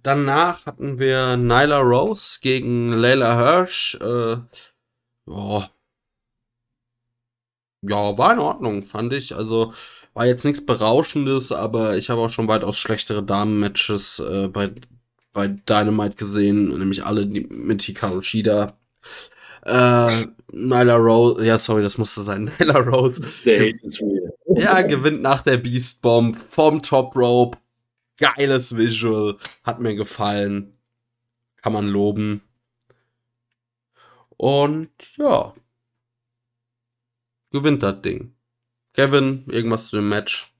[0.02, 3.98] danach hatten wir Nyla Rose gegen Layla Hirsch.
[4.00, 4.36] Äh,
[5.26, 5.68] ja.
[7.82, 9.34] Ja, war in Ordnung, fand ich.
[9.36, 9.72] Also
[10.14, 14.70] war jetzt nichts Berauschendes, aber ich habe auch schon weitaus schlechtere Damen-Matches äh, bei,
[15.32, 18.76] bei Dynamite gesehen, nämlich alle mit Hikaru Shida.
[19.64, 22.50] Äh, Nyla Rose, ja, sorry, das musste sein.
[22.58, 24.32] Nyla Rose Der Hate is real.
[24.56, 27.58] ja, gewinnt nach der Beast Bomb vom Top Rope.
[28.18, 29.38] Geiles Visual.
[29.64, 30.76] Hat mir gefallen.
[31.62, 32.42] Kann man loben.
[34.36, 35.54] Und ja.
[37.50, 38.34] Gewinnt das Ding.
[38.94, 40.52] Kevin, irgendwas zu dem Match?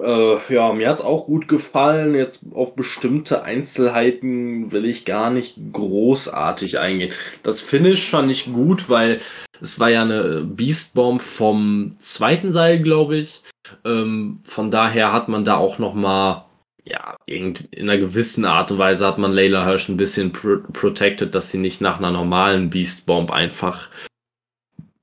[0.00, 2.14] Äh, ja, mir hat's auch gut gefallen.
[2.14, 7.12] Jetzt auf bestimmte Einzelheiten will ich gar nicht großartig eingehen.
[7.42, 9.20] Das Finish fand ich gut, weil
[9.60, 13.42] es war ja eine Beast Bomb vom zweiten Seil, glaube ich.
[13.84, 16.46] Ähm, von daher hat man da auch noch mal
[16.84, 21.34] ja, in einer gewissen Art und Weise hat man Layla Hirsch ein bisschen pro protected,
[21.34, 23.88] dass sie nicht nach einer normalen Beast Bomb einfach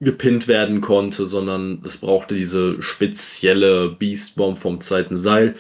[0.02, 5.56] gepinnt werden konnte, sondern es brauchte diese spezielle Beast Bomb vom zweiten Seil.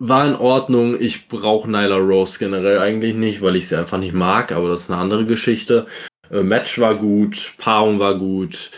[0.00, 1.00] War in Ordnung.
[1.00, 4.82] Ich brauche Nyla Rose generell eigentlich nicht, weil ich sie einfach nicht mag, aber das
[4.82, 5.86] ist eine andere Geschichte.
[6.30, 8.70] Äh, Match war gut, Paarung war gut.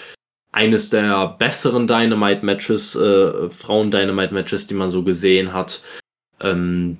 [0.52, 5.82] Eines der besseren Dynamite-Matches, äh, Frauen-Dynamite-Matches, die man so gesehen hat.
[6.40, 6.98] Ähm,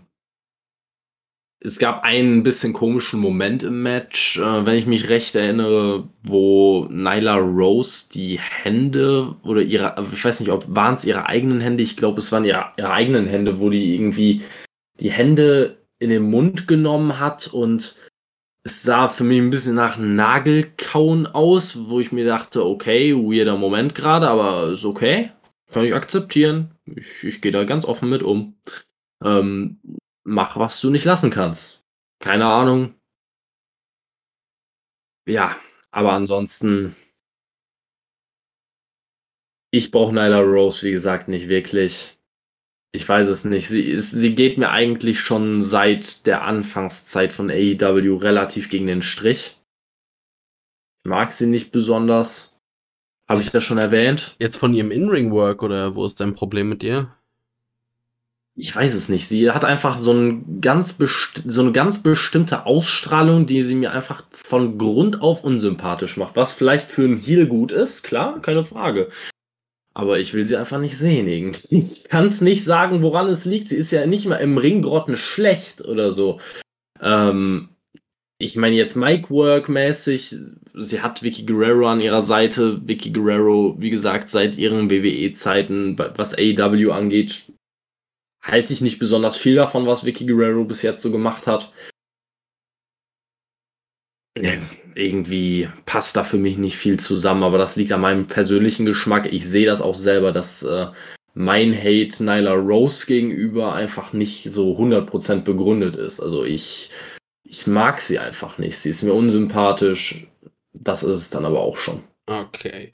[1.63, 6.87] es gab einen bisschen komischen Moment im Match, äh, wenn ich mich recht erinnere, wo
[6.89, 11.83] Nyla Rose die Hände oder ihre, ich weiß nicht, ob waren es ihre eigenen Hände,
[11.83, 14.43] ich glaube, es waren ihre, ihre eigenen Hände, wo die irgendwie
[15.01, 17.95] die Hände in den Mund genommen hat und
[18.63, 23.57] es sah für mich ein bisschen nach Nagelkauen aus, wo ich mir dachte, okay, weirder
[23.57, 25.33] Moment gerade, aber ist okay,
[25.69, 26.75] kann ich akzeptieren.
[26.85, 28.59] Ich, ich gehe da ganz offen mit um.
[29.25, 29.81] Ähm,
[30.25, 31.87] mach, was du nicht lassen kannst.
[32.19, 32.95] Keine Ahnung.
[35.27, 35.57] Ja,
[35.91, 36.95] aber ansonsten.
[39.73, 42.20] Ich brauche Nyla Rose, wie gesagt, nicht wirklich.
[42.93, 43.69] Ich weiß es nicht.
[43.69, 49.03] Sie, ist, sie geht mir eigentlich schon seit der Anfangszeit von AEW relativ gegen den
[49.03, 49.57] Strich.
[51.05, 52.61] Ich mag sie nicht besonders.
[53.29, 54.35] Habe ich das schon erwähnt?
[54.41, 57.15] Jetzt von ihrem In-Ring-Work oder wo ist dein Problem mit ihr?
[58.61, 59.27] ich weiß es nicht.
[59.27, 60.97] Sie hat einfach so, ein ganz
[61.47, 66.37] so eine ganz bestimmte Ausstrahlung, die sie mir einfach von Grund auf unsympathisch macht.
[66.37, 69.09] Was vielleicht für einen Heal gut ist, klar, keine Frage.
[70.01, 71.81] Aber ich will sie einfach nicht sehen irgendwie.
[71.81, 73.69] Ich kann es nicht sagen, woran es liegt.
[73.69, 76.41] Sie ist ja nicht mal im Ringgrotten schlecht oder so.
[77.03, 77.69] Ähm,
[78.39, 80.35] ich meine jetzt Mic-Work-mäßig,
[80.73, 82.81] sie hat Vicky Guerrero an ihrer Seite.
[82.89, 87.53] Vicky Guerrero, wie gesagt, seit ihren WWE-Zeiten, was AEW angeht,
[88.41, 91.75] halte ich nicht besonders viel davon, was Vicky Guerrero bis jetzt so gemacht hat.
[94.95, 99.33] Irgendwie passt da für mich nicht viel zusammen, aber das liegt an meinem persönlichen Geschmack.
[99.33, 100.87] Ich sehe das auch selber, dass äh,
[101.35, 106.21] mein Hate Nyla Rose gegenüber einfach nicht so 100% begründet ist.
[106.21, 106.91] Also ich,
[107.45, 108.79] ich mag sie einfach nicht.
[108.79, 110.27] Sie ist mir unsympathisch.
[110.73, 112.03] Das ist es dann aber auch schon.
[112.27, 112.93] Okay.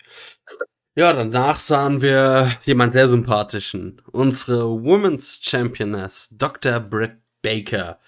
[0.98, 4.00] Ja, danach sahen wir jemand sehr sympathischen.
[4.12, 6.80] Unsere Women's Championess, Dr.
[6.80, 7.98] Britt Baker,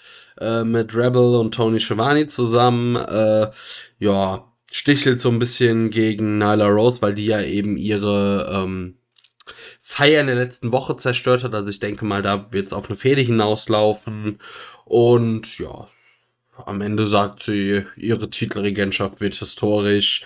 [0.40, 2.96] äh, mit Rebel und Tony Schiavone zusammen.
[2.96, 3.50] Äh,
[3.98, 8.96] ja, stichelt so ein bisschen gegen Nyla Rose, weil die ja eben ihre ähm,
[9.80, 11.54] Feier in der letzten Woche zerstört hat.
[11.54, 14.38] Also ich denke mal, da wird es auf eine Fehde hinauslaufen.
[14.84, 15.88] Und ja,
[16.66, 20.24] am Ende sagt sie, ihre Titelregentschaft wird historisch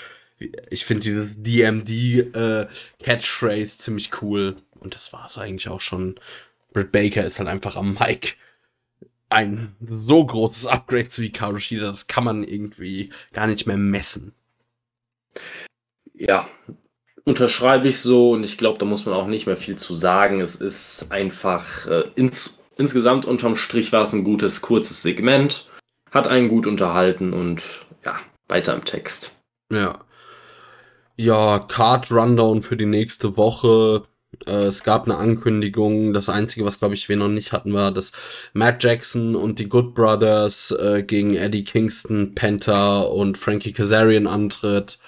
[0.70, 4.56] ich finde dieses DMD-Catchphrase äh, ziemlich cool.
[4.78, 6.14] Und das war es eigentlich auch schon.
[6.72, 8.34] Britt Baker ist halt einfach am Mic
[9.32, 14.34] ein so großes Upgrade zu Hikaru Shida, das kann man irgendwie gar nicht mehr messen.
[16.14, 16.48] Ja,
[17.24, 20.40] unterschreibe ich so und ich glaube, da muss man auch nicht mehr viel zu sagen.
[20.40, 25.68] Es ist einfach äh, ins, insgesamt unterm Strich war es ein gutes, kurzes Segment,
[26.10, 27.62] hat einen gut unterhalten und
[28.04, 28.18] ja,
[28.48, 29.36] weiter im Text.
[29.72, 29.98] Ja.
[31.16, 34.04] Ja, Card Rundown für die nächste Woche.
[34.46, 36.12] Äh, es gab eine Ankündigung.
[36.12, 38.12] Das Einzige, was glaube ich wir noch nicht hatten, war, dass
[38.52, 44.98] Matt Jackson und die Good Brothers äh, gegen Eddie Kingston, Penta und Frankie Kazarian antritt.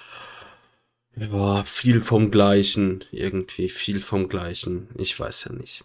[1.16, 3.04] Ja, viel vom Gleichen.
[3.12, 4.88] Irgendwie viel vom Gleichen.
[4.96, 5.84] Ich weiß ja nicht.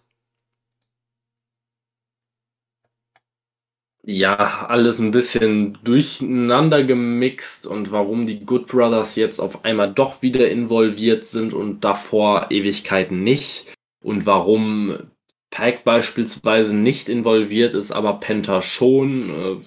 [4.09, 10.23] Ja, alles ein bisschen durcheinander gemixt und warum die Good Brothers jetzt auf einmal doch
[10.23, 13.71] wieder involviert sind und davor Ewigkeiten nicht
[14.03, 15.11] und warum
[15.51, 19.29] Pack beispielsweise nicht involviert ist, aber Penta schon.
[19.29, 19.61] Äh,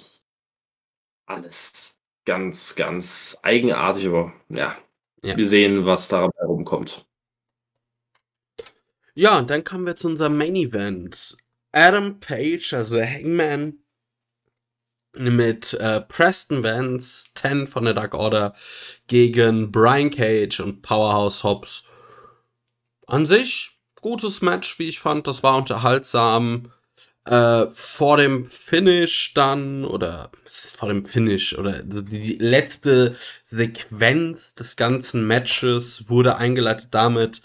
[1.26, 4.76] alles ganz, ganz eigenartig, aber ja,
[5.22, 5.36] ja.
[5.36, 7.06] wir sehen, was da herumkommt.
[9.14, 11.36] Ja, und dann kommen wir zu unserem Main Event.
[11.70, 13.81] Adam Page, also Hangman,
[15.14, 18.54] mit äh, Preston Vance, 10 von der Dark Order
[19.06, 21.88] gegen Brian Cage und Powerhouse Hobbs.
[23.06, 23.72] An sich
[24.02, 25.26] gutes Match, wie ich fand.
[25.26, 26.72] Das war unterhaltsam.
[27.24, 33.14] Äh, vor dem Finish dann, oder vor dem Finish, oder die letzte
[33.44, 37.42] Sequenz des ganzen Matches wurde eingeleitet damit,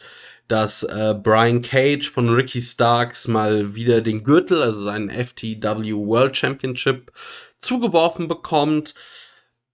[0.48, 6.36] dass äh, Brian Cage von Ricky Starks mal wieder den Gürtel, also seinen FTW World
[6.36, 7.12] Championship,
[7.60, 8.94] zugeworfen bekommt.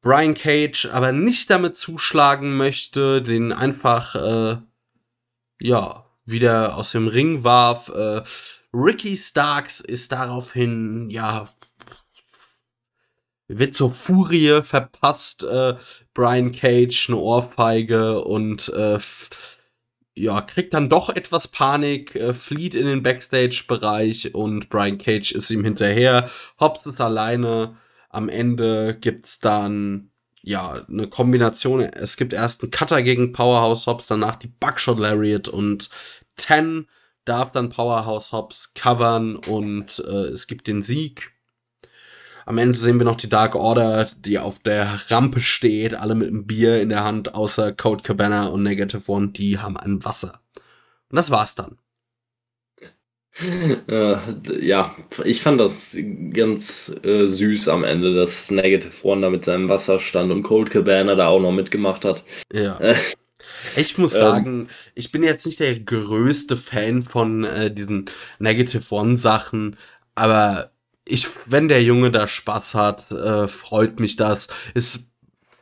[0.01, 4.57] Brian Cage aber nicht damit zuschlagen möchte, den einfach, äh,
[5.61, 7.89] ja, wieder aus dem Ring warf.
[7.89, 8.21] Äh,
[8.73, 11.47] Ricky Starks ist daraufhin, ja,
[13.47, 15.75] wird zur Furie verpasst, äh,
[16.13, 18.99] Brian Cage eine Ohrfeige und äh,
[20.15, 25.49] ja, kriegt dann doch etwas Panik, äh, flieht in den Backstage-Bereich und Brian Cage ist
[25.49, 26.29] ihm hinterher.
[26.59, 27.77] Hobbs ist alleine.
[28.09, 30.11] Am Ende gibt's dann
[30.43, 31.81] ja eine Kombination.
[31.81, 35.89] Es gibt erst einen Cutter gegen Powerhouse Hobbs, danach die Buckshot Lariat und
[36.35, 36.87] Ten
[37.25, 41.32] darf dann Powerhouse Hobbs covern und äh, es gibt den Sieg.
[42.45, 46.27] Am Ende sehen wir noch die Dark Order, die auf der Rampe steht, alle mit
[46.27, 50.41] einem Bier in der Hand, außer Code Cabana und Negative One, die haben ein Wasser.
[51.09, 51.77] Und das war's dann.
[53.87, 54.17] Äh,
[54.61, 54.95] ja,
[55.25, 55.97] ich fand das
[56.33, 60.69] ganz äh, süß am Ende, dass Negative One da mit seinem Wasser stand und Cold
[60.69, 62.23] Cabana da auch noch mitgemacht hat.
[62.51, 62.79] Ja.
[62.79, 62.95] Äh,
[63.75, 64.19] ich muss ähm.
[64.19, 68.05] sagen, ich bin jetzt nicht der größte Fan von äh, diesen
[68.37, 69.77] Negative One Sachen,
[70.15, 70.72] aber
[71.05, 74.47] ich, wenn der Junge da Spaß hat, äh, freut mich das.
[74.73, 75.11] Es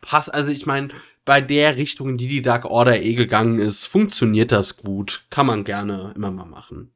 [0.01, 0.89] passt, also ich meine,
[1.25, 5.23] bei der Richtung, in die die Dark Order eh gegangen ist, funktioniert das gut.
[5.29, 6.93] Kann man gerne immer mal machen.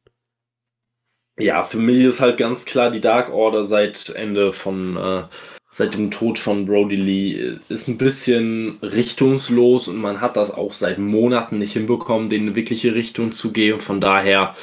[1.37, 5.23] Ja, für mich ist halt ganz klar die Dark Order seit Ende von, äh,
[5.69, 10.51] seit dem Tod von Brody Lee äh, ist ein bisschen richtungslos und man hat das
[10.51, 13.81] auch seit Monaten nicht hinbekommen, denen eine wirkliche Richtung zu geben.
[13.81, 14.55] Von daher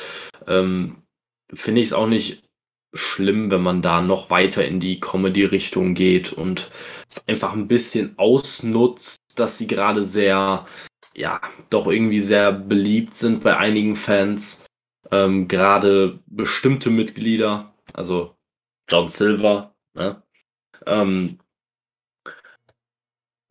[0.48, 1.02] ähm,
[1.52, 2.41] finde ich es auch nicht
[2.94, 6.70] schlimm, wenn man da noch weiter in die Comedy-Richtung geht und
[7.08, 10.66] es einfach ein bisschen ausnutzt, dass sie gerade sehr,
[11.14, 11.40] ja,
[11.70, 14.66] doch irgendwie sehr beliebt sind bei einigen Fans.
[15.10, 18.36] Ähm, gerade bestimmte Mitglieder, also
[18.88, 20.22] John Silver, ne?
[20.86, 21.38] Ähm,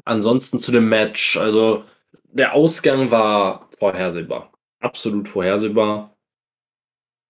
[0.05, 1.83] ansonsten zu dem Match, also
[2.23, 4.51] der Ausgang war vorhersehbar.
[4.79, 6.15] Absolut vorhersehbar.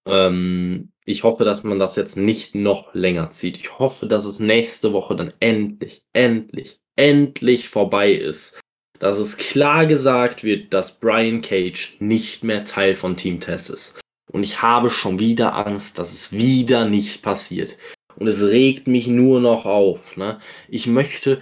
[0.07, 3.57] Ähm, ich hoffe, dass man das jetzt nicht noch länger zieht.
[3.57, 8.59] Ich hoffe, dass es nächste Woche dann endlich, endlich, endlich vorbei ist.
[8.99, 13.99] Dass es klar gesagt wird, dass Brian Cage nicht mehr Teil von Team Tess ist.
[14.31, 17.77] Und ich habe schon wieder Angst, dass es wieder nicht passiert.
[18.15, 20.17] Und es regt mich nur noch auf.
[20.17, 20.39] Ne?
[20.69, 21.41] Ich möchte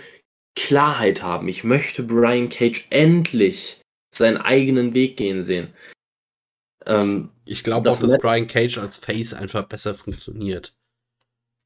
[0.56, 1.50] Klarheit haben.
[1.50, 3.82] Ich möchte Brian Cage endlich
[4.16, 5.74] seinen eigenen Weg gehen sehen.
[6.86, 10.74] Ähm, ich glaube auch, dass Brian Cage als Face einfach besser funktioniert.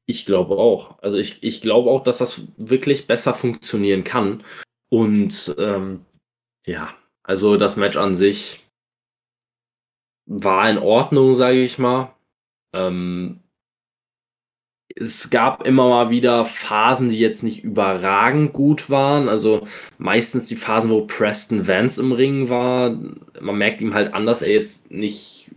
[0.06, 0.98] Ich glaube auch.
[1.00, 4.42] Also ich, ich glaube auch, dass das wirklich besser funktionieren kann.
[4.90, 6.04] Und ähm,
[6.66, 8.60] ja, also das Match an sich
[10.26, 12.14] war in Ordnung, sage ich mal.
[12.74, 13.43] Ähm,
[14.96, 19.28] es gab immer mal wieder Phasen, die jetzt nicht überragend gut waren.
[19.28, 19.66] Also
[19.98, 22.90] meistens die Phasen, wo Preston Vance im Ring war.
[23.40, 25.50] Man merkt ihm halt an, dass er jetzt nicht,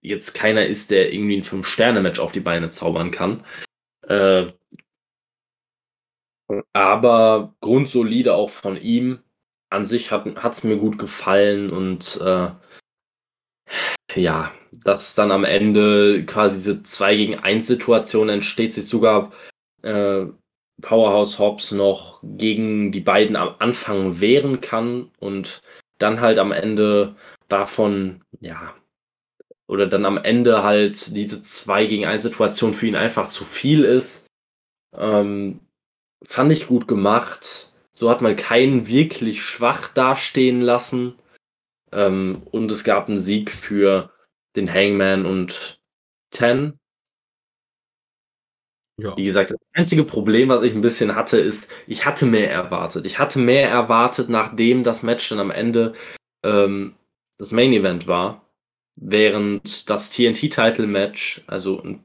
[0.00, 3.44] jetzt keiner ist, der irgendwie ein Fünf-Sterne-Match auf die Beine zaubern kann.
[4.06, 4.52] Äh,
[6.72, 9.20] aber grundsolide auch von ihm.
[9.70, 12.50] An sich hat es mir gut gefallen und äh,
[14.14, 14.52] ja,
[14.84, 19.32] dass dann am Ende quasi diese 2 gegen 1 Situation entsteht, sich sogar
[19.82, 20.26] äh,
[20.82, 25.60] Powerhouse Hobbs noch gegen die beiden am Anfang wehren kann und
[25.98, 27.14] dann halt am Ende
[27.48, 28.74] davon, ja,
[29.66, 33.84] oder dann am Ende halt diese 2 gegen 1 Situation für ihn einfach zu viel
[33.84, 34.26] ist.
[34.96, 35.60] Ähm,
[36.26, 37.72] fand ich gut gemacht.
[37.92, 41.14] So hat man keinen wirklich schwach dastehen lassen.
[41.94, 44.10] Ähm, und es gab einen Sieg für
[44.56, 45.80] den Hangman und
[46.30, 46.78] Ten.
[48.96, 49.16] Ja.
[49.16, 53.06] Wie gesagt, das einzige Problem, was ich ein bisschen hatte, ist, ich hatte mehr erwartet.
[53.06, 55.94] Ich hatte mehr erwartet, nachdem das Match dann am Ende
[56.44, 56.94] ähm,
[57.38, 58.48] das Main Event war,
[58.96, 62.04] während das TNT-Title-Match, also ein,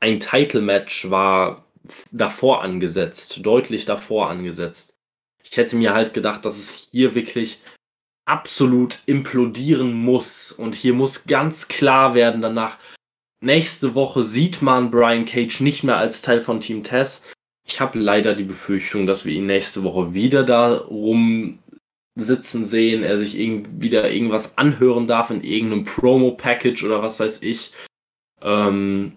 [0.00, 1.66] ein Title-Match war
[2.10, 4.98] davor angesetzt, deutlich davor angesetzt.
[5.42, 7.60] Ich hätte mir halt gedacht, dass es hier wirklich
[8.24, 10.52] absolut implodieren muss.
[10.52, 12.78] Und hier muss ganz klar werden danach,
[13.42, 17.30] nächste Woche sieht man Brian Cage nicht mehr als Teil von Team Tess.
[17.66, 21.58] Ich habe leider die Befürchtung, dass wir ihn nächste Woche wieder da rum
[22.14, 27.72] sitzen sehen, er sich wieder irgendwas anhören darf in irgendeinem Promo-Package oder was weiß ich.
[28.42, 29.16] Ähm,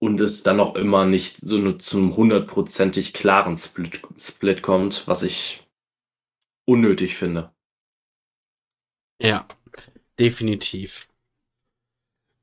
[0.00, 5.22] und es dann auch immer nicht so nur zum hundertprozentig klaren Split, Split kommt, was
[5.22, 5.66] ich
[6.66, 7.53] unnötig finde.
[9.20, 9.46] Ja,
[10.18, 11.08] definitiv.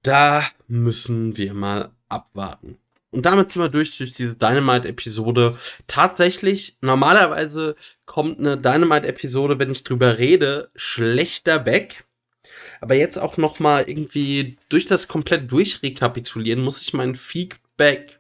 [0.04, 2.78] Da müssen wir mal abwarten.
[3.12, 5.58] Und damit sind wir durch, durch diese Dynamite-Episode.
[5.88, 7.76] Tatsächlich, normalerweise
[8.06, 12.06] kommt eine Dynamite-Episode, wenn ich drüber rede, schlechter weg.
[12.80, 18.20] Aber jetzt auch noch mal irgendwie durch das komplett durchrekapitulieren, muss ich mein Feedback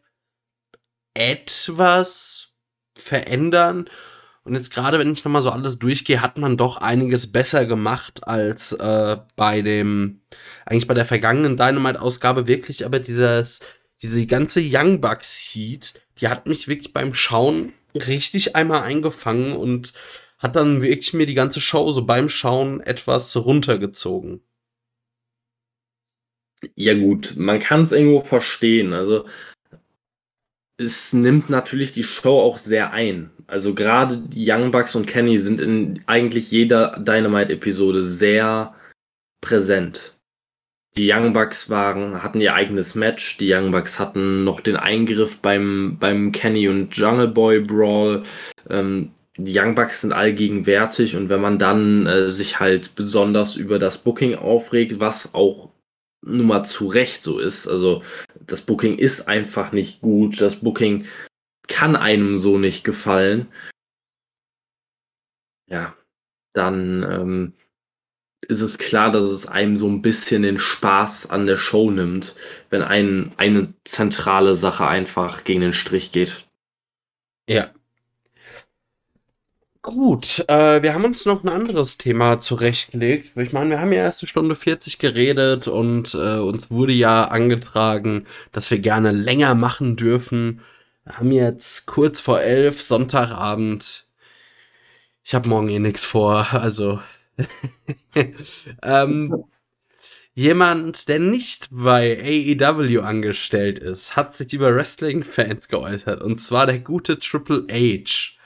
[1.14, 2.53] etwas
[2.95, 3.90] verändern
[4.43, 8.27] und jetzt gerade, wenn ich nochmal so alles durchgehe, hat man doch einiges besser gemacht
[8.27, 10.22] als äh, bei dem,
[10.65, 13.59] eigentlich bei der vergangenen Dynamite-Ausgabe wirklich, aber dieses,
[14.01, 19.93] diese ganze Young Bucks Heat, die hat mich wirklich beim Schauen richtig einmal eingefangen und
[20.39, 24.41] hat dann wirklich mir die ganze Show so beim Schauen etwas runtergezogen.
[26.76, 28.93] Ja gut, man kann es irgendwo verstehen.
[28.93, 29.26] Also
[30.77, 33.31] es nimmt natürlich die Show auch sehr ein.
[33.52, 38.73] Also gerade Young Bucks und Kenny sind in eigentlich jeder Dynamite-Episode sehr
[39.41, 40.15] präsent.
[40.95, 43.38] Die Young Bucks waren, hatten ihr eigenes Match.
[43.40, 48.23] Die Young Bucks hatten noch den Eingriff beim, beim Kenny und Jungle Boy Brawl.
[48.69, 53.80] Ähm, die Young Bucks sind allgegenwärtig und wenn man dann äh, sich halt besonders über
[53.80, 55.72] das Booking aufregt, was auch
[56.26, 57.68] nun mal zu Recht so ist.
[57.68, 58.02] Also
[58.48, 60.40] das Booking ist einfach nicht gut.
[60.40, 61.03] Das Booking
[61.72, 63.48] kann einem so nicht gefallen.
[65.68, 65.95] Ja,
[66.53, 67.53] dann ähm,
[68.48, 72.35] ist es klar, dass es einem so ein bisschen den Spaß an der Show nimmt,
[72.69, 76.45] wenn ein, eine zentrale Sache einfach gegen den Strich geht.
[77.48, 77.72] Ja.
[79.84, 83.35] Gut, äh, wir haben uns noch ein anderes Thema zurechtgelegt.
[83.35, 87.23] Ich meine, wir haben ja erst eine Stunde 40 geredet und äh, uns wurde ja
[87.26, 90.61] angetragen, dass wir gerne länger machen dürfen.
[91.03, 94.06] Wir haben jetzt kurz vor elf, Sonntagabend.
[95.23, 97.02] Ich habe morgen eh nichts vor, also.
[98.84, 99.44] ähm,
[100.34, 106.22] jemand, der nicht bei AEW angestellt ist, hat sich über Wrestling-Fans geäußert.
[106.22, 108.38] Und zwar der gute Triple H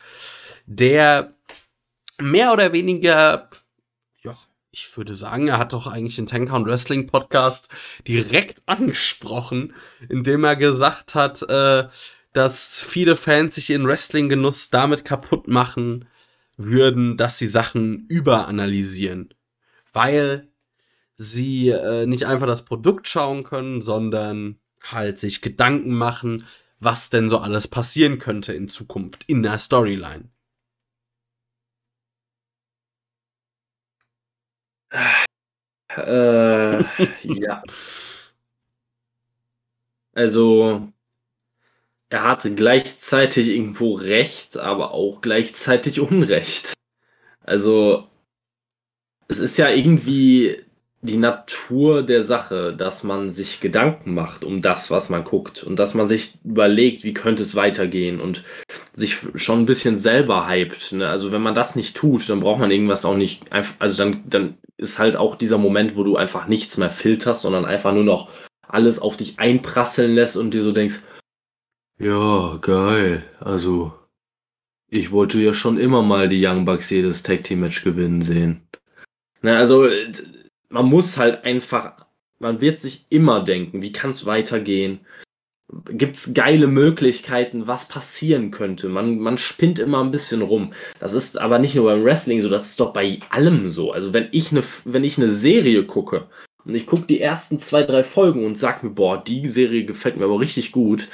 [0.66, 1.34] der
[2.18, 3.50] mehr oder weniger,
[4.24, 4.36] ja,
[4.72, 7.70] ich würde sagen, er hat doch eigentlich den Tanker Wrestling Podcast
[8.08, 9.74] direkt angesprochen,
[10.10, 11.88] indem er gesagt hat, äh,
[12.38, 16.06] dass viele Fans sich ihren Wrestling-Genuss damit kaputt machen
[16.58, 19.34] würden, dass sie Sachen überanalysieren.
[19.94, 20.48] Weil
[21.18, 26.46] sie äh, nicht einfach das Produkt schauen können, sondern halt sich Gedanken machen,
[26.80, 30.30] was denn so alles passieren könnte in Zukunft in der Storyline.
[35.90, 36.84] Äh,
[37.24, 37.64] ja.
[40.14, 40.92] Also,
[42.16, 46.74] er hatte gleichzeitig irgendwo Recht, aber auch gleichzeitig Unrecht.
[47.44, 48.08] Also,
[49.28, 50.64] es ist ja irgendwie
[51.02, 55.78] die Natur der Sache, dass man sich Gedanken macht um das, was man guckt und
[55.78, 58.46] dass man sich überlegt, wie könnte es weitergehen und
[58.94, 60.94] sich schon ein bisschen selber hypt.
[60.94, 61.10] Ne?
[61.10, 64.58] Also wenn man das nicht tut, dann braucht man irgendwas auch nicht, also dann, dann
[64.78, 68.30] ist halt auch dieser Moment, wo du einfach nichts mehr filterst, sondern einfach nur noch
[68.70, 71.02] alles auf dich einprasseln lässt und dir so denkst,
[72.00, 73.94] ja, geil, also
[74.90, 78.62] ich wollte ja schon immer mal die Young Bucks jedes Tag Team Match gewinnen sehen.
[79.42, 79.88] Ne, also
[80.70, 82.06] man muss halt einfach,
[82.40, 85.00] man wird sich immer denken, wie kann es weitergehen?
[85.90, 88.88] Gibt es geile Möglichkeiten, was passieren könnte?
[88.88, 90.74] Man, man spinnt immer ein bisschen rum.
[91.00, 93.92] Das ist aber nicht nur beim Wrestling so, das ist doch bei allem so.
[93.92, 96.28] Also wenn ich eine, wenn ich eine Serie gucke
[96.64, 100.18] und ich gucke die ersten zwei, drei Folgen und sag mir, boah, die Serie gefällt
[100.18, 101.08] mir aber richtig gut,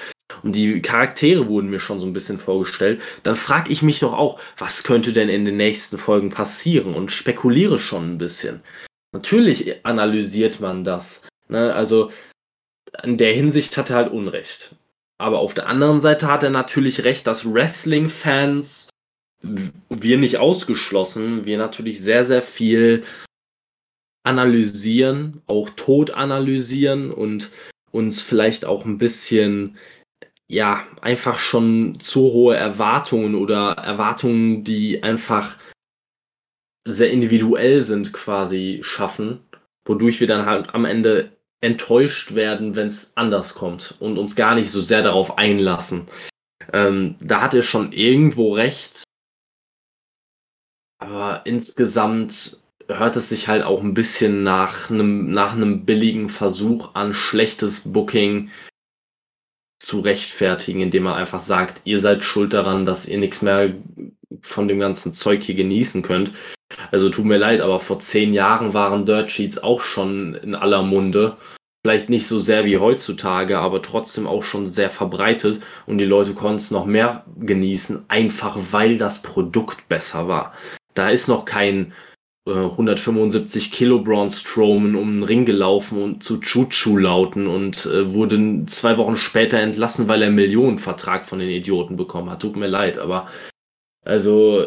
[0.44, 4.14] und die Charaktere wurden mir schon so ein bisschen vorgestellt, dann frage ich mich doch
[4.14, 8.62] auch, was könnte denn in den nächsten Folgen passieren und spekuliere schon ein bisschen.
[9.14, 11.28] Natürlich analysiert man das.
[11.50, 11.74] Ne?
[11.74, 12.12] Also
[13.04, 14.76] in der Hinsicht hat er halt Unrecht.
[15.18, 18.90] Aber auf der anderen Seite hat er natürlich recht, dass Wrestling-Fans,
[19.90, 23.04] wir nicht ausgeschlossen, wir natürlich sehr, sehr viel
[24.24, 27.52] analysieren, auch tot analysieren und
[27.92, 29.78] uns vielleicht auch ein bisschen,
[30.52, 35.56] ja, einfach schon zu hohe Erwartungen oder Erwartungen, die einfach
[36.86, 39.40] sehr individuell sind, quasi schaffen,
[39.88, 44.56] wodurch wir dann halt am Ende enttäuscht werden, wenn es anders kommt und uns gar
[44.56, 46.08] nicht so sehr darauf einlassen.
[46.74, 49.04] Ähm, da hat er schon irgendwo recht,
[51.00, 52.58] aber insgesamt
[52.90, 57.94] hört es sich halt auch ein bisschen nach einem nach einem billigen Versuch an schlechtes
[57.94, 58.50] Booking
[59.82, 63.74] zu rechtfertigen, indem man einfach sagt, ihr seid schuld daran, dass ihr nichts mehr
[64.44, 66.34] von dem ganzen Zeug hier genießen könnt.
[66.92, 70.84] Also tut mir leid, aber vor zehn Jahren waren Dirt Sheets auch schon in aller
[70.84, 71.36] Munde.
[71.84, 76.34] Vielleicht nicht so sehr wie heutzutage, aber trotzdem auch schon sehr verbreitet und die Leute
[76.36, 80.54] konnten es noch mehr genießen, einfach weil das Produkt besser war.
[80.94, 81.92] Da ist noch kein
[82.48, 88.14] äh, 175 Kilo Braun Strowman um den Ring gelaufen und zu Chuchu lauten und äh,
[88.14, 92.42] wurde zwei Wochen später entlassen, weil er einen Millionenvertrag von den Idioten bekommen hat.
[92.42, 93.28] Tut mir leid, aber
[94.04, 94.66] also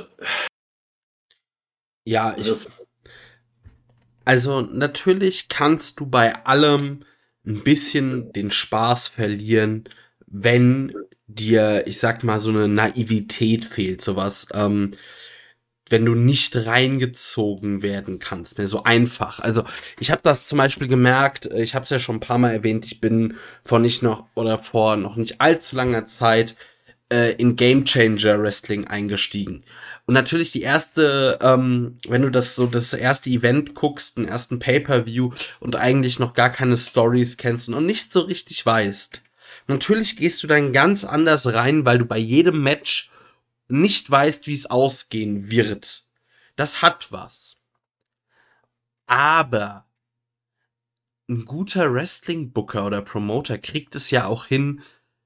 [2.04, 2.68] ja, ich.
[4.26, 7.04] Also, natürlich kannst du bei allem
[7.46, 9.84] ein bisschen den Spaß verlieren,
[10.26, 10.94] wenn
[11.26, 14.90] dir, ich sag mal, so eine Naivität fehlt, sowas, ähm,
[15.88, 19.40] wenn du nicht reingezogen werden kannst, mehr so einfach.
[19.40, 19.64] Also
[20.00, 22.86] ich habe das zum Beispiel gemerkt, ich habe es ja schon ein paar Mal erwähnt,
[22.86, 26.56] ich bin vor nicht noch oder vor noch nicht allzu langer Zeit
[27.12, 29.62] äh, in Game Changer Wrestling eingestiegen.
[30.06, 34.58] Und natürlich die erste, ähm, wenn du das so das erste Event guckst, den ersten
[34.58, 39.22] Pay-per-View und eigentlich noch gar keine Stories kennst und nicht so richtig weißt.
[39.66, 43.10] Natürlich gehst du dann ganz anders rein, weil du bei jedem Match
[43.68, 46.06] nicht weißt, wie es ausgehen wird.
[46.56, 47.56] Das hat was.
[49.06, 49.86] Aber
[51.28, 54.82] ein guter Wrestling-Booker oder Promoter kriegt es ja auch hin,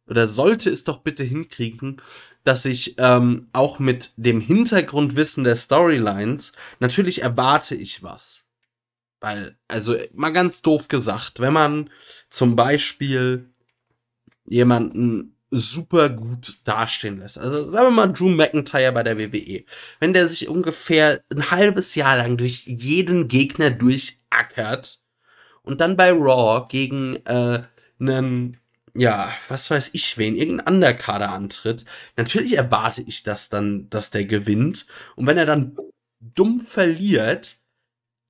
[0.06, 2.00] oder sollte es doch bitte hinkriegen,
[2.44, 8.44] dass ich ähm, auch mit dem Hintergrundwissen der Storylines, natürlich erwarte ich was.
[9.20, 11.90] Weil, also mal ganz doof gesagt, wenn man
[12.30, 13.50] zum Beispiel
[14.44, 17.38] jemanden super gut dastehen lässt.
[17.38, 19.64] Also sagen wir mal Drew McIntyre bei der WWE.
[20.00, 25.00] Wenn der sich ungefähr ein halbes Jahr lang durch jeden Gegner durchackert
[25.62, 27.62] und dann bei Raw gegen äh,
[28.00, 28.58] einen,
[28.94, 31.84] ja, was weiß ich wen, irgendein Underkader antritt,
[32.16, 34.86] natürlich erwarte ich das dann, dass der gewinnt.
[35.16, 35.76] Und wenn er dann
[36.20, 37.56] dumm verliert,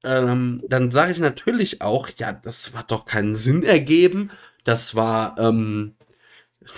[0.04, 4.30] ähm, dann sage ich natürlich auch, ja, das hat doch keinen Sinn ergeben.
[4.64, 5.94] Das war, ähm,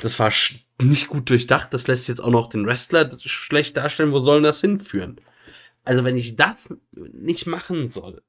[0.03, 0.33] das war
[0.81, 1.73] nicht gut durchdacht.
[1.73, 4.13] Das lässt jetzt auch noch den Wrestler schlecht darstellen.
[4.13, 5.21] Wo soll das hinführen?
[5.85, 8.23] Also, wenn ich das nicht machen soll,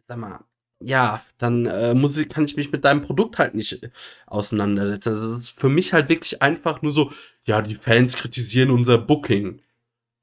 [0.00, 0.44] sag mal,
[0.80, 3.90] ja, dann äh, muss ich, kann ich mich mit deinem Produkt halt nicht äh,
[4.26, 5.08] auseinandersetzen.
[5.10, 7.12] Also, das ist für mich halt wirklich einfach nur so,
[7.44, 9.60] ja, die Fans kritisieren unser Booking.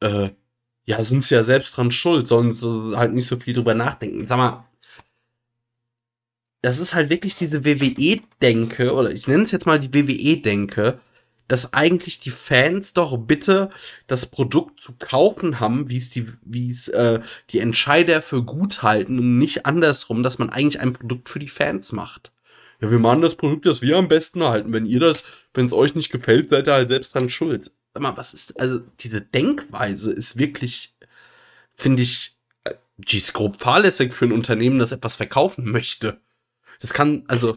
[0.02, 0.32] Äh,
[0.86, 4.28] ja, sind sie ja selbst dran schuld, sollen sie halt nicht so viel drüber nachdenken.
[4.28, 4.66] Sag mal,
[6.62, 11.00] das ist halt wirklich diese WWE-Denke, oder ich nenne es jetzt mal die WWE-Denke,
[11.48, 13.70] dass eigentlich die Fans doch bitte
[14.08, 17.20] das Produkt zu kaufen haben, wie es die, wie es äh,
[17.50, 21.50] die Entscheider für gut halten und nicht andersrum, dass man eigentlich ein Produkt für die
[21.50, 22.32] Fans macht.
[22.80, 24.72] Ja, wir machen das Produkt, das wir am besten halten.
[24.72, 25.24] Wenn ihr das,
[25.54, 27.72] wenn es euch nicht gefällt, seid ihr halt selbst dran schuld.
[27.94, 30.96] Sag mal, was ist, also diese Denkweise ist wirklich,
[31.74, 36.22] finde ich, äh, die ist grob fahrlässig für ein Unternehmen, das etwas verkaufen möchte.
[36.82, 37.56] Das kann, also,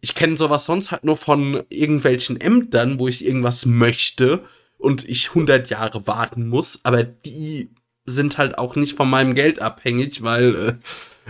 [0.00, 4.44] ich kenne sowas sonst halt nur von irgendwelchen Ämtern, wo ich irgendwas möchte
[4.78, 7.74] und ich 100 Jahre warten muss, aber die
[8.06, 10.74] sind halt auch nicht von meinem Geld abhängig, weil äh,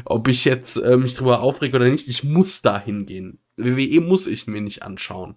[0.05, 3.41] ob ich jetzt äh, mich drüber aufrege oder nicht, ich muss da hingehen.
[3.57, 5.37] WWE muss ich mir nicht anschauen.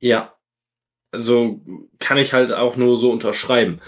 [0.00, 0.34] Ja,
[1.12, 1.62] also
[1.98, 3.80] kann ich halt auch nur so unterschreiben,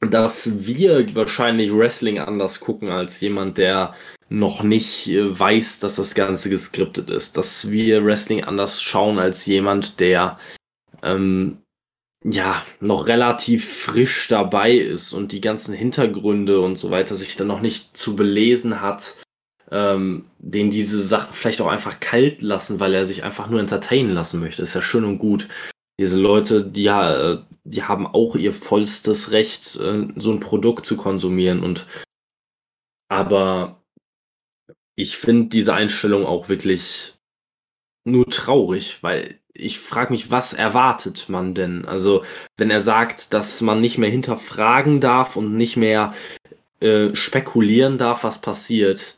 [0.00, 3.94] dass wir wahrscheinlich Wrestling anders gucken als jemand, der
[4.28, 7.36] noch nicht äh, weiß, dass das Ganze geskriptet ist.
[7.36, 10.38] Dass wir Wrestling anders schauen als jemand, der
[11.02, 11.58] ähm,
[12.24, 17.46] ja noch relativ frisch dabei ist und die ganzen Hintergründe und so weiter sich dann
[17.46, 19.16] noch nicht zu belesen hat,
[19.70, 24.12] ähm, den diese Sachen vielleicht auch einfach kalt lassen, weil er sich einfach nur entertainen
[24.12, 24.62] lassen möchte.
[24.62, 25.48] Ist ja schön und gut.
[25.98, 30.86] Diese Leute, die ja, äh, die haben auch ihr vollstes Recht, äh, so ein Produkt
[30.86, 31.86] zu konsumieren und
[33.10, 33.82] aber
[34.96, 37.14] ich finde diese Einstellung auch wirklich
[38.04, 41.84] nur traurig, weil ich frage mich, was erwartet man denn?
[41.84, 42.24] Also,
[42.56, 46.14] wenn er sagt, dass man nicht mehr hinterfragen darf und nicht mehr
[46.80, 49.17] äh, spekulieren darf, was passiert,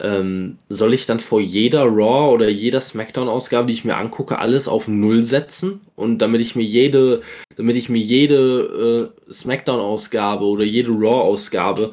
[0.00, 4.68] ähm, soll ich dann vor jeder Raw oder jeder SmackDown-Ausgabe, die ich mir angucke, alles
[4.68, 5.80] auf Null setzen?
[5.96, 7.22] Und damit ich mir jede,
[7.56, 11.92] damit ich mir jede äh, SmackDown-Ausgabe oder jede Raw-Ausgabe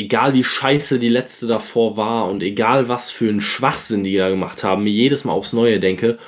[0.00, 4.30] egal wie scheiße die letzte davor war und egal was für einen Schwachsinn die da
[4.30, 6.18] gemacht haben, mir jedes Mal aufs Neue denke,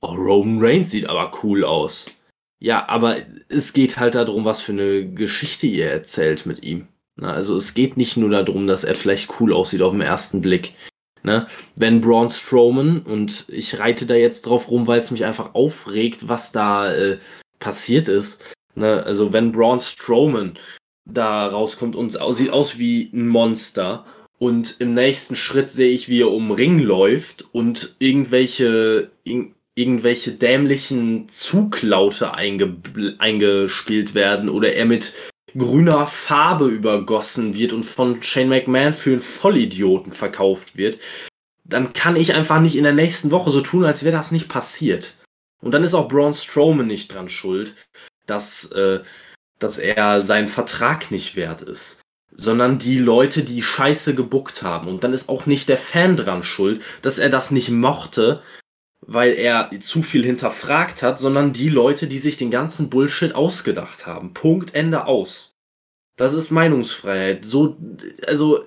[0.00, 2.06] oh, Roman Reigns sieht aber cool aus.
[2.58, 3.18] Ja, aber
[3.48, 6.88] es geht halt darum, was für eine Geschichte ihr erzählt mit ihm.
[7.16, 10.40] Na, also es geht nicht nur darum, dass er vielleicht cool aussieht auf den ersten
[10.42, 10.74] Blick.
[11.22, 11.46] Ne?
[11.74, 16.28] Wenn Braun Strowman, und ich reite da jetzt drauf rum, weil es mich einfach aufregt,
[16.28, 17.18] was da äh,
[17.58, 18.44] passiert ist.
[18.74, 19.02] Ne?
[19.04, 20.58] Also wenn Braun Strowman
[21.06, 24.04] da rauskommt und sieht aus wie ein Monster.
[24.38, 30.32] Und im nächsten Schritt sehe ich, wie er um Ring läuft und irgendwelche, in, irgendwelche
[30.32, 32.76] dämlichen Zuglaute einge,
[33.18, 35.14] eingespielt werden oder er mit
[35.56, 40.98] grüner Farbe übergossen wird und von Shane McMahon für einen Vollidioten verkauft wird,
[41.64, 44.48] dann kann ich einfach nicht in der nächsten Woche so tun, als wäre das nicht
[44.48, 45.16] passiert.
[45.62, 47.74] Und dann ist auch Braun Strowman nicht dran schuld,
[48.26, 49.00] dass äh,
[49.58, 52.02] dass er seinen Vertrag nicht wert ist,
[52.32, 54.88] sondern die Leute, die Scheiße gebuckt haben.
[54.88, 58.42] Und dann ist auch nicht der Fan dran schuld, dass er das nicht mochte,
[59.06, 64.06] weil er zu viel hinterfragt hat, sondern die Leute, die sich den ganzen Bullshit ausgedacht
[64.06, 64.34] haben.
[64.34, 65.54] Punkt, Ende aus.
[66.16, 67.44] Das ist Meinungsfreiheit.
[67.44, 67.76] So,
[68.26, 68.64] also,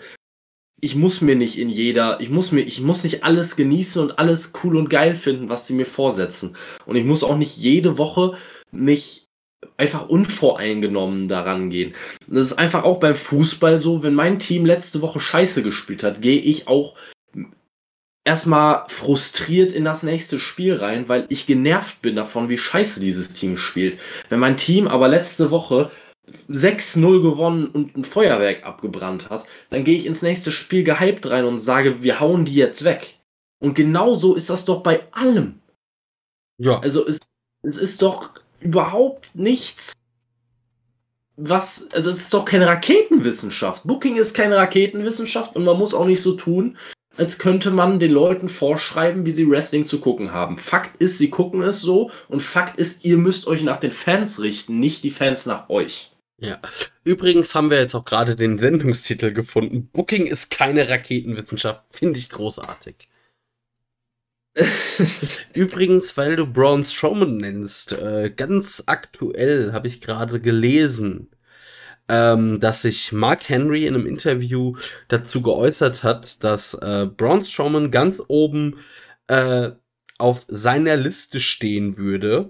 [0.81, 4.17] ich muss mir nicht in jeder, ich muss mir, ich muss nicht alles genießen und
[4.19, 6.55] alles cool und geil finden, was sie mir vorsetzen.
[6.85, 8.37] Und ich muss auch nicht jede Woche
[8.71, 9.27] mich
[9.75, 11.93] einfach unvoreingenommen daran gehen.
[12.27, 16.21] Das ist einfach auch beim Fußball so, wenn mein Team letzte Woche scheiße gespielt hat,
[16.21, 16.95] gehe ich auch
[18.30, 23.30] erstmal frustriert in das nächste Spiel rein, weil ich genervt bin davon, wie scheiße dieses
[23.30, 23.97] Team spielt.
[24.30, 25.89] Wenn mein Team aber letzte Woche
[26.47, 31.45] 6-0 gewonnen und ein Feuerwerk abgebrannt hat, dann gehe ich ins nächste Spiel gehypt rein
[31.45, 33.18] und sage, wir hauen die jetzt weg.
[33.60, 35.60] Und genauso ist das doch bei allem.
[36.60, 36.80] Ja.
[36.81, 37.19] Also es,
[37.64, 38.30] es ist doch
[38.60, 39.93] überhaupt nichts,
[41.35, 43.88] was, also es ist doch keine Raketenwissenschaft.
[43.88, 46.77] Booking ist keine Raketenwissenschaft und man muss auch nicht so tun,
[47.19, 50.57] als könnte man den Leuten vorschreiben, wie sie Wrestling zu gucken haben.
[50.57, 54.41] Fakt ist, sie gucken es so und Fakt ist, ihr müsst euch nach den Fans
[54.41, 56.13] richten, nicht die Fans nach euch.
[56.37, 56.61] Ja.
[57.03, 59.89] Übrigens haben wir jetzt auch gerade den Sendungstitel gefunden.
[59.91, 61.83] Booking ist keine Raketenwissenschaft.
[61.91, 63.09] Finde ich großartig.
[65.53, 71.29] Übrigens, weil du Braun Strowman nennst, äh, ganz aktuell habe ich gerade gelesen,
[72.10, 74.76] ähm, dass sich Mark Henry in einem Interview
[75.07, 78.80] dazu geäußert hat, dass äh, Braun Strowman ganz oben
[79.27, 79.69] äh,
[80.18, 82.49] auf seiner Liste stehen würde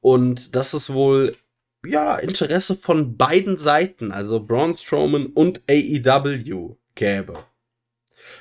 [0.00, 1.36] und dass es wohl
[1.84, 7.44] ja Interesse von beiden Seiten, also Braun Strowman und AEW gäbe.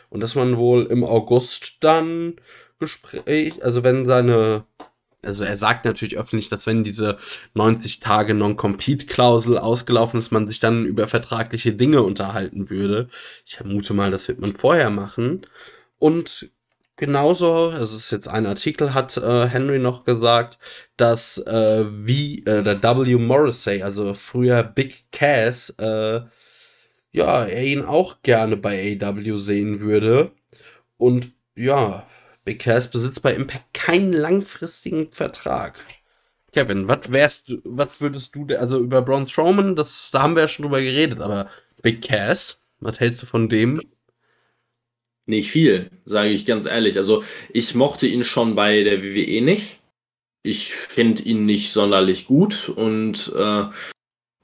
[0.09, 2.35] Und dass man wohl im August dann
[2.79, 4.65] Gespräch, also wenn seine
[5.25, 7.17] also er sagt natürlich öffentlich, dass wenn diese
[7.53, 13.07] 90 Tage Non-Compete-Klausel ausgelaufen ist, man sich dann über vertragliche Dinge unterhalten würde.
[13.45, 15.45] Ich vermute mal, das wird man vorher machen.
[15.97, 16.49] Und
[16.97, 20.57] genauso, also es ist jetzt ein Artikel, hat äh, Henry noch gesagt,
[20.97, 23.15] dass äh, wie äh, der W.
[23.15, 26.21] Morrissey, also früher Big Cass, äh,
[27.11, 30.31] ja, er ihn auch gerne bei AW sehen würde.
[30.97, 32.05] Und ja,
[32.43, 35.77] Big Cass besitzt bei Impact keinen langfristigen Vertrag.
[36.51, 40.43] Kevin, was wärst du, was würdest du, also über Braun Strowman, das, da haben wir
[40.43, 41.49] ja schon drüber geredet, aber
[41.83, 43.79] Big Cass, was hältst du von dem?
[45.27, 46.97] Nicht viel, sage ich ganz ehrlich.
[46.97, 49.79] Also ich mochte ihn schon bei der WWE nicht.
[50.41, 53.65] Ich finde ihn nicht sonderlich gut und äh,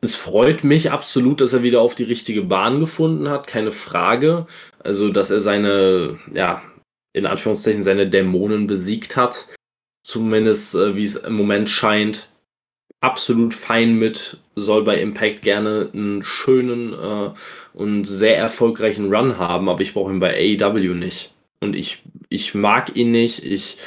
[0.01, 4.45] es freut mich absolut, dass er wieder auf die richtige Bahn gefunden hat, keine Frage.
[4.79, 6.63] Also, dass er seine, ja,
[7.13, 9.47] in Anführungszeichen seine Dämonen besiegt hat.
[10.03, 12.29] Zumindest äh, wie es im Moment scheint.
[13.01, 17.31] Absolut fein mit, soll bei Impact gerne einen schönen äh,
[17.73, 21.33] und sehr erfolgreichen Run haben, aber ich brauche ihn bei AEW nicht.
[21.61, 23.77] Und ich, ich mag ihn nicht, ich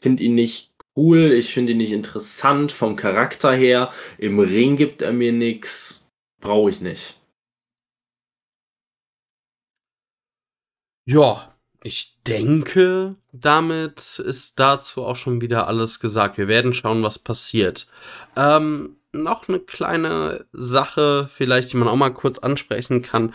[0.00, 3.92] finde ihn nicht cool, ich finde ihn nicht interessant vom Charakter her.
[4.18, 6.10] Im Ring gibt er mir nichts,
[6.40, 7.16] brauche ich nicht.
[11.06, 11.53] Ja,
[11.84, 16.38] ich denke, damit ist dazu auch schon wieder alles gesagt.
[16.38, 17.86] Wir werden schauen, was passiert.
[18.36, 23.34] Ähm, noch eine kleine Sache, vielleicht, die man auch mal kurz ansprechen kann.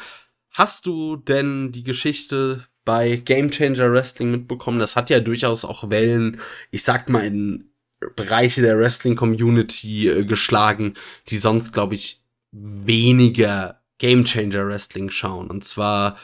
[0.50, 4.80] Hast du denn die Geschichte bei Game Changer Wrestling mitbekommen?
[4.80, 7.70] Das hat ja durchaus auch Wellen, ich sag mal, in
[8.16, 10.96] Bereiche der Wrestling-Community äh, geschlagen,
[11.28, 15.52] die sonst, glaube ich, weniger Game Changer Wrestling schauen.
[15.52, 16.18] Und zwar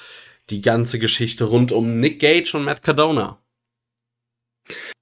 [0.49, 3.39] die ganze Geschichte rund um Nick Gage und Matt Cardona?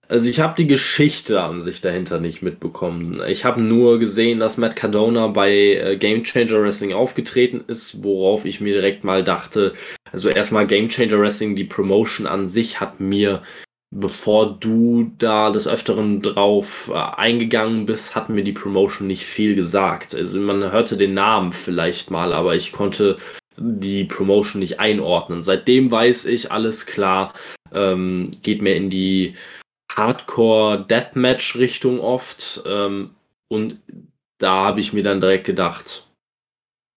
[0.10, 3.22] Also ich habe die Geschichte an sich dahinter nicht mitbekommen.
[3.28, 8.46] Ich habe nur gesehen, dass Matt Cardona bei äh, Game Changer Wrestling aufgetreten ist, worauf
[8.46, 9.74] ich mir direkt mal dachte,
[10.12, 13.42] also erstmal Game Changer Wrestling, die Promotion an sich hat mir,
[13.92, 19.56] bevor du da des Öfteren drauf äh, eingegangen bist, hat mir die Promotion nicht viel
[19.56, 20.14] gesagt.
[20.14, 23.18] Also man hörte den Namen vielleicht mal, aber ich konnte
[23.58, 25.42] die Promotion nicht einordnen.
[25.42, 27.34] Seitdem weiß ich, alles klar,
[27.74, 29.34] ähm, geht mir in die
[29.92, 32.64] Hardcore-Deathmatch-Richtung oft.
[32.66, 33.10] Ähm,
[33.48, 33.80] und
[34.40, 36.08] da habe ich mir dann direkt gedacht,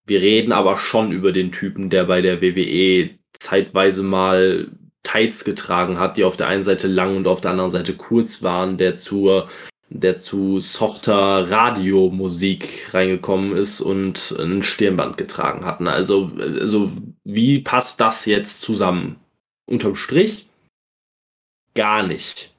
[0.07, 3.09] wir reden aber schon über den Typen, der bei der WWE
[3.39, 4.69] zeitweise mal
[5.03, 8.41] Tights getragen hat, die auf der einen Seite lang und auf der anderen Seite kurz
[8.41, 9.49] waren, der zur
[9.89, 15.87] der zu softer Radiomusik reingekommen ist und ein Stirnband getragen hatten.
[15.87, 16.91] Also, also
[17.23, 19.17] wie passt das jetzt zusammen?
[19.65, 20.47] Unterm Strich
[21.75, 22.53] gar nicht.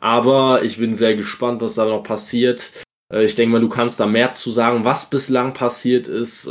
[0.00, 2.72] Aber ich bin sehr gespannt, was da noch passiert.
[3.12, 6.50] Äh, ich denke mal, du kannst da mehr zu sagen, was bislang passiert ist.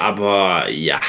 [0.00, 1.00] Aber ja,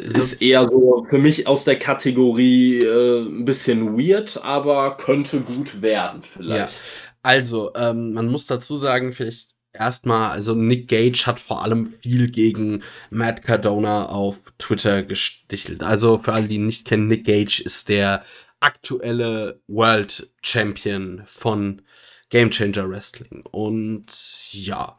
[0.00, 0.20] es so.
[0.20, 5.82] ist eher so für mich aus der Kategorie äh, ein bisschen weird, aber könnte gut
[5.82, 6.74] werden vielleicht.
[6.74, 6.90] Ja.
[7.22, 12.30] Also, ähm, man muss dazu sagen, vielleicht erstmal, also Nick Gage hat vor allem viel
[12.30, 15.82] gegen Matt Cardona auf Twitter gestichelt.
[15.82, 18.24] Also für alle, die ihn nicht kennen, Nick Gage ist der
[18.60, 21.82] aktuelle World Champion von
[22.30, 23.44] Game Changer Wrestling.
[23.50, 24.06] Und
[24.52, 24.98] ja,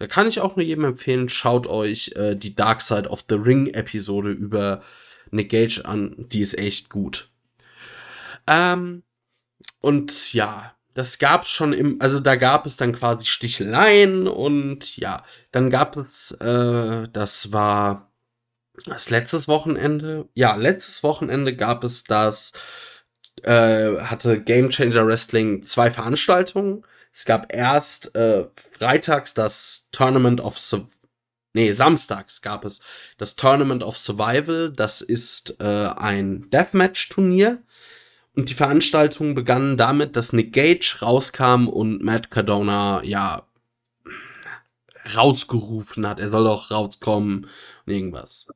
[0.00, 3.34] da kann ich auch nur jedem empfehlen, schaut euch äh, die Dark Side of the
[3.34, 4.82] Ring Episode über
[5.30, 6.14] Nick Gage an.
[6.16, 7.28] Die ist echt gut.
[8.46, 9.02] Ähm,
[9.82, 15.22] und ja, das gab's schon im, also da gab es dann quasi Sticheleien und ja,
[15.52, 18.10] dann gab es, äh, das war
[18.86, 20.30] das letztes Wochenende.
[20.32, 22.54] Ja, letztes Wochenende gab es das,
[23.42, 26.86] äh, hatte Game Changer Wrestling zwei Veranstaltungen.
[27.12, 28.46] Es gab erst äh,
[28.78, 30.86] freitags das Tournament of Su
[31.52, 32.80] nee, samstags gab es
[33.18, 34.70] das Tournament of Survival.
[34.70, 37.62] Das ist äh, ein Deathmatch-Turnier.
[38.36, 43.46] Und die Veranstaltung begann damit, dass Nick Gage rauskam und Matt Cardona, ja,
[45.16, 46.20] rausgerufen hat.
[46.20, 47.48] Er soll doch rauskommen
[47.86, 48.46] und irgendwas.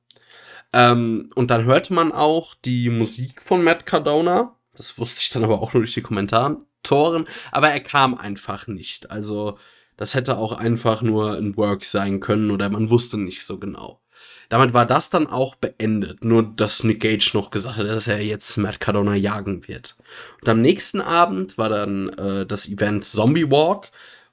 [0.73, 4.57] Ähm, und dann hörte man auch die Musik von Matt Cardona.
[4.77, 6.67] Das wusste ich dann aber auch nur durch die Kommentaren.
[6.85, 9.11] Toren, aber er kam einfach nicht.
[9.11, 9.59] Also
[9.97, 14.01] das hätte auch einfach nur ein Work sein können oder man wusste nicht so genau.
[14.49, 16.25] Damit war das dann auch beendet.
[16.25, 19.97] Nur, dass Nick Gage noch gesagt hat, dass er jetzt Matt Cardona jagen wird.
[20.41, 23.91] Und am nächsten Abend war dann äh, das Event Zombie Walk.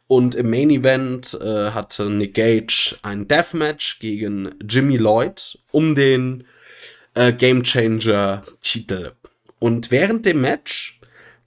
[0.07, 6.43] Und im Main Event äh, hatte Nick Gage ein Deathmatch gegen Jimmy Lloyd um den
[7.13, 9.13] äh, Game Changer Titel.
[9.59, 10.99] Und während dem Match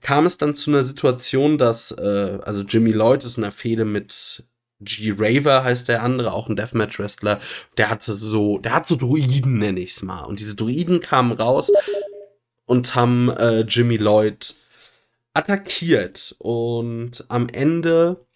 [0.05, 3.85] kam es dann zu einer Situation, dass, äh, also Jimmy Lloyd ist in der Fehde
[3.85, 4.43] mit
[4.79, 5.15] G.
[5.17, 7.39] Raver heißt der andere, auch ein Deathmatch-Wrestler.
[7.77, 10.21] Der hatte so, der hat so Druiden, nenne ich's mal.
[10.25, 11.71] Und diese Druiden kamen raus
[12.67, 14.53] und haben äh, Jimmy Lloyd
[15.33, 16.35] attackiert.
[16.37, 18.27] Und am Ende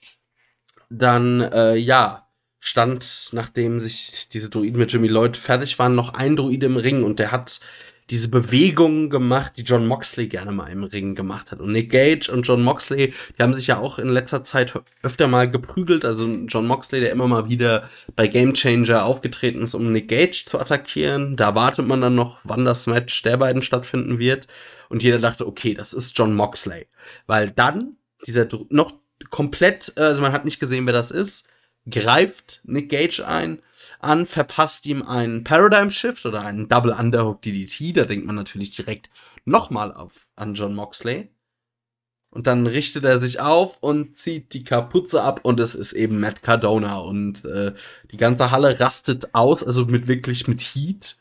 [0.90, 2.28] dann, äh, ja,
[2.60, 7.04] stand, nachdem sich diese Druiden mit Jimmy Lloyd fertig waren, noch ein Druide im Ring
[7.04, 7.60] und der hat
[8.10, 11.60] diese Bewegungen gemacht, die John Moxley gerne mal im Ring gemacht hat.
[11.60, 14.74] Und Nick Gage und John Moxley, die haben sich ja auch in letzter Zeit
[15.04, 16.06] öfter mal geprügelt.
[16.06, 20.44] Also John Moxley, der immer mal wieder bei Game Changer aufgetreten ist, um Nick Gage
[20.46, 21.36] zu attackieren.
[21.36, 24.48] Da wartet man dann noch, wann das Match der beiden stattfinden wird.
[24.90, 26.88] Und jeder dachte, okay, das ist John Moxley.
[27.28, 28.94] Weil dann dieser noch
[29.30, 31.48] komplett, also man hat nicht gesehen, wer das ist,
[31.90, 33.62] greift Nick Gage ein
[34.00, 37.96] an, verpasst ihm einen Paradigm Shift oder einen Double Underhook DDT.
[37.96, 39.10] Da denkt man natürlich direkt
[39.46, 41.30] nochmal auf an John Moxley.
[42.32, 46.20] Und dann richtet er sich auf und zieht die Kapuze ab und es ist eben
[46.20, 47.74] Matt Cardona und äh,
[48.12, 51.18] die ganze Halle rastet aus, also mit wirklich mit Heat.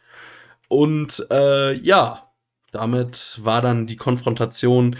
[0.68, 2.30] Und äh, ja,
[2.72, 4.96] damit war dann die Konfrontation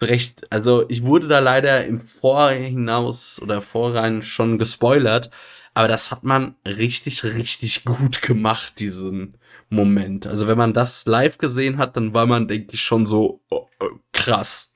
[0.00, 0.52] recht.
[0.52, 5.30] Also ich wurde da leider im Vorhinaus oder Vorrein schon gespoilert,
[5.74, 9.36] aber das hat man richtig, richtig gut gemacht, diesen
[9.68, 10.26] Moment.
[10.26, 13.66] Also wenn man das live gesehen hat, dann war man, denke ich, schon so oh,
[13.80, 14.72] oh, krass.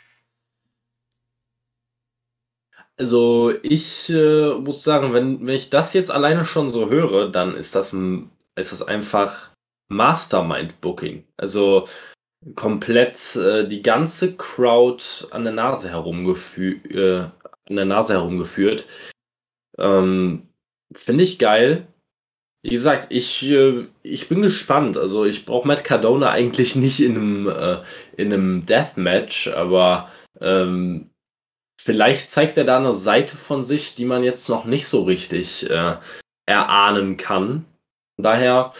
[2.97, 7.55] Also ich äh, muss sagen, wenn, wenn ich das jetzt alleine schon so höre, dann
[7.55, 7.95] ist das,
[8.57, 9.53] ist das einfach
[9.89, 11.25] Mastermind-Booking.
[11.37, 11.87] Also
[12.57, 17.19] komplett äh, die ganze Crowd an der Nase herumgeführt, äh,
[17.69, 18.87] an der Nase herumgeführt.
[19.79, 20.48] Ähm,
[20.95, 21.87] Finde ich geil.
[22.63, 24.99] Wie gesagt, ich, äh, ich bin gespannt.
[24.99, 27.79] Also ich brauche Matt Cardona eigentlich nicht in einem, äh,
[28.17, 30.11] in einem Deathmatch, aber
[30.41, 31.11] ähm,
[31.81, 35.71] vielleicht zeigt er da eine Seite von sich, die man jetzt noch nicht so richtig
[35.71, 35.97] äh,
[36.47, 37.65] erahnen kann.
[38.17, 38.73] Daher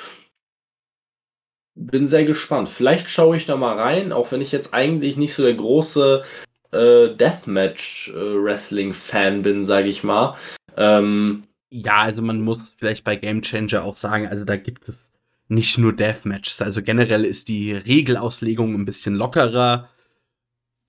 [1.77, 2.69] bin sehr gespannt.
[2.69, 6.25] Vielleicht schaue ich da mal rein, auch wenn ich jetzt eigentlich nicht so der große
[6.73, 10.37] äh, Deathmatch-Wrestling-Fan äh, bin, sage ich mal.
[10.77, 15.13] Ähm, ja, also man muss vielleicht bei Game Changer auch sagen, also da gibt es
[15.49, 16.61] nicht nur Deathmatches.
[16.63, 19.89] Also generell ist die Regelauslegung ein bisschen lockerer.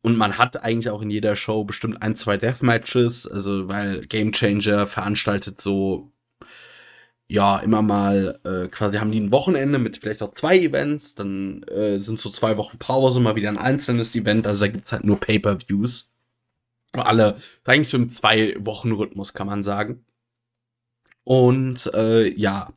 [0.01, 3.27] Und man hat eigentlich auch in jeder Show bestimmt ein, zwei Deathmatches.
[3.27, 6.11] Also, weil Game Changer veranstaltet so,
[7.27, 11.15] ja, immer mal, äh, quasi haben die ein Wochenende mit vielleicht auch zwei Events.
[11.15, 14.47] Dann äh, sind so zwei Wochen Pause, mal wieder ein einzelnes Event.
[14.47, 16.11] Also da gibt's halt nur Pay-Per-Views.
[16.93, 17.35] Alle,
[17.65, 20.06] eigentlich so im Zwei-Wochen-Rhythmus, kann man sagen.
[21.30, 22.73] Und äh, ja,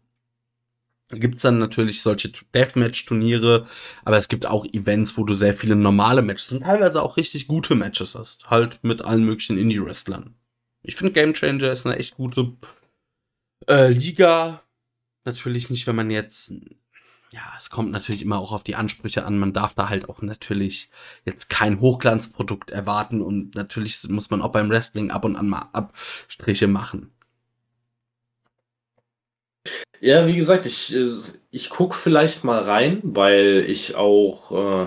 [1.08, 3.66] gibt es dann natürlich solche Deathmatch-Turniere,
[4.04, 7.48] aber es gibt auch Events, wo du sehr viele normale Matches und teilweise auch richtig
[7.48, 8.50] gute Matches hast.
[8.50, 10.34] Halt mit allen möglichen Indie-Wrestlern.
[10.82, 12.52] Ich finde Game Changer ist eine echt gute
[13.68, 14.62] äh, Liga.
[15.24, 16.52] Natürlich nicht, wenn man jetzt.
[17.30, 19.38] Ja, es kommt natürlich immer auch auf die Ansprüche an.
[19.38, 20.90] Man darf da halt auch natürlich
[21.24, 25.70] jetzt kein Hochglanzprodukt erwarten und natürlich muss man auch beim Wrestling ab und an mal
[25.72, 27.12] Abstriche machen.
[30.01, 31.09] Ja, wie gesagt, ich, äh,
[31.51, 34.86] ich gucke vielleicht mal rein, weil ich auch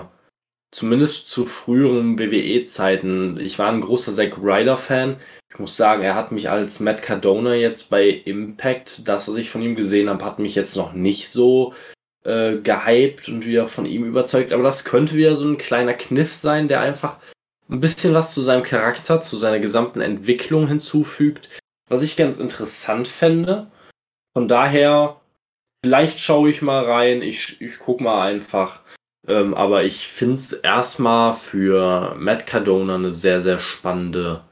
[0.70, 5.16] zumindest zu früheren WWE-Zeiten, ich war ein großer Zack Ryder-Fan.
[5.50, 9.48] Ich muss sagen, er hat mich als Matt Cardona jetzt bei Impact, das, was ich
[9.48, 11.72] von ihm gesehen habe, hat mich jetzt noch nicht so
[12.24, 14.52] äh, gehypt und wieder von ihm überzeugt.
[14.52, 17.18] Aber das könnte wieder so ein kleiner Kniff sein, der einfach
[17.70, 21.48] ein bisschen was zu seinem Charakter, zu seiner gesamten Entwicklung hinzufügt.
[21.88, 23.70] Was ich ganz interessant fände.
[24.36, 25.18] Von daher,
[25.82, 28.82] vielleicht schaue ich mal rein, ich, ich gucke mal einfach.
[29.26, 34.44] Ähm, aber ich finde es erstmal für Matt Cardona eine sehr, sehr spannende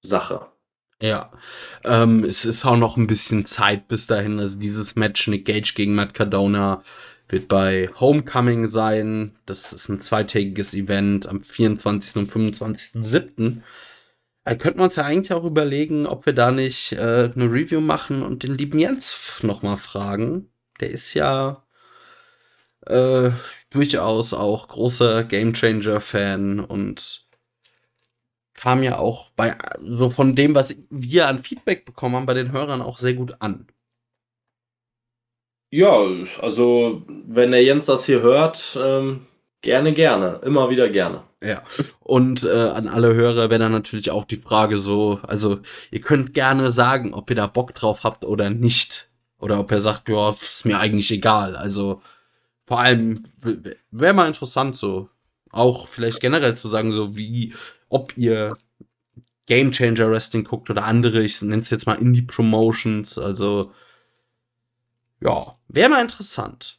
[0.00, 0.46] Sache.
[1.02, 1.30] Ja,
[1.84, 4.40] ähm, es ist auch noch ein bisschen Zeit bis dahin.
[4.40, 6.82] Also dieses Match Nick Gage gegen Matt Cardona
[7.28, 9.36] wird bei Homecoming sein.
[9.44, 12.16] Das ist ein zweitägiges Event am 24.
[12.16, 13.60] und 25.07.
[14.48, 17.82] Da könnten wir uns ja eigentlich auch überlegen, ob wir da nicht äh, eine Review
[17.82, 20.50] machen und den lieben Jens nochmal fragen.
[20.80, 21.66] Der ist ja
[22.86, 23.30] äh,
[23.68, 27.26] durchaus auch großer Gamechanger-Fan und
[28.54, 32.50] kam ja auch bei, so von dem, was wir an Feedback bekommen haben, bei den
[32.50, 33.66] Hörern auch sehr gut an.
[35.68, 35.92] Ja,
[36.40, 39.27] also wenn der Jens das hier hört, ähm,
[39.62, 40.40] gerne, gerne.
[40.44, 41.24] Immer wieder gerne.
[41.42, 41.62] Ja.
[42.00, 45.60] Und äh, an alle Hörer wäre dann natürlich auch die Frage so, also
[45.90, 49.08] ihr könnt gerne sagen, ob ihr da Bock drauf habt oder nicht.
[49.38, 51.54] Oder ob ihr sagt, ja, ist mir eigentlich egal.
[51.54, 52.02] Also
[52.66, 53.22] vor allem
[53.90, 55.08] wäre mal interessant so.
[55.50, 57.54] Auch vielleicht generell zu sagen, so wie
[57.88, 58.56] ob ihr
[59.46, 63.72] Game Changer Wrestling guckt oder andere, ich nenne es jetzt mal Indie Promotions, also
[65.20, 66.77] ja, wäre mal interessant.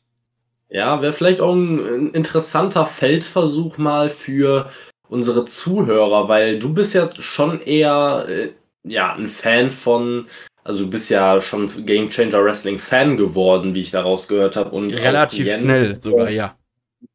[0.69, 4.69] Ja, wäre vielleicht auch ein, ein, interessanter Feldversuch mal für
[5.07, 8.49] unsere Zuhörer, weil du bist ja schon eher äh,
[8.83, 10.27] ja, ein Fan von,
[10.63, 14.71] also du bist ja schon Game Changer Wrestling Fan geworden, wie ich daraus gehört habe.
[14.75, 16.55] Relativ schnell sogar, ja.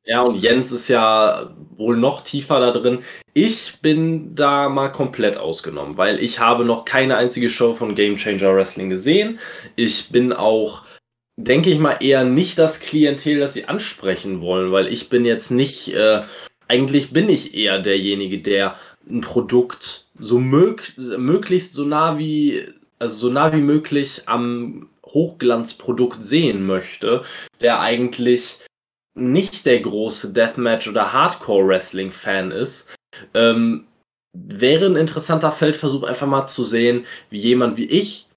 [0.04, 3.00] Ja, und Jens ist ja wohl noch tiefer da drin.
[3.32, 8.16] Ich bin da mal komplett ausgenommen, weil ich habe noch keine einzige Show von Game
[8.16, 9.38] Changer Wrestling gesehen.
[9.76, 10.82] Ich bin auch,
[11.36, 15.50] denke ich mal, eher nicht das Klientel, das sie ansprechen wollen, weil ich bin jetzt
[15.50, 16.20] nicht, äh,
[16.68, 18.76] eigentlich bin ich eher derjenige, der
[19.08, 22.66] ein Produkt so mög möglichst so nah wie,
[22.98, 27.24] also so nah wie möglich am Hochglanzprodukt sehen möchte,
[27.60, 28.58] der eigentlich
[29.14, 32.94] nicht der große Deathmatch- oder Hardcore-Wrestling-Fan ist,
[33.34, 33.86] ähm,
[34.32, 38.28] wäre ein interessanter Feldversuch, einfach mal zu sehen, wie jemand wie ich,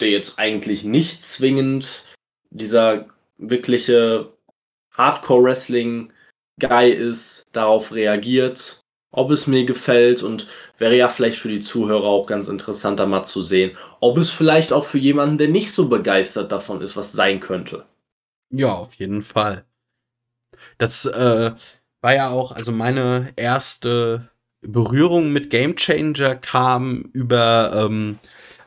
[0.00, 2.04] der jetzt eigentlich nicht zwingend
[2.52, 3.06] dieser
[3.38, 4.32] wirkliche
[4.92, 8.80] Hardcore-Wrestling-Guy ist, darauf reagiert,
[9.10, 10.46] ob es mir gefällt und
[10.78, 14.30] wäre ja vielleicht für die Zuhörer auch ganz interessant, da mal zu sehen, ob es
[14.30, 17.86] vielleicht auch für jemanden, der nicht so begeistert davon ist, was sein könnte.
[18.50, 19.64] Ja, auf jeden Fall.
[20.78, 21.52] Das äh,
[22.00, 24.30] war ja auch, also meine erste
[24.60, 28.18] Berührung mit Game Changer kam über ähm,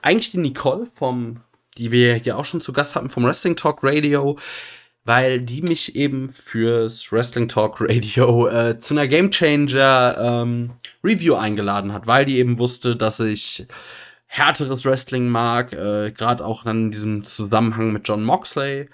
[0.02, 1.42] eigentlich die Nicole vom,
[1.78, 4.38] die wir ja auch schon zu Gast hatten vom Wrestling Talk Radio,
[5.04, 10.72] weil die mich eben fürs Wrestling Talk Radio äh, zu einer Game Changer ähm,
[11.04, 13.68] Review eingeladen hat, weil die eben wusste, dass ich
[14.28, 18.90] härteres Wrestling mag, äh, gerade auch dann in diesem Zusammenhang mit John Moxley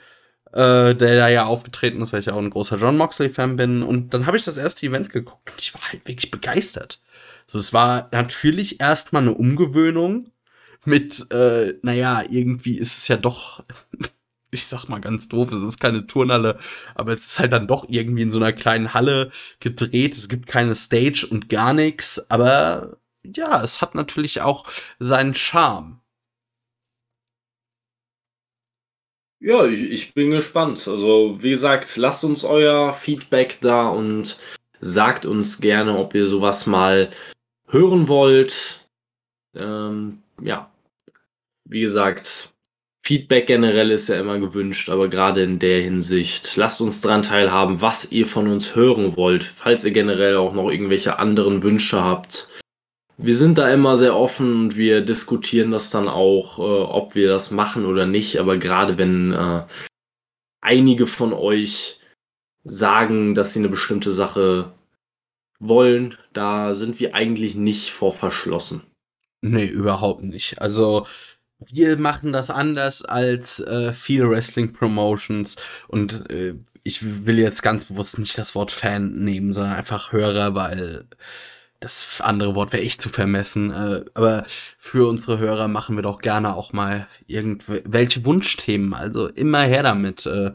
[0.53, 3.83] äh, der da ja aufgetreten ist, weil ich ja auch ein großer John Moxley-Fan bin.
[3.83, 7.01] Und dann habe ich das erste Event geguckt und ich war halt wirklich begeistert.
[7.47, 10.25] So, es war natürlich erstmal eine Umgewöhnung
[10.85, 13.63] mit, äh, naja, irgendwie ist es ja doch,
[14.51, 16.59] ich sag mal ganz doof, es ist keine Turnhalle,
[16.95, 20.15] aber es ist halt dann doch irgendwie in so einer kleinen Halle gedreht.
[20.15, 24.65] Es gibt keine Stage und gar nichts, aber ja, es hat natürlich auch
[24.99, 26.01] seinen Charme.
[29.39, 30.87] Ja, ich, ich bin gespannt.
[30.87, 34.37] Also, wie gesagt, lasst uns euer Feedback da und
[34.81, 37.09] sagt uns gerne, ob ihr sowas mal
[37.67, 38.87] hören wollt.
[39.55, 40.70] Ähm, ja,
[41.71, 42.53] wie gesagt,
[43.03, 47.81] Feedback generell ist ja immer gewünscht, aber gerade in der Hinsicht, lasst uns daran teilhaben,
[47.81, 49.43] was ihr von uns hören wollt.
[49.43, 52.49] Falls ihr generell auch noch irgendwelche anderen Wünsche habt,
[53.17, 57.29] wir sind da immer sehr offen und wir diskutieren das dann auch, äh, ob wir
[57.29, 58.37] das machen oder nicht.
[58.37, 59.63] Aber gerade wenn äh,
[60.59, 61.99] einige von euch
[62.65, 64.73] sagen, dass sie eine bestimmte Sache
[65.59, 68.83] wollen, da sind wir eigentlich nicht vor verschlossen.
[69.41, 70.61] Nee, überhaupt nicht.
[70.61, 71.07] Also
[71.69, 75.57] wir machen das anders als äh, viele Wrestling Promotions
[75.87, 80.55] und äh, ich will jetzt ganz bewusst nicht das Wort Fan nehmen, sondern einfach Hörer,
[80.55, 81.05] weil
[81.79, 83.71] das andere Wort wäre echt zu vermessen.
[83.71, 84.45] Äh, aber
[84.77, 88.93] für unsere Hörer machen wir doch gerne auch mal irgendwelche Wunschthemen.
[88.93, 90.25] Also immer her damit.
[90.25, 90.51] Äh,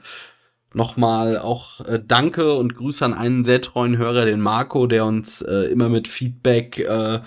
[0.77, 5.41] Nochmal auch äh, Danke und Grüße an einen sehr treuen Hörer, den Marco, der uns
[5.41, 7.21] äh, immer mit Feedback äh,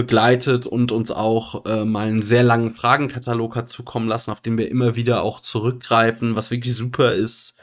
[0.00, 4.56] begleitet und uns auch äh, mal einen sehr langen Fragenkatalog hat zukommen lassen, auf den
[4.56, 7.58] wir immer wieder auch zurückgreifen, was wirklich super ist.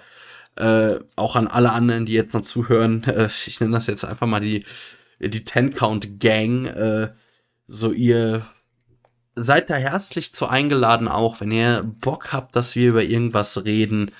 [0.55, 3.03] Äh, auch an alle anderen, die jetzt noch zuhören.
[3.07, 4.65] Äh, ich nenne das jetzt einfach mal die
[5.19, 6.67] die Ten Count Gang.
[6.67, 7.09] Äh,
[7.67, 8.45] so ihr
[9.35, 14.11] seid da herzlich zu eingeladen, auch wenn ihr Bock habt, dass wir über irgendwas reden.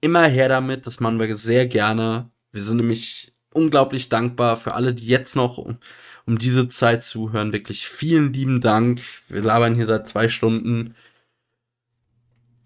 [0.00, 2.30] Immer her damit, das machen wir sehr gerne.
[2.50, 5.64] Wir sind nämlich unglaublich dankbar für alle, die jetzt noch
[6.26, 7.52] um diese Zeit zuhören.
[7.52, 9.00] Wirklich vielen lieben Dank.
[9.28, 10.94] Wir labern hier seit zwei Stunden.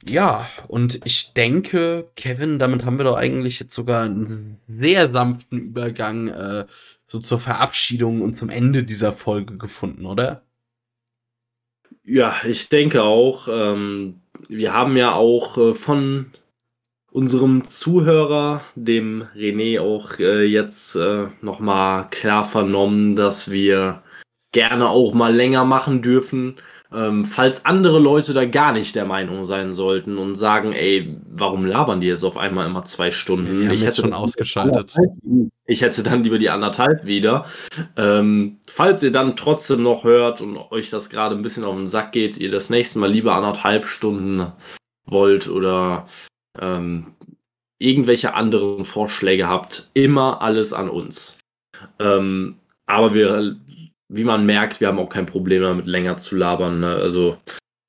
[0.07, 5.59] Ja, und ich denke, Kevin, damit haben wir doch eigentlich jetzt sogar einen sehr sanften
[5.59, 6.67] Übergang äh,
[7.07, 10.43] so zur Verabschiedung und zum Ende dieser Folge gefunden, oder?
[12.05, 13.49] Ja, ich denke auch.
[13.51, 16.33] Ähm, wir haben ja auch äh, von
[17.11, 24.03] unserem Zuhörer, dem René, auch äh, jetzt äh, nochmal klar vernommen, dass wir
[24.53, 26.57] gerne auch mal länger machen dürfen.
[26.91, 31.67] Ähm, falls andere Leute da gar nicht der Meinung sein sollten und sagen, ey, warum
[31.67, 33.65] labern die jetzt auf einmal immer zwei Stunden?
[33.65, 34.97] Ja, ich hätte schon ausgeschaltet.
[35.67, 37.45] Ich hätte dann lieber die anderthalb wieder.
[37.97, 41.89] Ähm, falls ihr dann trotzdem noch hört und euch das gerade ein bisschen auf den
[41.89, 44.51] Sack geht, ihr das nächste Mal lieber anderthalb Stunden
[45.05, 46.07] wollt oder
[46.61, 47.15] ähm,
[47.79, 51.39] irgendwelche anderen Vorschläge habt, immer alles an uns.
[51.99, 52.57] Ähm,
[52.87, 53.57] aber wir
[54.09, 56.81] wie man merkt, wir haben auch kein Problem damit, länger zu labern.
[56.81, 56.95] Ne?
[56.95, 57.39] Also,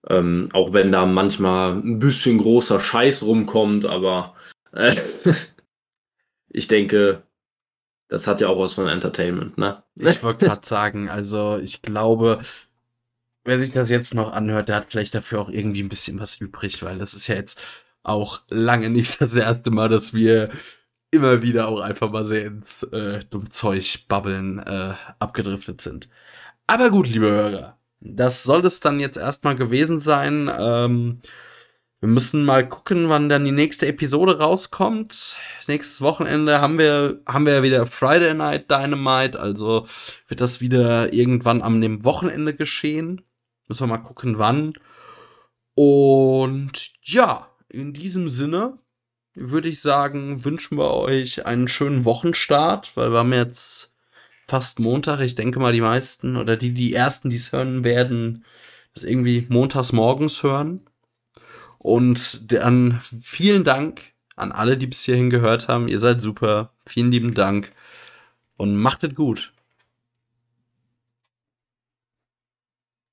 [0.08, 4.36] ähm, auch wenn da manchmal ein bisschen großer Scheiß rumkommt, aber
[4.74, 4.96] äh,
[6.50, 7.24] ich denke,
[8.10, 9.84] das hat ja auch was von Entertainment, ne?
[9.96, 12.40] Ich wollte gerade sagen, also ich glaube,
[13.46, 16.42] wer sich das jetzt noch anhört, der hat vielleicht dafür auch irgendwie ein bisschen was
[16.42, 17.62] übrig, weil das ist ja jetzt
[18.10, 20.50] auch lange nicht das erste Mal, dass wir
[21.12, 26.10] immer wieder auch einfach mal sehr ins äh, dumm Zeug babbeln äh, abgedriftet sind.
[26.68, 30.52] Aber gut, liebe Hörer, das soll es dann jetzt erstmal gewesen sein.
[30.56, 31.22] Ähm,
[32.02, 35.36] wir müssen mal gucken, wann dann die nächste Episode rauskommt.
[35.68, 39.86] Nächstes Wochenende haben wir, haben wir wieder Friday Night Dynamite, also
[40.30, 43.22] wird das wieder irgendwann am dem Wochenende geschehen.
[43.68, 44.74] Müssen wir mal gucken, wann.
[45.76, 48.76] Und ja, in diesem Sinne
[49.36, 53.94] würde ich sagen, wünschen wir euch einen schönen Wochenstart, weil wir haben jetzt
[54.48, 55.22] fast Montag.
[55.22, 58.44] Ich denke mal, die meisten oder die, die ersten, die es hören, werden
[58.94, 60.82] das irgendwie montags morgens hören.
[61.78, 64.02] Und dann vielen Dank
[64.36, 65.88] an alle, die bis hierhin gehört haben.
[65.88, 66.74] Ihr seid super.
[66.86, 67.72] Vielen lieben Dank
[68.58, 69.54] und macht es gut.